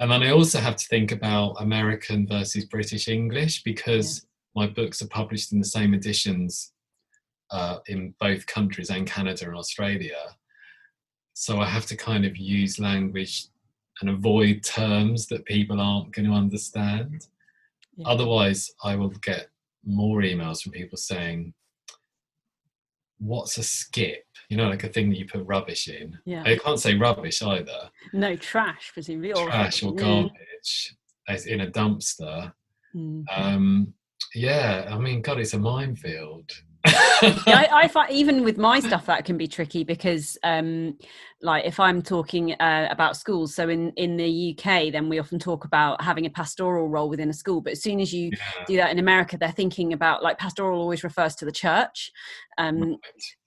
and 0.00 0.10
then 0.10 0.22
I 0.24 0.30
also 0.30 0.58
have 0.58 0.76
to 0.76 0.86
think 0.88 1.12
about 1.12 1.60
American 1.60 2.26
versus 2.26 2.64
British 2.66 3.08
English 3.08 3.62
because. 3.62 4.26
My 4.54 4.66
books 4.66 5.02
are 5.02 5.08
published 5.08 5.52
in 5.52 5.58
the 5.58 5.64
same 5.64 5.94
editions 5.94 6.72
uh, 7.50 7.78
in 7.86 8.14
both 8.20 8.46
countries 8.46 8.90
and 8.90 9.06
Canada 9.06 9.46
and 9.46 9.56
Australia. 9.56 10.36
So 11.34 11.60
I 11.60 11.66
have 11.66 11.86
to 11.86 11.96
kind 11.96 12.24
of 12.24 12.36
use 12.36 12.78
language 12.78 13.46
and 14.00 14.10
avoid 14.10 14.62
terms 14.62 15.26
that 15.28 15.44
people 15.44 15.80
aren't 15.80 16.12
going 16.12 16.26
to 16.26 16.34
understand. 16.34 17.26
Yeah. 17.96 18.08
Otherwise, 18.08 18.70
I 18.82 18.96
will 18.96 19.10
get 19.10 19.48
more 19.84 20.20
emails 20.22 20.62
from 20.62 20.72
people 20.72 20.98
saying, 20.98 21.54
What's 23.18 23.56
a 23.56 23.62
skip? 23.62 24.24
you 24.52 24.58
know, 24.58 24.68
like 24.68 24.84
a 24.84 24.88
thing 24.88 25.08
that 25.08 25.18
you 25.18 25.24
put 25.24 25.46
rubbish 25.46 25.88
in. 25.88 26.18
Yeah. 26.26 26.42
I 26.44 26.58
can't 26.58 26.78
say 26.78 26.94
rubbish 26.94 27.40
either. 27.42 27.88
No, 28.12 28.36
trash, 28.36 28.90
presumably. 28.92 29.32
Or 29.32 29.46
trash 29.46 29.82
or 29.82 29.94
garbage 29.94 30.94
as 31.26 31.46
in 31.46 31.62
a 31.62 31.70
dumpster. 31.70 32.52
Mm-hmm. 32.94 33.22
Um, 33.34 33.94
yeah, 34.34 34.88
I 34.90 34.98
mean, 34.98 35.22
God, 35.22 35.38
it's 35.38 35.54
a 35.54 35.58
minefield. 35.58 36.50
yeah, 36.86 36.92
I, 37.46 37.68
I, 37.72 37.88
find 37.88 38.10
even 38.10 38.42
with 38.42 38.58
my 38.58 38.80
stuff 38.80 39.06
that 39.06 39.24
can 39.24 39.36
be 39.36 39.46
tricky 39.46 39.84
because, 39.84 40.36
um, 40.42 40.98
like, 41.40 41.64
if 41.64 41.78
I'm 41.78 42.02
talking 42.02 42.52
uh, 42.54 42.88
about 42.90 43.16
schools, 43.16 43.54
so 43.54 43.68
in 43.68 43.92
in 43.96 44.16
the 44.16 44.56
UK, 44.58 44.92
then 44.92 45.08
we 45.08 45.20
often 45.20 45.38
talk 45.38 45.64
about 45.64 46.02
having 46.02 46.26
a 46.26 46.30
pastoral 46.30 46.88
role 46.88 47.08
within 47.08 47.30
a 47.30 47.34
school. 47.34 47.60
But 47.60 47.74
as 47.74 47.82
soon 47.82 48.00
as 48.00 48.12
you 48.12 48.30
yeah. 48.32 48.64
do 48.66 48.76
that 48.78 48.90
in 48.90 48.98
America, 48.98 49.38
they're 49.38 49.52
thinking 49.52 49.92
about 49.92 50.22
like 50.22 50.38
pastoral 50.38 50.80
always 50.80 51.04
refers 51.04 51.36
to 51.36 51.44
the 51.44 51.52
church. 51.52 52.10
Um, 52.58 52.80
right 52.80 52.98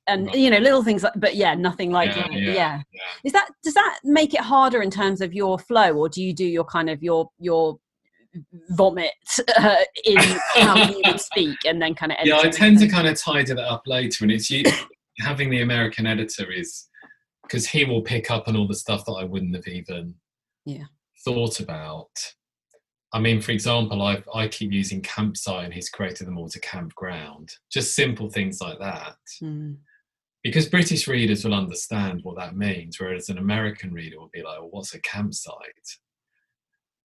and 0.07 0.33
you 0.33 0.49
know 0.49 0.59
little 0.59 0.83
things 0.83 1.03
like 1.03 1.13
but 1.15 1.35
yeah 1.35 1.55
nothing 1.55 1.91
like 1.91 2.15
yeah, 2.15 2.27
yeah, 2.31 2.81
yeah, 2.91 3.01
is 3.23 3.31
that 3.31 3.49
does 3.63 3.73
that 3.73 3.99
make 4.03 4.33
it 4.33 4.41
harder 4.41 4.81
in 4.81 4.91
terms 4.91 5.21
of 5.21 5.33
your 5.33 5.57
flow 5.57 5.93
or 5.93 6.07
do 6.07 6.21
you 6.21 6.33
do 6.33 6.45
your 6.45 6.63
kind 6.63 6.89
of 6.89 7.01
your 7.01 7.29
your 7.39 7.79
vomit 8.69 9.11
uh, 9.57 9.75
in 10.03 10.17
how 10.17 10.75
you 10.75 11.01
would 11.05 11.19
speak 11.19 11.57
and 11.65 11.81
then 11.81 11.93
kind 11.93 12.11
of 12.11 12.17
yeah 12.23 12.37
i 12.37 12.49
tend 12.49 12.79
to 12.79 12.87
kind 12.87 13.07
of 13.07 13.19
tidy 13.19 13.53
that 13.53 13.59
up 13.59 13.83
later 13.85 14.23
and 14.23 14.31
it's 14.31 14.49
you 14.49 14.63
having 15.19 15.49
the 15.49 15.61
american 15.61 16.05
editor 16.05 16.51
is 16.51 16.87
because 17.43 17.67
he 17.67 17.85
will 17.85 18.01
pick 18.01 18.31
up 18.31 18.47
on 18.47 18.55
all 18.55 18.67
the 18.67 18.75
stuff 18.75 19.05
that 19.05 19.13
i 19.13 19.23
wouldn't 19.23 19.55
have 19.55 19.67
even 19.67 20.13
yeah 20.65 20.85
thought 21.23 21.59
about 21.59 22.09
I 23.13 23.19
mean, 23.19 23.39
for 23.39 23.53
example, 23.53 24.01
I 24.01 24.21
I 24.33 24.49
keep 24.49 24.73
using 24.73 24.99
campsite, 24.99 25.63
and 25.63 25.73
he's 25.73 25.87
created 25.87 26.27
them 26.27 26.37
all 26.37 26.49
to 26.49 26.59
campground. 26.59 27.49
Just 27.71 27.95
simple 27.95 28.29
things 28.29 28.59
like 28.59 28.77
that. 28.79 29.15
Mm 29.41 29.77
because 30.45 30.69
British 30.69 31.07
readers 31.07 31.43
will 31.43 31.55
understand 31.55 32.19
what 32.21 32.37
that 32.37 32.55
means, 32.55 32.99
whereas 32.99 33.29
an 33.29 33.39
American 33.39 33.91
reader 33.91 34.19
will 34.19 34.29
be 34.31 34.43
like, 34.43 34.59
well, 34.59 34.69
what's 34.69 34.93
a 34.93 35.01
campsite? 35.01 35.55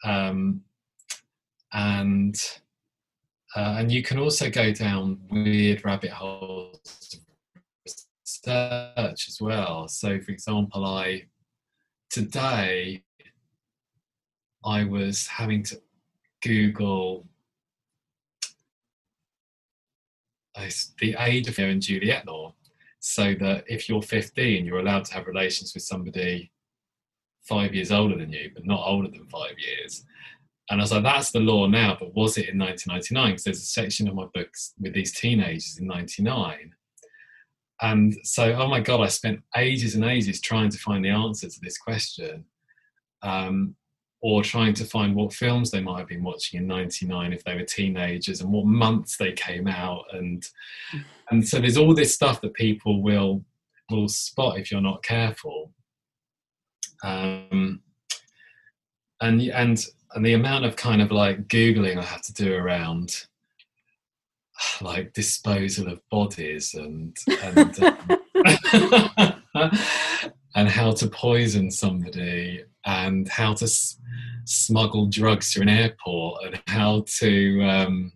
Um, 0.04 0.60
and 1.72 2.36
uh, 3.56 3.76
and 3.78 3.90
you 3.90 4.02
can 4.02 4.18
also 4.18 4.48
go 4.48 4.72
down 4.72 5.18
weird 5.30 5.84
rabbit 5.84 6.10
holes 6.10 7.20
research 8.46 9.28
as 9.28 9.38
well. 9.40 9.88
So, 9.88 10.20
for 10.20 10.30
example, 10.30 10.84
I 10.84 11.26
today 12.10 13.02
I 14.64 14.84
was 14.84 15.26
having 15.26 15.62
to 15.64 15.80
Google 16.42 17.26
the 20.98 21.16
age 21.18 21.48
of 21.48 21.58
and 21.58 21.80
Juliet 21.80 22.26
law 22.26 22.54
so 22.98 23.34
that 23.40 23.64
if 23.66 23.88
you're 23.88 24.02
15, 24.02 24.66
you're 24.66 24.80
allowed 24.80 25.06
to 25.06 25.14
have 25.14 25.26
relations 25.26 25.72
with 25.72 25.82
somebody 25.82 26.52
five 27.48 27.74
years 27.74 27.90
older 27.90 28.18
than 28.18 28.30
you, 28.30 28.50
but 28.54 28.66
not 28.66 28.86
older 28.86 29.08
than 29.08 29.26
five 29.28 29.54
years. 29.58 30.04
And 30.70 30.80
I 30.80 30.84
was 30.84 30.92
like, 30.92 31.02
that's 31.02 31.32
the 31.32 31.40
law 31.40 31.66
now, 31.66 31.96
but 31.98 32.14
was 32.14 32.38
it 32.38 32.48
in 32.48 32.58
1999? 32.58 33.32
Because 33.32 33.44
there's 33.44 33.58
a 33.58 33.66
section 33.66 34.08
of 34.08 34.14
my 34.14 34.26
books 34.32 34.72
with 34.78 34.94
these 34.94 35.12
teenagers 35.12 35.78
in 35.80 35.88
99. 35.88 36.72
And 37.82 38.14
so, 38.22 38.52
oh 38.52 38.68
my 38.68 38.78
God, 38.78 39.00
I 39.00 39.08
spent 39.08 39.42
ages 39.56 39.96
and 39.96 40.04
ages 40.04 40.40
trying 40.40 40.70
to 40.70 40.78
find 40.78 41.04
the 41.04 41.08
answer 41.08 41.48
to 41.48 41.60
this 41.60 41.76
question. 41.76 42.44
Um, 43.22 43.74
or 44.22 44.42
trying 44.42 44.74
to 44.74 44.84
find 44.84 45.14
what 45.14 45.32
films 45.32 45.70
they 45.70 45.80
might 45.80 45.98
have 45.98 46.08
been 46.08 46.22
watching 46.22 46.60
in 46.60 46.66
99 46.66 47.32
if 47.32 47.42
they 47.44 47.54
were 47.54 47.64
teenagers 47.64 48.40
and 48.40 48.52
what 48.52 48.66
months 48.66 49.16
they 49.16 49.32
came 49.32 49.66
out 49.66 50.04
and 50.12 50.46
and 51.30 51.46
so 51.46 51.58
there's 51.58 51.78
all 51.78 51.94
this 51.94 52.14
stuff 52.14 52.40
that 52.40 52.52
people 52.52 53.02
will 53.02 53.42
will 53.90 54.08
spot 54.08 54.58
if 54.58 54.70
you're 54.70 54.80
not 54.80 55.02
careful 55.02 55.72
um, 57.02 57.80
and 59.22 59.40
and 59.40 59.86
and 60.14 60.24
the 60.24 60.34
amount 60.34 60.64
of 60.64 60.76
kind 60.76 61.00
of 61.02 61.10
like 61.12 61.48
googling 61.48 61.98
i 61.98 62.02
have 62.02 62.22
to 62.22 62.32
do 62.32 62.54
around 62.54 63.26
like 64.80 65.12
disposal 65.12 65.88
of 65.88 66.00
bodies 66.10 66.74
and 66.74 67.16
and 67.42 67.82
um, 67.82 69.42
and 70.54 70.68
how 70.68 70.92
to 70.92 71.06
poison 71.08 71.70
somebody 71.70 72.64
and 72.86 73.28
how 73.28 73.54
to 73.54 73.64
s- 73.64 73.98
smuggle 74.44 75.06
drugs 75.06 75.52
through 75.52 75.62
an 75.62 75.68
airport 75.68 76.44
and 76.44 76.62
how 76.66 77.04
to 77.06 77.62
um, 77.62 78.12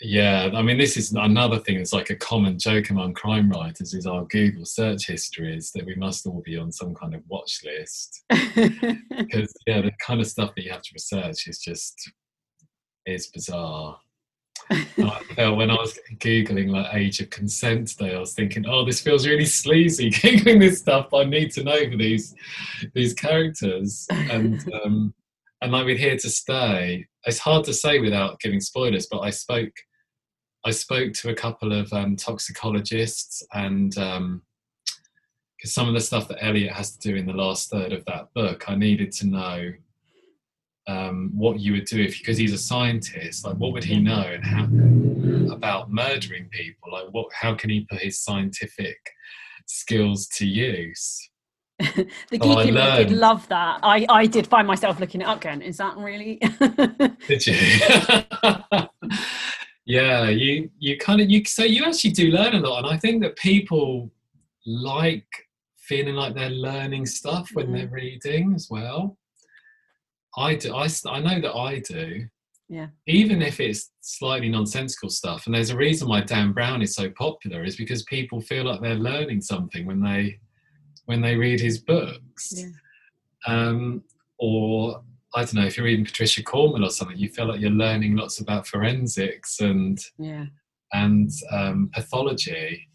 yeah 0.00 0.50
i 0.54 0.60
mean 0.60 0.76
this 0.76 0.96
is 0.96 1.12
another 1.12 1.58
thing 1.58 1.78
that's 1.78 1.92
like 1.92 2.10
a 2.10 2.16
common 2.16 2.58
joke 2.58 2.90
among 2.90 3.14
crime 3.14 3.50
writers 3.50 3.94
is 3.94 4.06
our 4.06 4.24
google 4.26 4.64
search 4.64 5.06
histories 5.06 5.72
that 5.72 5.86
we 5.86 5.94
must 5.94 6.26
all 6.26 6.42
be 6.44 6.56
on 6.56 6.70
some 6.70 6.94
kind 6.94 7.14
of 7.14 7.22
watch 7.28 7.60
list 7.64 8.22
because 8.28 9.54
yeah 9.66 9.80
the 9.80 9.92
kind 10.04 10.20
of 10.20 10.26
stuff 10.26 10.54
that 10.54 10.64
you 10.64 10.70
have 10.70 10.82
to 10.82 10.90
research 10.92 11.48
is 11.48 11.58
just 11.58 12.10
is 13.06 13.28
bizarre 13.28 13.98
I 14.70 15.22
felt 15.34 15.58
when 15.58 15.70
I 15.70 15.74
was 15.74 15.98
googling 16.16 16.70
like 16.70 16.92
age 16.94 17.20
of 17.20 17.30
consent 17.30 17.88
today, 17.88 18.14
I 18.14 18.18
was 18.18 18.34
thinking, 18.34 18.66
oh, 18.66 18.84
this 18.84 19.00
feels 19.00 19.26
really 19.26 19.44
sleazy 19.44 20.10
googling 20.12 20.60
this 20.60 20.78
stuff. 20.78 21.12
I 21.14 21.24
need 21.24 21.52
to 21.52 21.62
know 21.62 21.88
for 21.88 21.96
these 21.96 22.34
these 22.94 23.14
characters, 23.14 24.06
and 24.10 24.60
um, 24.84 25.14
and 25.62 25.72
like 25.72 25.84
we're 25.84 25.96
here 25.96 26.16
to 26.16 26.30
stay. 26.30 27.06
It's 27.24 27.38
hard 27.38 27.64
to 27.64 27.74
say 27.74 27.98
without 27.98 28.40
giving 28.40 28.60
spoilers, 28.60 29.06
but 29.06 29.20
I 29.20 29.30
spoke 29.30 29.72
I 30.66 30.70
spoke 30.70 31.12
to 31.14 31.30
a 31.30 31.34
couple 31.34 31.72
of 31.72 31.92
um, 31.92 32.16
toxicologists 32.16 33.42
and. 33.54 33.90
because 33.90 34.16
um, 34.16 34.42
some 35.64 35.88
of 35.88 35.94
the 35.94 36.00
stuff 36.00 36.26
that 36.28 36.44
Elliot 36.44 36.72
has 36.72 36.96
to 36.96 37.08
do 37.08 37.16
in 37.16 37.24
the 37.24 37.32
last 37.32 37.70
third 37.70 37.92
of 37.92 38.04
that 38.06 38.34
book, 38.34 38.68
I 38.68 38.74
needed 38.74 39.12
to 39.12 39.26
know 39.28 39.72
um, 40.88 41.30
what 41.34 41.60
you 41.60 41.72
would 41.72 41.84
do 41.84 42.02
if 42.02 42.18
because 42.18 42.38
he's 42.38 42.52
a 42.52 42.58
scientist 42.58 43.44
like 43.44 43.56
what 43.56 43.72
would 43.72 43.82
he 43.84 43.98
know 43.98 44.20
and 44.20 44.44
how 44.44 45.54
about 45.54 45.90
murdering 45.90 46.48
people? 46.50 46.92
Like 46.92 47.06
what 47.10 47.26
how 47.32 47.54
can 47.54 47.70
he 47.70 47.86
put 47.90 48.00
his 48.00 48.20
scientific 48.20 48.98
skills 49.66 50.26
to 50.36 50.46
use? 50.46 51.30
The 52.30 52.38
geeky 52.38 52.72
learned... 52.72 53.08
did 53.08 53.16
love 53.16 53.46
that. 53.48 53.80
I, 53.82 54.06
I 54.08 54.26
did 54.26 54.46
find 54.46 54.66
myself 54.66 54.98
looking 54.98 55.20
it 55.20 55.26
up 55.26 55.38
again. 55.38 55.60
Is 55.62 55.76
that 55.76 55.96
really? 55.96 56.40
Did 57.28 57.46
you 57.46 57.54
yeah 59.86 60.28
you 60.28 60.68
you 60.78 60.98
kind 60.98 61.20
of 61.20 61.30
you 61.30 61.44
so 61.44 61.64
you 61.64 61.84
actually 61.84 62.10
do 62.10 62.30
learn 62.30 62.54
a 62.54 62.60
lot 62.60 62.84
and 62.84 62.92
i 62.92 62.96
think 62.96 63.22
that 63.22 63.36
people 63.36 64.10
like 64.66 65.26
feeling 65.86 66.16
like 66.16 66.34
they're 66.34 66.50
learning 66.50 67.06
stuff 67.06 67.48
when 67.54 67.68
mm. 67.68 67.74
they're 67.74 67.88
reading 67.88 68.52
as 68.54 68.68
well. 68.70 69.16
I 70.36 70.56
do. 70.56 70.74
I, 70.74 70.88
I 71.08 71.20
know 71.20 71.40
that 71.40 71.54
I 71.54 71.78
do. 71.78 72.26
Yeah. 72.68 72.88
Even 73.06 73.40
if 73.42 73.60
it's 73.60 73.92
slightly 74.00 74.48
nonsensical 74.48 75.08
stuff, 75.08 75.46
and 75.46 75.54
there's 75.54 75.70
a 75.70 75.76
reason 75.76 76.08
why 76.08 76.22
Dan 76.22 76.52
Brown 76.52 76.82
is 76.82 76.94
so 76.94 77.08
popular 77.10 77.64
is 77.64 77.76
because 77.76 78.02
people 78.04 78.40
feel 78.40 78.64
like 78.64 78.82
they're 78.82 78.96
learning 78.96 79.40
something 79.40 79.86
when 79.86 80.02
they 80.02 80.38
when 81.04 81.20
they 81.20 81.36
read 81.36 81.60
his 81.60 81.78
books. 81.78 82.52
Yeah. 82.52 82.66
Um, 83.46 84.02
or 84.38 85.02
I 85.36 85.44
don't 85.44 85.54
know 85.54 85.66
if 85.66 85.76
you're 85.76 85.86
reading 85.86 86.04
Patricia 86.04 86.42
Cornwell 86.42 86.84
or 86.84 86.90
something, 86.90 87.16
you 87.16 87.28
feel 87.28 87.46
like 87.46 87.60
you're 87.60 87.70
learning 87.70 88.16
lots 88.16 88.40
about 88.40 88.66
forensics 88.66 89.60
and 89.60 89.98
yeah. 90.18 90.46
and 90.92 91.30
um, 91.52 91.90
pathology. 91.92 92.88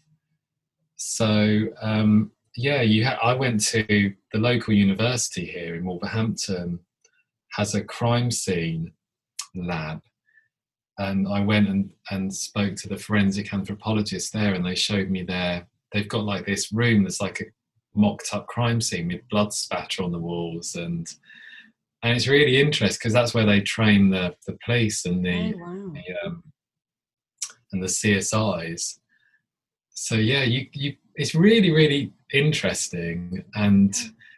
So 0.96 1.66
um, 1.80 2.32
yeah, 2.56 2.82
you. 2.82 3.06
Ha- 3.06 3.18
I 3.22 3.32
went 3.34 3.60
to 3.66 3.84
the 3.86 4.38
local 4.38 4.74
university 4.74 5.46
here 5.46 5.76
in 5.76 5.84
Wolverhampton 5.84 6.80
has 7.52 7.74
a 7.74 7.84
crime 7.84 8.30
scene 8.30 8.92
lab. 9.54 10.00
And 10.98 11.26
I 11.26 11.40
went 11.40 11.68
and, 11.68 11.90
and 12.10 12.32
spoke 12.34 12.76
to 12.76 12.88
the 12.88 12.98
forensic 12.98 13.52
anthropologists 13.52 14.30
there, 14.30 14.54
and 14.54 14.64
they 14.64 14.74
showed 14.74 15.10
me 15.10 15.22
their. 15.22 15.66
They've 15.92 16.08
got 16.08 16.24
like 16.24 16.46
this 16.46 16.72
room 16.72 17.02
that's 17.02 17.20
like 17.20 17.40
a 17.40 17.44
mocked 17.94 18.30
up 18.32 18.46
crime 18.46 18.80
scene 18.80 19.08
with 19.08 19.28
blood 19.28 19.52
spatter 19.52 20.02
on 20.02 20.12
the 20.12 20.18
walls, 20.18 20.74
and 20.74 21.06
and 22.02 22.16
it's 22.16 22.28
really 22.28 22.60
interesting 22.60 22.98
because 23.00 23.12
that's 23.12 23.34
where 23.34 23.46
they 23.46 23.60
train 23.60 24.10
the 24.10 24.34
the 24.46 24.56
police 24.64 25.04
and 25.04 25.24
the, 25.24 25.54
oh, 25.54 25.58
wow. 25.58 25.92
the 25.94 26.26
um, 26.26 26.42
and 27.72 27.82
the 27.82 27.86
CSIs. 27.86 28.98
So 29.90 30.16
yeah, 30.16 30.42
you 30.42 30.66
you 30.72 30.96
it's 31.14 31.34
really 31.34 31.70
really 31.70 32.12
interesting, 32.32 33.44
and 33.54 33.94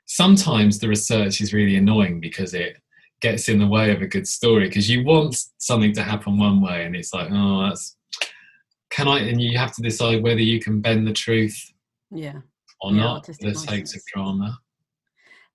sometimes 0.06 0.78
the 0.78 0.88
research 0.88 1.40
is 1.40 1.52
really 1.52 1.76
annoying 1.76 2.20
because 2.20 2.54
it 2.54 2.76
gets 3.20 3.48
in 3.48 3.58
the 3.58 3.66
way 3.66 3.90
of 3.90 4.02
a 4.02 4.06
good 4.06 4.28
story 4.28 4.68
because 4.68 4.90
you 4.90 5.02
want 5.02 5.34
something 5.58 5.92
to 5.94 6.02
happen 6.02 6.38
one 6.38 6.60
way 6.60 6.84
and 6.84 6.94
it's 6.94 7.14
like 7.14 7.30
oh 7.32 7.62
that's 7.62 7.96
can 8.90 9.08
i 9.08 9.18
and 9.18 9.40
you 9.40 9.56
have 9.56 9.72
to 9.72 9.80
decide 9.80 10.22
whether 10.22 10.42
you 10.42 10.60
can 10.60 10.80
bend 10.82 11.06
the 11.06 11.12
truth 11.12 11.72
yeah 12.10 12.34
or 12.82 12.92
yeah, 12.92 12.98
not 12.98 13.24
for 13.24 13.32
the 13.40 13.54
sake 13.54 13.84
of 13.84 14.02
drama 14.12 14.58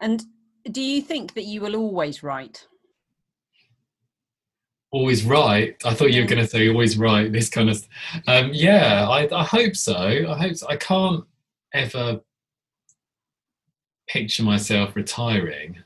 and 0.02 0.24
do 0.72 0.82
you 0.82 1.02
think 1.02 1.34
that 1.34 1.46
you 1.46 1.62
will 1.62 1.76
always 1.76 2.24
write 2.24 2.68
always 4.92 5.24
right 5.24 5.76
i 5.86 5.94
thought 5.94 6.12
you 6.12 6.22
were 6.22 6.28
going 6.28 6.42
to 6.42 6.48
say 6.48 6.68
always 6.70 6.98
right 6.98 7.32
this 7.32 7.50
kind 7.50 7.70
of 7.70 7.88
um, 8.28 8.50
yeah 8.54 9.08
I, 9.08 9.28
I 9.34 9.44
hope 9.44 9.76
so 9.76 9.96
i 9.96 10.38
hope 10.38 10.56
so. 10.56 10.68
i 10.68 10.76
can't 10.76 11.24
ever 11.74 12.20
picture 14.08 14.44
myself 14.44 14.96
retiring 14.96 15.84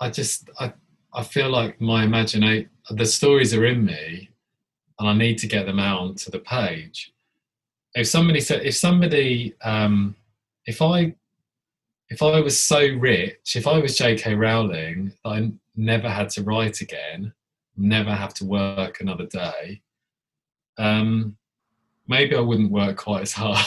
I 0.00 0.10
just 0.10 0.48
I 0.58 0.72
I 1.12 1.22
feel 1.22 1.50
like 1.50 1.80
my 1.80 2.04
imagination 2.04 2.70
the 2.90 3.06
stories 3.06 3.54
are 3.54 3.66
in 3.66 3.84
me 3.84 4.30
and 4.98 5.08
I 5.08 5.12
need 5.12 5.38
to 5.38 5.46
get 5.46 5.66
them 5.66 5.78
out 5.78 6.00
onto 6.00 6.30
the 6.30 6.40
page. 6.40 7.12
If 7.94 8.08
somebody 8.08 8.40
said 8.40 8.64
if 8.64 8.76
somebody 8.76 9.54
um, 9.62 10.16
if 10.64 10.80
I 10.80 11.14
if 12.10 12.22
I 12.22 12.40
was 12.40 12.58
so 12.58 12.80
rich, 12.98 13.54
if 13.54 13.66
I 13.66 13.78
was 13.78 13.96
J.K. 13.96 14.34
Rowling, 14.34 15.12
I 15.24 15.52
never 15.76 16.08
had 16.08 16.28
to 16.30 16.42
write 16.42 16.80
again, 16.80 17.32
never 17.76 18.12
have 18.12 18.34
to 18.34 18.44
work 18.44 19.00
another 19.00 19.26
day. 19.26 19.80
Um, 20.76 21.36
maybe 22.08 22.34
I 22.34 22.40
wouldn't 22.40 22.72
work 22.72 22.96
quite 22.96 23.22
as 23.22 23.32
hard, 23.32 23.60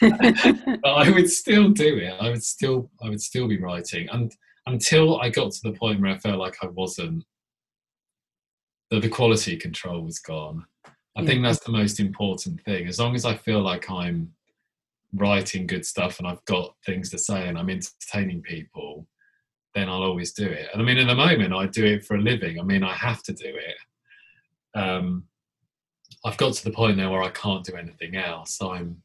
but 0.82 0.90
I 0.90 1.10
would 1.10 1.30
still 1.30 1.70
do 1.70 1.98
it. 1.98 2.14
I 2.20 2.28
would 2.28 2.42
still 2.42 2.90
I 3.02 3.08
would 3.08 3.22
still 3.22 3.46
be 3.46 3.60
writing 3.60 4.08
and 4.10 4.34
until 4.66 5.20
I 5.20 5.30
got 5.30 5.52
to 5.52 5.60
the 5.62 5.72
point 5.72 6.00
where 6.00 6.12
I 6.12 6.18
felt 6.18 6.38
like 6.38 6.56
I 6.62 6.66
wasn't, 6.66 7.24
that 8.90 9.02
the 9.02 9.08
quality 9.08 9.56
control 9.56 10.02
was 10.02 10.18
gone. 10.18 10.64
I 11.16 11.22
yeah. 11.22 11.26
think 11.26 11.42
that's 11.42 11.64
the 11.64 11.72
most 11.72 12.00
important 12.00 12.60
thing. 12.62 12.86
As 12.86 12.98
long 12.98 13.14
as 13.14 13.24
I 13.24 13.34
feel 13.34 13.60
like 13.60 13.90
I'm 13.90 14.32
writing 15.14 15.66
good 15.66 15.84
stuff 15.84 16.18
and 16.18 16.28
I've 16.28 16.44
got 16.44 16.74
things 16.86 17.10
to 17.10 17.18
say 17.18 17.48
and 17.48 17.58
I'm 17.58 17.70
entertaining 17.70 18.42
people, 18.42 19.06
then 19.74 19.88
I'll 19.88 20.02
always 20.02 20.32
do 20.32 20.46
it. 20.46 20.68
And 20.72 20.80
I 20.80 20.84
mean, 20.84 20.98
in 20.98 21.08
the 21.08 21.14
moment, 21.14 21.54
I 21.54 21.66
do 21.66 21.84
it 21.84 22.04
for 22.04 22.16
a 22.16 22.20
living. 22.20 22.58
I 22.58 22.62
mean, 22.62 22.82
I 22.82 22.94
have 22.94 23.22
to 23.24 23.32
do 23.32 23.48
it. 23.48 24.78
Um, 24.78 25.24
I've 26.24 26.36
got 26.36 26.54
to 26.54 26.64
the 26.64 26.70
point 26.70 26.96
now 26.96 27.12
where 27.12 27.22
I 27.22 27.30
can't 27.30 27.64
do 27.64 27.76
anything 27.76 28.16
else. 28.16 28.60
I'm, 28.62 29.02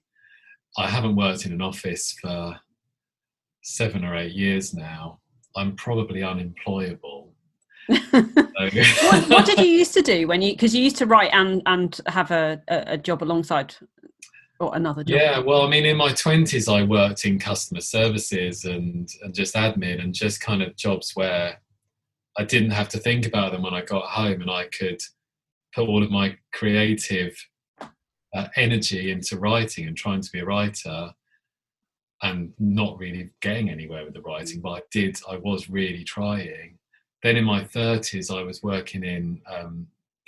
I 0.77 0.89
haven't 0.89 1.15
worked 1.15 1.45
in 1.45 1.53
an 1.53 1.61
office 1.61 2.15
for 2.21 2.59
seven 3.65 4.05
or 4.05 4.15
eight 4.15 4.33
years 4.33 4.73
now, 4.73 5.19
I'm 5.57 5.75
probably 5.75 6.23
unemployable. 6.23 7.33
what, 7.87 9.29
what, 9.29 9.45
did 9.45 9.59
you 9.59 9.65
used 9.81 9.93
to 9.93 10.01
do 10.01 10.27
when 10.27 10.41
you 10.41 10.53
because 10.53 10.73
you 10.73 10.83
used 10.83 10.95
to 10.97 11.05
write 11.05 11.29
and 11.33 11.61
and 11.67 11.99
have 12.07 12.31
a, 12.31 12.59
a 12.67 12.97
job 12.97 13.21
alongside 13.21 13.75
or 14.59 14.75
another 14.75 15.03
job 15.03 15.17
yeah 15.17 15.39
well 15.39 15.63
i 15.63 15.69
mean 15.69 15.85
in 15.85 15.97
my 15.97 16.11
20s 16.11 16.73
i 16.73 16.83
worked 16.83 17.25
in 17.25 17.37
customer 17.37 17.81
services 17.81 18.65
and 18.65 19.09
and 19.21 19.33
just 19.33 19.55
admin 19.55 20.01
and 20.01 20.13
just 20.13 20.39
kind 20.41 20.61
of 20.61 20.75
jobs 20.75 21.11
where 21.15 21.59
i 22.37 22.43
didn't 22.43 22.71
have 22.71 22.89
to 22.89 22.97
think 22.97 23.25
about 23.25 23.51
them 23.51 23.63
when 23.63 23.73
i 23.73 23.81
got 23.81 24.05
home 24.05 24.41
and 24.41 24.49
i 24.51 24.65
could 24.67 25.01
put 25.73 25.89
all 25.89 26.01
of 26.01 26.09
my 26.09 26.35
creative 26.53 27.35
uh, 28.35 28.47
energy 28.55 29.11
into 29.11 29.37
writing 29.37 29.87
and 29.87 29.97
trying 29.97 30.21
to 30.21 30.31
be 30.31 30.39
a 30.39 30.45
writer 30.45 31.13
and 32.21 32.53
not 32.59 32.97
really 32.97 33.29
getting 33.41 33.69
anywhere 33.69 34.05
with 34.05 34.13
the 34.13 34.21
writing, 34.21 34.61
but 34.61 34.71
I 34.71 34.81
did, 34.91 35.19
I 35.29 35.37
was 35.37 35.69
really 35.69 36.03
trying. 36.03 36.77
Then 37.23 37.37
in 37.37 37.43
my 37.43 37.63
30s, 37.63 38.35
I 38.35 38.43
was 38.43 38.63
working 38.63 39.03
in, 39.03 39.41
um, 39.51 39.87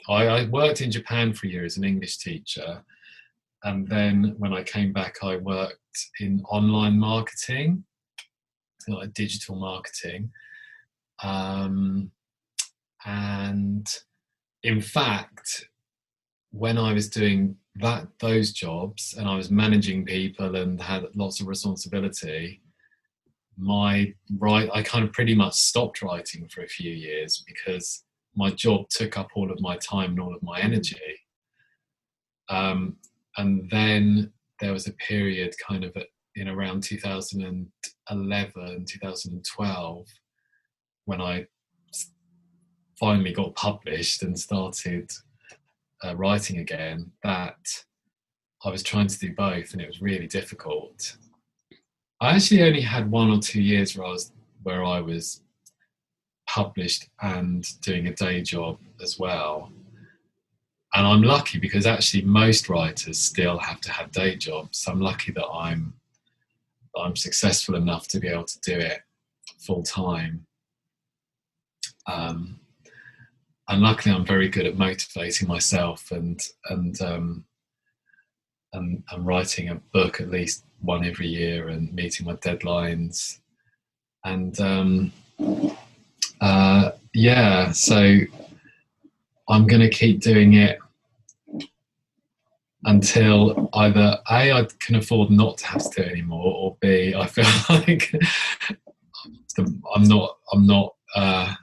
I, 0.09 0.27
I, 0.27 0.45
worked 0.45 0.81
in 0.81 0.91
Japan 0.91 1.33
for 1.33 1.47
a 1.47 1.49
year 1.49 1.65
as 1.65 1.77
an 1.77 1.83
English 1.83 2.17
teacher. 2.17 2.83
And 3.63 3.87
then 3.87 4.35
when 4.37 4.53
I 4.53 4.63
came 4.63 4.93
back, 4.93 5.17
I 5.23 5.37
worked 5.37 5.77
in 6.19 6.41
online 6.49 6.97
marketing, 6.97 7.83
like 8.87 9.13
digital 9.13 9.55
marketing. 9.55 10.31
Um, 11.23 12.11
and 13.05 13.87
in 14.63 14.81
fact, 14.81 15.67
when 16.51 16.77
I 16.77 16.93
was 16.93 17.09
doing 17.09 17.55
that 17.75 18.07
those 18.19 18.51
jobs 18.51 19.15
and 19.17 19.27
I 19.27 19.35
was 19.35 19.51
managing 19.51 20.05
people 20.05 20.55
and 20.55 20.81
had 20.81 21.05
lots 21.15 21.41
of 21.41 21.47
responsibility, 21.47 22.61
my 23.57 24.13
right 24.37 24.69
I 24.73 24.83
kind 24.83 25.03
of 25.03 25.13
pretty 25.13 25.35
much 25.35 25.53
stopped 25.53 26.01
writing 26.01 26.47
for 26.47 26.63
a 26.63 26.67
few 26.67 26.91
years 26.91 27.43
because 27.47 28.03
my 28.35 28.51
job 28.51 28.87
took 28.89 29.17
up 29.17 29.29
all 29.35 29.51
of 29.51 29.59
my 29.61 29.77
time 29.77 30.11
and 30.11 30.19
all 30.19 30.35
of 30.35 30.43
my 30.43 30.59
energy. 30.59 31.01
Um, 32.49 32.97
and 33.37 33.69
then 33.69 34.31
there 34.59 34.73
was 34.73 34.87
a 34.87 34.93
period 34.93 35.53
kind 35.67 35.83
of 35.83 35.95
in 36.35 36.47
around 36.47 36.83
2011, 36.83 38.85
2012 38.85 40.07
when 41.05 41.21
I 41.21 41.45
finally 42.99 43.31
got 43.31 43.55
published 43.55 44.23
and 44.23 44.37
started 44.37 45.09
uh, 46.03 46.15
writing 46.15 46.59
again 46.59 47.11
that 47.23 47.57
I 48.63 48.69
was 48.69 48.83
trying 48.83 49.07
to 49.07 49.19
do 49.19 49.33
both 49.33 49.73
and 49.73 49.81
it 49.81 49.87
was 49.87 50.01
really 50.01 50.27
difficult. 50.27 51.17
I 52.19 52.35
actually 52.35 52.63
only 52.63 52.81
had 52.81 53.09
one 53.09 53.29
or 53.29 53.39
two 53.39 53.61
years 53.61 53.95
where 53.95 54.07
I 54.07 54.11
was 54.11 54.31
where 54.63 54.83
I 54.83 54.99
was 54.99 55.43
published 56.49 57.07
and 57.21 57.65
doing 57.81 58.07
a 58.07 58.13
day 58.13 58.41
job 58.41 58.79
as 59.01 59.19
well. 59.19 59.71
And 60.93 61.05
I'm 61.05 61.21
lucky 61.21 61.59
because 61.59 61.85
actually 61.85 62.23
most 62.23 62.69
writers 62.69 63.17
still 63.19 63.57
have 63.59 63.81
to 63.81 63.91
have 63.91 64.11
day 64.11 64.35
jobs. 64.35 64.79
So 64.79 64.91
I'm 64.91 65.01
lucky 65.01 65.31
that 65.33 65.45
I'm 65.45 65.93
I'm 66.97 67.15
successful 67.15 67.75
enough 67.75 68.07
to 68.09 68.19
be 68.19 68.27
able 68.27 68.45
to 68.45 68.59
do 68.61 68.77
it 68.77 69.01
full 69.59 69.83
time. 69.83 70.47
Um, 72.07 72.59
and 73.69 73.81
luckily 73.81 74.15
I'm 74.15 74.25
very 74.25 74.49
good 74.49 74.65
at 74.65 74.77
motivating 74.77 75.47
myself 75.47 76.11
and 76.11 76.41
and 76.69 76.99
um, 77.01 77.45
and, 78.73 79.03
and 79.11 79.25
writing 79.25 79.69
a 79.69 79.75
book 79.75 80.21
at 80.21 80.29
least 80.29 80.63
one 80.79 81.05
every 81.05 81.27
year 81.27 81.69
and 81.69 81.93
meeting 81.93 82.25
my 82.25 82.33
deadlines 82.35 83.39
and 84.23 84.59
um, 84.59 85.11
uh, 86.41 86.91
yeah 87.13 87.71
so 87.71 88.19
I'm 89.49 89.67
going 89.67 89.81
to 89.81 89.89
keep 89.89 90.21
doing 90.21 90.53
it 90.53 90.79
until 92.85 93.69
either 93.73 94.19
a 94.29 94.51
I 94.51 94.67
can 94.79 94.95
afford 94.95 95.29
not 95.29 95.57
to 95.59 95.67
have 95.67 95.89
to 95.91 96.01
do 96.01 96.07
it 96.07 96.11
anymore 96.11 96.53
or 96.55 96.77
b 96.79 97.13
I 97.15 97.27
feel 97.27 97.45
like 97.69 98.13
I'm 99.95 100.03
not 100.03 100.37
I'm 100.53 100.67
not 100.67 100.93
uh, 101.15 101.53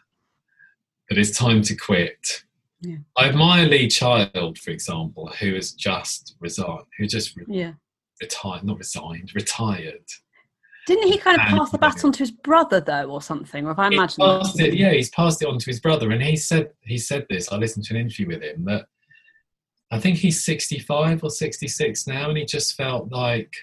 that 1.09 1.19
it's 1.19 1.37
time 1.37 1.63
to 1.63 1.77
quit. 1.77 2.45
Yeah. 2.81 2.97
I 3.17 3.29
admire 3.29 3.67
Lee 3.67 3.89
Child, 3.89 4.59
for 4.59 4.71
example, 4.71 5.33
who 5.41 5.55
has 5.55 5.73
just 5.73 6.37
resigned, 6.41 6.85
who 6.99 7.07
just 7.07 7.39
yeah. 7.49 7.73
retired, 8.21 8.65
not 8.65 8.79
resigned, 8.79 9.33
retired. 9.35 10.05
Didn't 10.87 11.09
he 11.09 11.19
kind 11.19 11.41
of 11.41 11.47
pass 11.47 11.71
the 11.71 11.79
baton 11.79 12.13
to 12.13 12.19
his 12.19 12.31
brother 12.31 12.81
though, 12.81 13.11
or 13.11 13.23
something? 13.23 13.67
Or 13.67 13.71
if 13.71 13.79
I 13.79 13.87
imagine, 13.87 14.23
it, 14.57 14.75
yeah, 14.75 14.93
he's 14.93 15.11
passed 15.11 15.41
it 15.41 15.49
on 15.49 15.59
to 15.59 15.67
his 15.67 15.81
brother, 15.81 16.11
and 16.11 16.23
he 16.23 16.37
said 16.37 16.71
he 16.83 16.99
said 16.99 17.27
this. 17.31 17.51
I 17.51 17.57
listened 17.57 17.87
to 17.87 17.95
an 17.95 18.01
interview 18.01 18.29
with 18.29 18.43
him 18.43 18.65
that 18.67 18.87
I 19.91 19.99
think 19.99 20.19
he's 20.19 20.45
sixty 20.45 20.79
five 20.79 21.25
or 21.25 21.31
sixty 21.31 21.69
six 21.69 22.07
now, 22.07 22.29
and 22.29 22.37
he 22.37 22.45
just 22.45 22.75
felt 22.75 23.11
like 23.11 23.55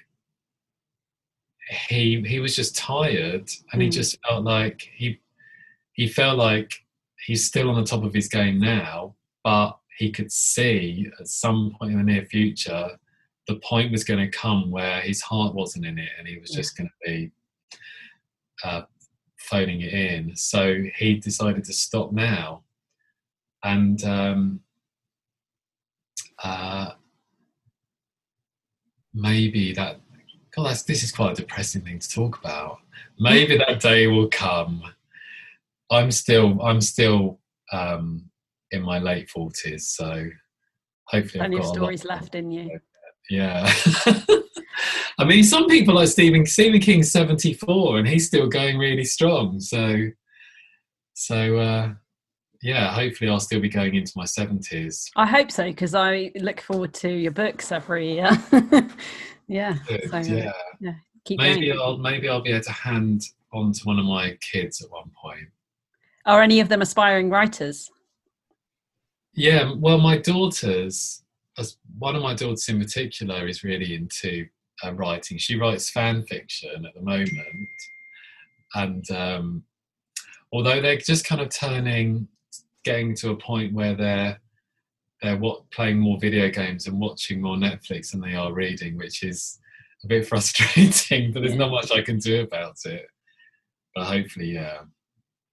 he 1.88 2.24
he 2.26 2.40
was 2.40 2.56
just 2.56 2.76
tired, 2.76 3.50
and 3.72 3.80
mm. 3.80 3.82
he 3.82 3.86
hmm. 3.86 3.92
just 3.92 4.18
felt 4.28 4.44
like 4.44 4.90
he 4.96 5.20
he 5.94 6.08
felt 6.08 6.40
like 6.40 6.72
he's 7.26 7.46
still 7.46 7.70
on 7.70 7.76
the 7.76 7.88
top 7.88 8.04
of 8.04 8.14
his 8.14 8.28
game 8.28 8.60
now, 8.60 9.16
but 9.44 9.78
he 9.98 10.12
could 10.12 10.32
see 10.32 11.08
at 11.20 11.28
some 11.28 11.76
point 11.78 11.92
in 11.92 11.98
the 12.00 12.04
near 12.04 12.26
future 12.26 12.98
the 13.48 13.56
point 13.58 13.92
was 13.92 14.04
going 14.04 14.20
to 14.20 14.38
come 14.38 14.70
where 14.72 15.02
his 15.02 15.22
heart 15.22 15.56
wasn't 15.56 15.86
in 15.86 15.98
it 15.98 16.10
and 16.18 16.28
he 16.28 16.38
was 16.38 16.52
just 16.52 16.78
going 16.78 16.88
to 16.88 17.10
be 17.10 17.32
uh, 18.64 18.84
phoning 19.38 19.82
it 19.82 19.94
in. 19.94 20.36
So 20.36 20.84
he 20.96 21.16
decided 21.16 21.64
to 21.66 21.74
stop 21.74 22.12
now. 22.12 22.64
And 23.64 24.04
um, 24.04 24.60
uh, 26.44 26.92
maybe 29.14 29.74
that, 29.74 30.00
God, 30.56 30.68
that's, 30.68 30.84
this 30.84 31.04
is 31.04 31.12
quite 31.12 31.32
a 31.32 31.42
depressing 31.42 31.82
thing 31.82 32.00
to 32.00 32.10
talk 32.10 32.40
about. 32.40 32.80
Maybe 33.20 33.58
that 33.58 33.80
day 33.80 34.08
will 34.08 34.30
come. 34.30 34.84
I'm 35.92 36.12
still, 36.12 36.62
I'm 36.62 36.82
still 36.82 37.40
um, 37.72 38.30
in 38.72 38.82
my 38.82 39.00
late 39.00 39.30
40s, 39.36 39.82
so 39.82 40.28
hopefully 41.06 41.40
Plenty 41.40 41.58
I've 41.58 41.64
got 41.64 41.74
stories 41.74 42.06
left 42.06 42.36
in 42.36 42.52
you. 42.52 42.80
Yeah. 43.32 43.74
I 45.18 45.24
mean, 45.24 45.46
some 45.46 45.68
people 45.68 45.96
like 45.96 46.10
Stephen 46.10 46.46
Stephen 46.46 46.82
King's 46.82 47.10
seventy 47.10 47.54
four, 47.54 47.98
and 47.98 48.06
he's 48.06 48.28
still 48.28 48.48
going 48.48 48.78
really 48.78 49.06
strong. 49.06 49.62
So, 49.62 50.08
so 51.14 51.58
uh, 51.58 51.94
yeah, 52.62 52.94
hopefully 52.94 53.30
I'll 53.30 53.40
still 53.40 53.62
be 53.62 53.70
going 53.70 53.96
into 53.96 54.12
my 54.18 54.26
seventies. 54.26 55.10
I 55.16 55.26
hope 55.26 55.50
so 55.50 55.64
because 55.64 55.96
I 55.96 56.34
look 56.36 56.60
forward 56.60 56.94
to 56.96 57.10
your 57.10 57.32
books 57.32 57.72
every 57.72 58.16
year. 58.16 58.32
yeah. 59.48 59.76
So, 60.10 60.18
yeah. 60.18 60.52
Yeah. 60.82 60.96
Keep 61.24 61.40
maybe 61.40 61.68
going. 61.68 61.80
I'll 61.80 61.98
maybe 62.00 62.28
I'll 62.28 62.42
be 62.42 62.52
able 62.52 62.66
to 62.66 62.72
hand 62.74 63.24
on 63.54 63.72
to 63.72 63.84
one 63.86 63.98
of 63.98 64.06
my 64.06 64.38
kids 64.42 64.84
at 64.84 64.92
one 64.92 65.10
point. 65.22 65.48
Are 66.26 66.42
any 66.42 66.60
of 66.60 66.68
them 66.68 66.82
aspiring 66.82 67.30
writers? 67.30 67.90
Yeah, 69.34 69.74
well, 69.78 70.00
my 70.00 70.18
daughters 70.18 71.24
one 71.98 72.16
of 72.16 72.22
my 72.22 72.34
daughters 72.34 72.68
in 72.70 72.80
particular 72.80 73.48
is 73.48 73.64
really 73.64 73.96
into 73.96 74.48
uh, 74.84 74.94
writing. 74.94 75.38
She 75.38 75.58
writes 75.58 75.90
fan 75.90 76.24
fiction 76.24 76.86
at 76.86 76.94
the 76.94 77.02
moment, 77.02 77.32
and 78.76 79.12
um, 79.12 79.64
although 80.52 80.82
they're 80.82 80.98
just 80.98 81.26
kind 81.26 81.42
of 81.42 81.50
turning, 81.50 82.28
getting 82.84 83.16
to 83.16 83.32
a 83.32 83.38
point 83.38 83.74
where 83.74 83.96
they're 83.96 84.40
they're 85.22 85.38
what 85.38 85.70
playing 85.70 86.00
more 86.00 86.20
video 86.20 86.50
games 86.50 86.88
and 86.88 87.00
watching 87.00 87.42
more 87.42 87.56
Netflix 87.56 88.12
than 88.12 88.22
they 88.22 88.34
are 88.34 88.54
reading, 88.54 88.98
which 88.98 89.24
is 89.24 89.60
a 90.04 90.08
bit 90.08 90.28
frustrating. 90.28 91.32
but 91.32 91.42
there's 91.42 91.56
not 91.56 91.72
much 91.72 91.92
I 91.92 92.02
can 92.02 92.18
do 92.18 92.42
about 92.42 92.78
it. 92.86 93.06
But 93.94 94.06
hopefully, 94.06 94.54
yeah, 94.54 94.80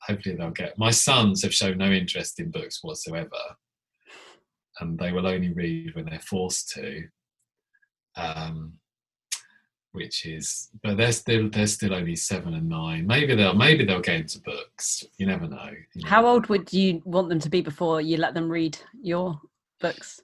hopefully 0.01 0.37
they'll 0.37 0.51
get. 0.51 0.79
My 0.79 0.91
sons 0.91 1.43
have 1.43 1.53
shown 1.53 1.77
no 1.79 1.91
interest 1.91 2.41
in 2.41 2.51
books 2.51 2.83
whatsoever 2.83 3.37
and 4.81 4.99
they 4.99 5.13
will 5.13 5.27
only 5.27 5.53
read 5.53 5.95
when 5.95 6.07
they're 6.07 6.21
forced 6.21 6.71
to. 6.71 7.05
Um, 8.17 8.79
which 9.93 10.27
is, 10.27 10.69
but 10.83 10.97
they're 10.97 11.13
still 11.13 11.49
they're 11.51 11.67
still 11.67 11.95
only 11.95 12.15
seven 12.15 12.55
and 12.55 12.69
nine. 12.69 13.07
Maybe 13.07 13.35
they'll 13.35 13.55
maybe 13.55 13.85
they'll 13.85 14.01
get 14.01 14.21
into 14.21 14.41
books. 14.41 15.05
You 15.17 15.27
never 15.27 15.49
know. 15.49 15.71
You 15.95 16.07
How 16.07 16.27
old 16.27 16.49
would 16.49 16.73
you 16.73 17.03
want 17.05 17.29
them 17.29 17.41
to 17.41 17.49
be 17.49 17.63
before 17.63 18.01
you 18.01 18.17
let 18.17 18.35
them 18.35 18.51
read 18.51 18.79
your 19.03 19.41
books? 19.81 20.21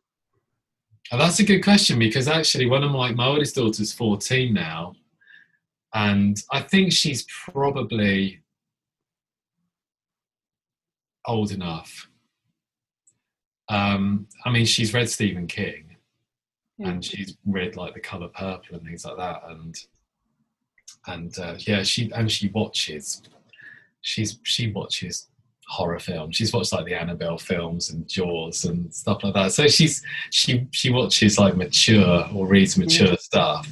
Oh, 1.12 1.18
that's 1.18 1.40
a 1.40 1.44
good 1.44 1.62
question 1.62 1.98
because 1.98 2.28
actually, 2.28 2.66
one 2.66 2.84
of 2.84 2.90
my 2.90 3.12
my 3.12 3.26
oldest 3.26 3.56
daughter's 3.56 3.92
fourteen 3.92 4.54
now, 4.54 4.94
and 5.94 6.40
I 6.52 6.60
think 6.60 6.92
she's 6.92 7.26
probably 7.52 8.42
old 11.26 11.52
enough 11.52 12.08
um, 13.68 14.26
I 14.44 14.50
mean, 14.50 14.66
she's 14.66 14.92
read 14.92 15.08
Stephen 15.08 15.46
King, 15.46 15.96
mm. 16.80 16.88
and 16.88 17.04
she's 17.04 17.36
read 17.46 17.76
like 17.76 17.94
The 17.94 18.00
Color 18.00 18.28
Purple 18.28 18.76
and 18.76 18.84
things 18.84 19.04
like 19.04 19.16
that, 19.16 19.42
and 19.48 19.74
and 21.06 21.38
uh, 21.38 21.54
yeah, 21.58 21.82
she 21.82 22.10
and 22.12 22.30
she 22.30 22.48
watches. 22.48 23.22
She's 24.00 24.38
she 24.42 24.70
watches 24.70 25.28
horror 25.66 25.98
films. 25.98 26.36
She's 26.36 26.52
watched 26.52 26.72
like 26.72 26.84
the 26.84 26.94
Annabelle 26.94 27.38
films 27.38 27.90
and 27.90 28.08
Jaws 28.08 28.64
and 28.64 28.92
stuff 28.94 29.24
like 29.24 29.34
that. 29.34 29.52
So 29.52 29.66
she's 29.66 30.02
she 30.30 30.66
she 30.70 30.90
watches 30.90 31.38
like 31.38 31.56
mature 31.56 32.28
or 32.34 32.46
reads 32.46 32.76
mature 32.76 33.08
yeah. 33.08 33.16
stuff. 33.18 33.70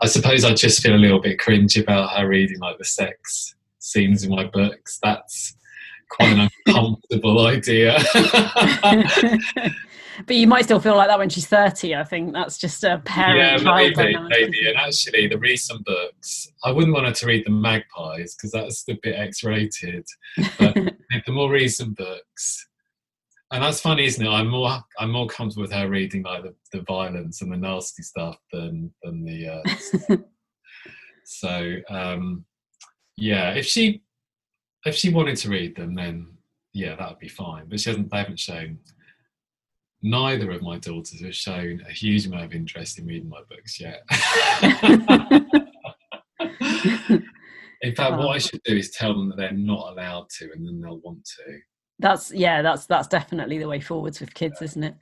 I 0.00 0.06
suppose 0.06 0.44
I 0.44 0.52
just 0.54 0.82
feel 0.82 0.94
a 0.94 0.96
little 0.96 1.20
bit 1.20 1.38
cringe 1.38 1.76
about 1.76 2.16
her 2.16 2.28
reading 2.28 2.58
like 2.58 2.78
the 2.78 2.84
sex 2.84 3.54
scenes 3.78 4.24
in 4.24 4.30
my 4.30 4.44
books. 4.44 4.98
That's 5.02 5.56
quite 6.10 6.32
an 6.32 6.48
uncomfortable 6.66 7.46
idea. 7.46 7.98
but 10.26 10.36
you 10.36 10.46
might 10.46 10.64
still 10.64 10.80
feel 10.80 10.96
like 10.96 11.08
that 11.08 11.18
when 11.18 11.28
she's 11.28 11.46
30 11.46 11.94
i 11.94 12.04
think. 12.04 12.32
That's 12.32 12.58
just 12.58 12.84
a 12.84 12.98
parent 13.04 13.62
yeah 13.64 13.74
maybe 13.74 14.16
maybe. 14.28 14.68
and 14.68 14.76
actually 14.76 15.26
the 15.26 15.38
recent 15.38 15.84
books 15.84 16.48
i 16.64 16.70
wouldn't 16.70 16.94
want 16.94 17.06
her 17.06 17.12
to 17.12 17.26
read 17.26 17.44
the 17.44 17.50
magpies 17.50 18.34
because 18.34 18.52
that's 18.52 18.84
a 18.88 18.94
bit 19.02 19.14
x-rated. 19.16 20.06
But 20.58 20.74
the 21.26 21.32
more 21.32 21.50
recent 21.50 21.96
books 21.96 22.66
and 23.52 23.62
that's 23.62 23.80
funny 23.80 24.06
isn't 24.06 24.24
it? 24.24 24.28
I'm 24.28 24.48
more 24.48 24.80
i'm 24.98 25.10
more 25.10 25.26
comfortable 25.26 25.62
with 25.62 25.72
her 25.72 25.88
reading 25.88 26.22
like 26.22 26.42
the, 26.42 26.54
the 26.72 26.82
violence 26.82 27.42
and 27.42 27.52
the 27.52 27.56
nasty 27.56 28.02
stuff 28.02 28.38
than 28.52 28.92
than 29.02 29.24
the 29.24 29.62
uh, 30.10 30.16
so 31.24 31.76
um 31.88 32.44
yeah 33.16 33.52
if 33.52 33.66
she 33.66 34.02
if 34.86 34.94
she 34.94 35.10
wanted 35.10 35.36
to 35.38 35.50
read 35.50 35.76
them, 35.76 35.94
then 35.94 36.28
yeah, 36.72 36.94
that 36.96 37.08
would 37.08 37.18
be 37.18 37.28
fine. 37.28 37.66
But 37.68 37.80
she 37.80 37.90
hasn't. 37.90 38.10
They 38.10 38.18
haven't 38.18 38.40
shown. 38.40 38.78
Neither 40.02 40.50
of 40.52 40.62
my 40.62 40.78
daughters 40.78 41.20
have 41.20 41.34
shown 41.34 41.82
a 41.88 41.92
huge 41.92 42.26
amount 42.26 42.44
of 42.44 42.54
interest 42.54 42.98
in 42.98 43.06
reading 43.06 43.28
my 43.28 43.40
books 43.48 43.80
yet. 43.80 44.02
in 47.80 47.94
fact, 47.94 48.16
what 48.18 48.36
I 48.36 48.38
should 48.38 48.62
do 48.62 48.76
is 48.76 48.90
tell 48.90 49.14
them 49.14 49.30
that 49.30 49.36
they're 49.36 49.52
not 49.52 49.92
allowed 49.92 50.28
to, 50.38 50.50
and 50.52 50.66
then 50.66 50.80
they'll 50.80 51.00
want 51.00 51.24
to 51.24 51.58
that's 51.98 52.30
yeah 52.32 52.60
that's 52.60 52.84
that's 52.86 53.08
definitely 53.08 53.58
the 53.58 53.68
way 53.68 53.80
forwards 53.80 54.20
with 54.20 54.34
kids 54.34 54.60
isn't 54.60 54.84
it? 54.84 54.94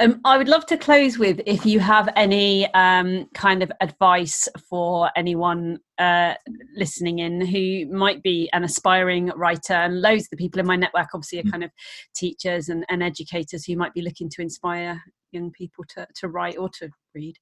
Um, 0.00 0.20
i 0.24 0.36
would 0.36 0.48
love 0.48 0.66
to 0.66 0.76
close 0.76 1.18
with 1.18 1.40
if 1.46 1.64
you 1.64 1.80
have 1.80 2.08
any 2.14 2.72
um, 2.74 3.26
kind 3.32 3.62
of 3.62 3.72
advice 3.80 4.48
for 4.68 5.10
anyone 5.16 5.78
uh, 5.98 6.34
listening 6.76 7.20
in 7.20 7.40
who 7.40 7.86
might 7.86 8.22
be 8.22 8.50
an 8.52 8.64
aspiring 8.64 9.30
writer 9.36 9.72
and 9.72 10.00
loads 10.02 10.24
of 10.24 10.30
the 10.30 10.36
people 10.36 10.60
in 10.60 10.66
my 10.66 10.76
network 10.76 11.08
obviously 11.14 11.38
are 11.38 11.44
mm. 11.44 11.50
kind 11.50 11.64
of 11.64 11.70
teachers 12.14 12.68
and, 12.68 12.84
and 12.88 13.02
educators 13.02 13.64
who 13.64 13.76
might 13.76 13.94
be 13.94 14.02
looking 14.02 14.28
to 14.28 14.42
inspire 14.42 15.00
young 15.30 15.50
people 15.52 15.84
to, 15.88 16.06
to 16.14 16.28
write 16.28 16.58
or 16.58 16.68
to 16.68 16.90
read. 17.14 17.38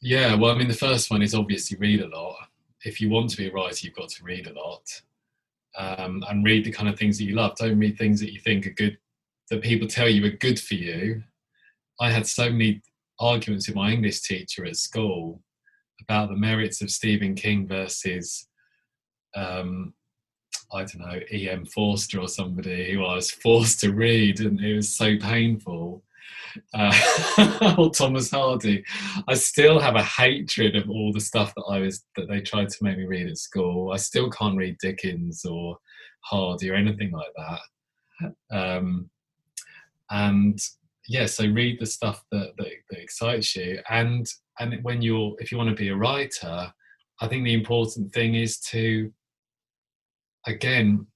Yeah 0.00 0.34
well 0.34 0.50
i 0.52 0.58
mean 0.58 0.68
the 0.68 0.74
first 0.74 1.10
one 1.10 1.22
is 1.22 1.34
obviously 1.34 1.76
read 1.78 2.00
a 2.00 2.08
lot. 2.08 2.36
If 2.84 3.00
you 3.00 3.10
want 3.10 3.30
to 3.30 3.36
be 3.36 3.48
a 3.48 3.52
writer 3.52 3.78
you've 3.82 3.94
got 3.94 4.08
to 4.08 4.24
read 4.24 4.48
a 4.48 4.52
lot 4.54 4.82
um, 5.78 6.24
and 6.28 6.44
read 6.44 6.64
the 6.64 6.72
kind 6.72 6.88
of 6.88 6.98
things 6.98 7.18
that 7.18 7.24
you 7.24 7.34
love. 7.34 7.56
Don't 7.56 7.78
read 7.78 7.96
things 7.96 8.20
that 8.20 8.32
you 8.32 8.40
think 8.40 8.66
are 8.66 8.70
good, 8.70 8.98
that 9.50 9.62
people 9.62 9.88
tell 9.88 10.08
you 10.08 10.24
are 10.26 10.36
good 10.36 10.60
for 10.60 10.74
you. 10.74 11.22
I 12.00 12.10
had 12.10 12.26
so 12.26 12.50
many 12.50 12.82
arguments 13.20 13.68
with 13.68 13.76
my 13.76 13.92
English 13.92 14.20
teacher 14.22 14.64
at 14.66 14.76
school 14.76 15.40
about 16.00 16.28
the 16.28 16.36
merits 16.36 16.82
of 16.82 16.90
Stephen 16.90 17.34
King 17.34 17.66
versus, 17.66 18.48
um, 19.34 19.94
I 20.72 20.80
don't 20.80 20.98
know, 20.98 21.20
E.M. 21.32 21.64
Forster 21.64 22.20
or 22.20 22.28
somebody 22.28 22.92
who 22.92 23.04
I 23.04 23.14
was 23.14 23.30
forced 23.42 23.80
to 23.80 23.92
read, 23.92 24.40
and 24.40 24.60
it 24.60 24.76
was 24.76 24.94
so 24.94 25.16
painful 25.16 26.02
uh, 26.74 27.74
or 27.78 27.90
Thomas 27.90 28.30
Hardy. 28.30 28.84
I 29.26 29.34
still 29.34 29.78
have 29.78 29.96
a 29.96 30.02
hatred 30.02 30.76
of 30.76 30.88
all 30.88 31.12
the 31.12 31.20
stuff 31.20 31.52
that 31.54 31.64
I 31.68 31.80
was 31.80 32.04
that 32.16 32.28
they 32.28 32.40
tried 32.40 32.68
to 32.68 32.84
make 32.84 32.98
me 32.98 33.04
read 33.04 33.28
at 33.28 33.38
school. 33.38 33.92
I 33.92 33.96
still 33.96 34.30
can't 34.30 34.56
read 34.56 34.76
Dickens 34.80 35.44
or 35.44 35.76
Hardy 36.24 36.70
or 36.70 36.74
anything 36.74 37.12
like 37.12 37.32
that. 37.36 38.30
Um, 38.50 39.10
and 40.10 40.58
yeah, 41.06 41.26
so 41.26 41.46
read 41.46 41.78
the 41.80 41.86
stuff 41.86 42.22
that, 42.32 42.52
that, 42.58 42.68
that 42.90 43.00
excites 43.00 43.56
you. 43.56 43.80
And 43.88 44.26
and 44.60 44.82
when 44.82 45.02
you're 45.02 45.34
if 45.38 45.52
you 45.52 45.58
want 45.58 45.70
to 45.70 45.76
be 45.76 45.88
a 45.88 45.96
writer, 45.96 46.72
I 47.20 47.28
think 47.28 47.44
the 47.44 47.54
important 47.54 48.12
thing 48.12 48.34
is 48.34 48.58
to 48.60 49.12
again 50.46 51.06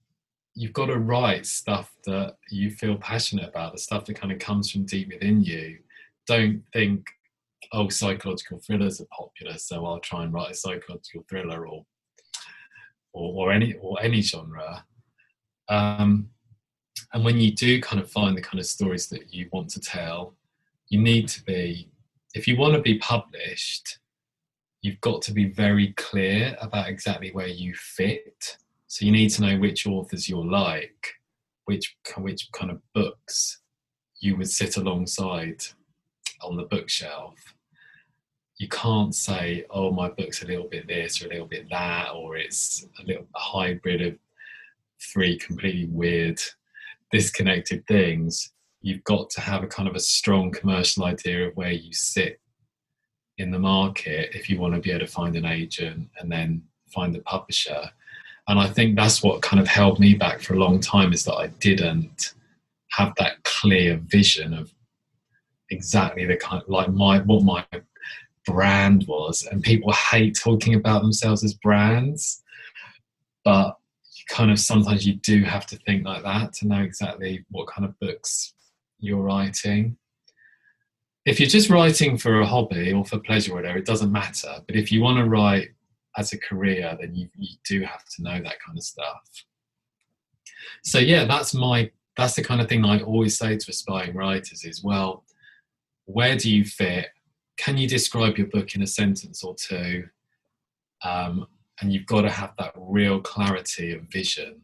you've 0.55 0.73
got 0.73 0.87
to 0.87 0.99
write 0.99 1.45
stuff 1.45 1.91
that 2.05 2.35
you 2.49 2.69
feel 2.69 2.95
passionate 2.97 3.49
about, 3.49 3.73
the 3.73 3.79
stuff 3.79 4.05
that 4.05 4.19
kind 4.19 4.31
of 4.31 4.39
comes 4.39 4.71
from 4.71 4.85
deep 4.85 5.09
within 5.11 5.43
you. 5.43 5.79
Don't 6.27 6.63
think 6.71 7.05
oh, 7.71 7.89
psychological 7.89 8.59
thrillers 8.59 9.01
are 9.01 9.07
popular, 9.11 9.57
so 9.57 9.85
I'll 9.85 9.99
try 9.99 10.23
and 10.23 10.33
write 10.33 10.51
a 10.51 10.55
psychological 10.55 11.25
thriller 11.29 11.67
or 11.67 11.85
or, 13.13 13.47
or 13.47 13.51
any 13.51 13.73
or 13.81 14.01
any 14.01 14.21
genre. 14.21 14.85
Um, 15.69 16.29
and 17.13 17.23
when 17.23 17.37
you 17.37 17.51
do 17.51 17.81
kind 17.81 18.01
of 18.01 18.09
find 18.09 18.35
the 18.35 18.41
kind 18.41 18.59
of 18.59 18.65
stories 18.65 19.07
that 19.09 19.33
you 19.33 19.49
want 19.51 19.69
to 19.69 19.79
tell, 19.79 20.35
you 20.89 20.99
need 20.99 21.27
to 21.29 21.43
be, 21.43 21.89
if 22.33 22.47
you 22.47 22.57
want 22.57 22.73
to 22.73 22.81
be 22.81 22.97
published, 22.99 23.99
you've 24.81 25.01
got 25.01 25.21
to 25.23 25.31
be 25.31 25.45
very 25.45 25.93
clear 25.93 26.55
about 26.59 26.89
exactly 26.89 27.31
where 27.31 27.47
you 27.47 27.73
fit. 27.75 28.57
So 28.93 29.05
you 29.05 29.11
need 29.11 29.29
to 29.29 29.41
know 29.41 29.57
which 29.57 29.87
authors 29.87 30.29
you're 30.29 30.45
like, 30.45 31.15
which 31.65 31.97
which 32.15 32.51
kind 32.51 32.69
of 32.69 32.79
books 32.93 33.59
you 34.19 34.37
would 34.37 34.51
sit 34.51 34.77
alongside 34.77 35.63
on 36.43 36.57
the 36.57 36.65
bookshelf. 36.65 37.33
You 38.59 38.67
can't 38.67 39.15
say, 39.15 39.65
"Oh, 39.71 39.91
my 39.91 40.09
book's 40.09 40.43
a 40.43 40.45
little 40.45 40.67
bit 40.69 40.85
this 40.87 41.19
or 41.19 41.25
a 41.25 41.29
little 41.29 41.47
bit 41.47 41.71
that," 41.71 42.11
or 42.13 42.37
it's 42.37 42.85
a 42.99 43.03
little 43.07 43.27
a 43.35 43.39
hybrid 43.39 44.01
of 44.03 44.19
three 45.01 45.39
completely 45.39 45.85
weird, 45.85 46.39
disconnected 47.11 47.87
things. 47.87 48.51
You've 48.81 49.03
got 49.05 49.31
to 49.31 49.41
have 49.41 49.63
a 49.63 49.67
kind 49.75 49.89
of 49.89 49.95
a 49.95 49.99
strong 49.99 50.51
commercial 50.51 51.05
idea 51.05 51.47
of 51.47 51.55
where 51.55 51.71
you 51.71 51.93
sit 51.93 52.39
in 53.39 53.49
the 53.49 53.57
market 53.57 54.35
if 54.35 54.51
you 54.51 54.59
want 54.59 54.75
to 54.75 54.79
be 54.79 54.91
able 54.91 55.07
to 55.07 55.11
find 55.11 55.35
an 55.35 55.45
agent 55.45 56.11
and 56.19 56.31
then 56.31 56.61
find 56.93 57.15
a 57.15 57.21
publisher. 57.21 57.89
And 58.47 58.59
I 58.59 58.67
think 58.67 58.95
that's 58.95 59.23
what 59.23 59.41
kind 59.41 59.59
of 59.59 59.67
held 59.67 59.99
me 59.99 60.13
back 60.15 60.41
for 60.41 60.53
a 60.53 60.59
long 60.59 60.79
time 60.79 61.13
is 61.13 61.23
that 61.25 61.35
I 61.35 61.47
didn't 61.47 62.33
have 62.91 63.13
that 63.17 63.43
clear 63.43 63.97
vision 63.97 64.53
of 64.53 64.73
exactly 65.69 66.25
the 66.25 66.37
kind 66.37 66.61
of, 66.61 66.67
like 66.67 66.89
my 66.89 67.19
what 67.19 67.43
my 67.43 67.65
brand 68.45 69.05
was. 69.07 69.47
And 69.49 69.63
people 69.63 69.93
hate 69.93 70.37
talking 70.37 70.75
about 70.75 71.01
themselves 71.01 71.43
as 71.43 71.53
brands, 71.53 72.43
but 73.45 73.77
kind 74.29 74.51
of 74.51 74.59
sometimes 74.59 75.05
you 75.05 75.15
do 75.15 75.43
have 75.43 75.65
to 75.67 75.77
think 75.77 76.05
like 76.05 76.23
that 76.23 76.53
to 76.53 76.67
know 76.67 76.81
exactly 76.81 77.45
what 77.49 77.67
kind 77.67 77.85
of 77.85 77.99
books 77.99 78.53
you're 78.99 79.21
writing 79.21 79.97
if 81.25 81.39
you're 81.39 81.49
just 81.49 81.69
writing 81.69 82.17
for 82.17 82.41
a 82.41 82.45
hobby 82.45 82.91
or 82.91 83.05
for 83.05 83.19
pleasure 83.19 83.53
or 83.53 83.55
whatever, 83.55 83.77
it 83.77 83.85
doesn't 83.85 84.11
matter. 84.11 84.55
But 84.67 84.75
if 84.75 84.91
you 84.91 85.01
want 85.01 85.17
to 85.19 85.25
write 85.25 85.69
as 86.17 86.33
a 86.33 86.37
career, 86.37 86.97
then 86.99 87.15
you, 87.15 87.27
you 87.35 87.55
do 87.67 87.81
have 87.81 88.05
to 88.15 88.23
know 88.23 88.33
that 88.33 88.59
kind 88.65 88.77
of 88.77 88.83
stuff. 88.83 89.21
So 90.83 90.99
yeah, 90.99 91.25
that's 91.25 91.53
my 91.53 91.91
that's 92.15 92.35
the 92.35 92.43
kind 92.43 92.61
of 92.61 92.69
thing 92.69 92.85
I 92.85 93.01
always 93.01 93.37
say 93.37 93.57
to 93.57 93.69
aspiring 93.69 94.15
writers 94.15 94.63
is 94.63 94.83
well, 94.83 95.25
where 96.05 96.35
do 96.35 96.51
you 96.51 96.63
fit? 96.63 97.07
Can 97.57 97.77
you 97.77 97.87
describe 97.87 98.37
your 98.37 98.47
book 98.47 98.75
in 98.75 98.83
a 98.83 98.87
sentence 98.87 99.43
or 99.43 99.55
two? 99.55 100.07
Um, 101.03 101.47
and 101.81 101.91
you've 101.91 102.05
got 102.05 102.21
to 102.21 102.29
have 102.29 102.53
that 102.59 102.73
real 102.77 103.19
clarity 103.19 103.93
of 103.93 104.03
vision 104.03 104.61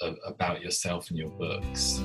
of, 0.00 0.16
about 0.24 0.62
yourself 0.62 1.10
and 1.10 1.18
your 1.18 1.30
books. 1.30 2.00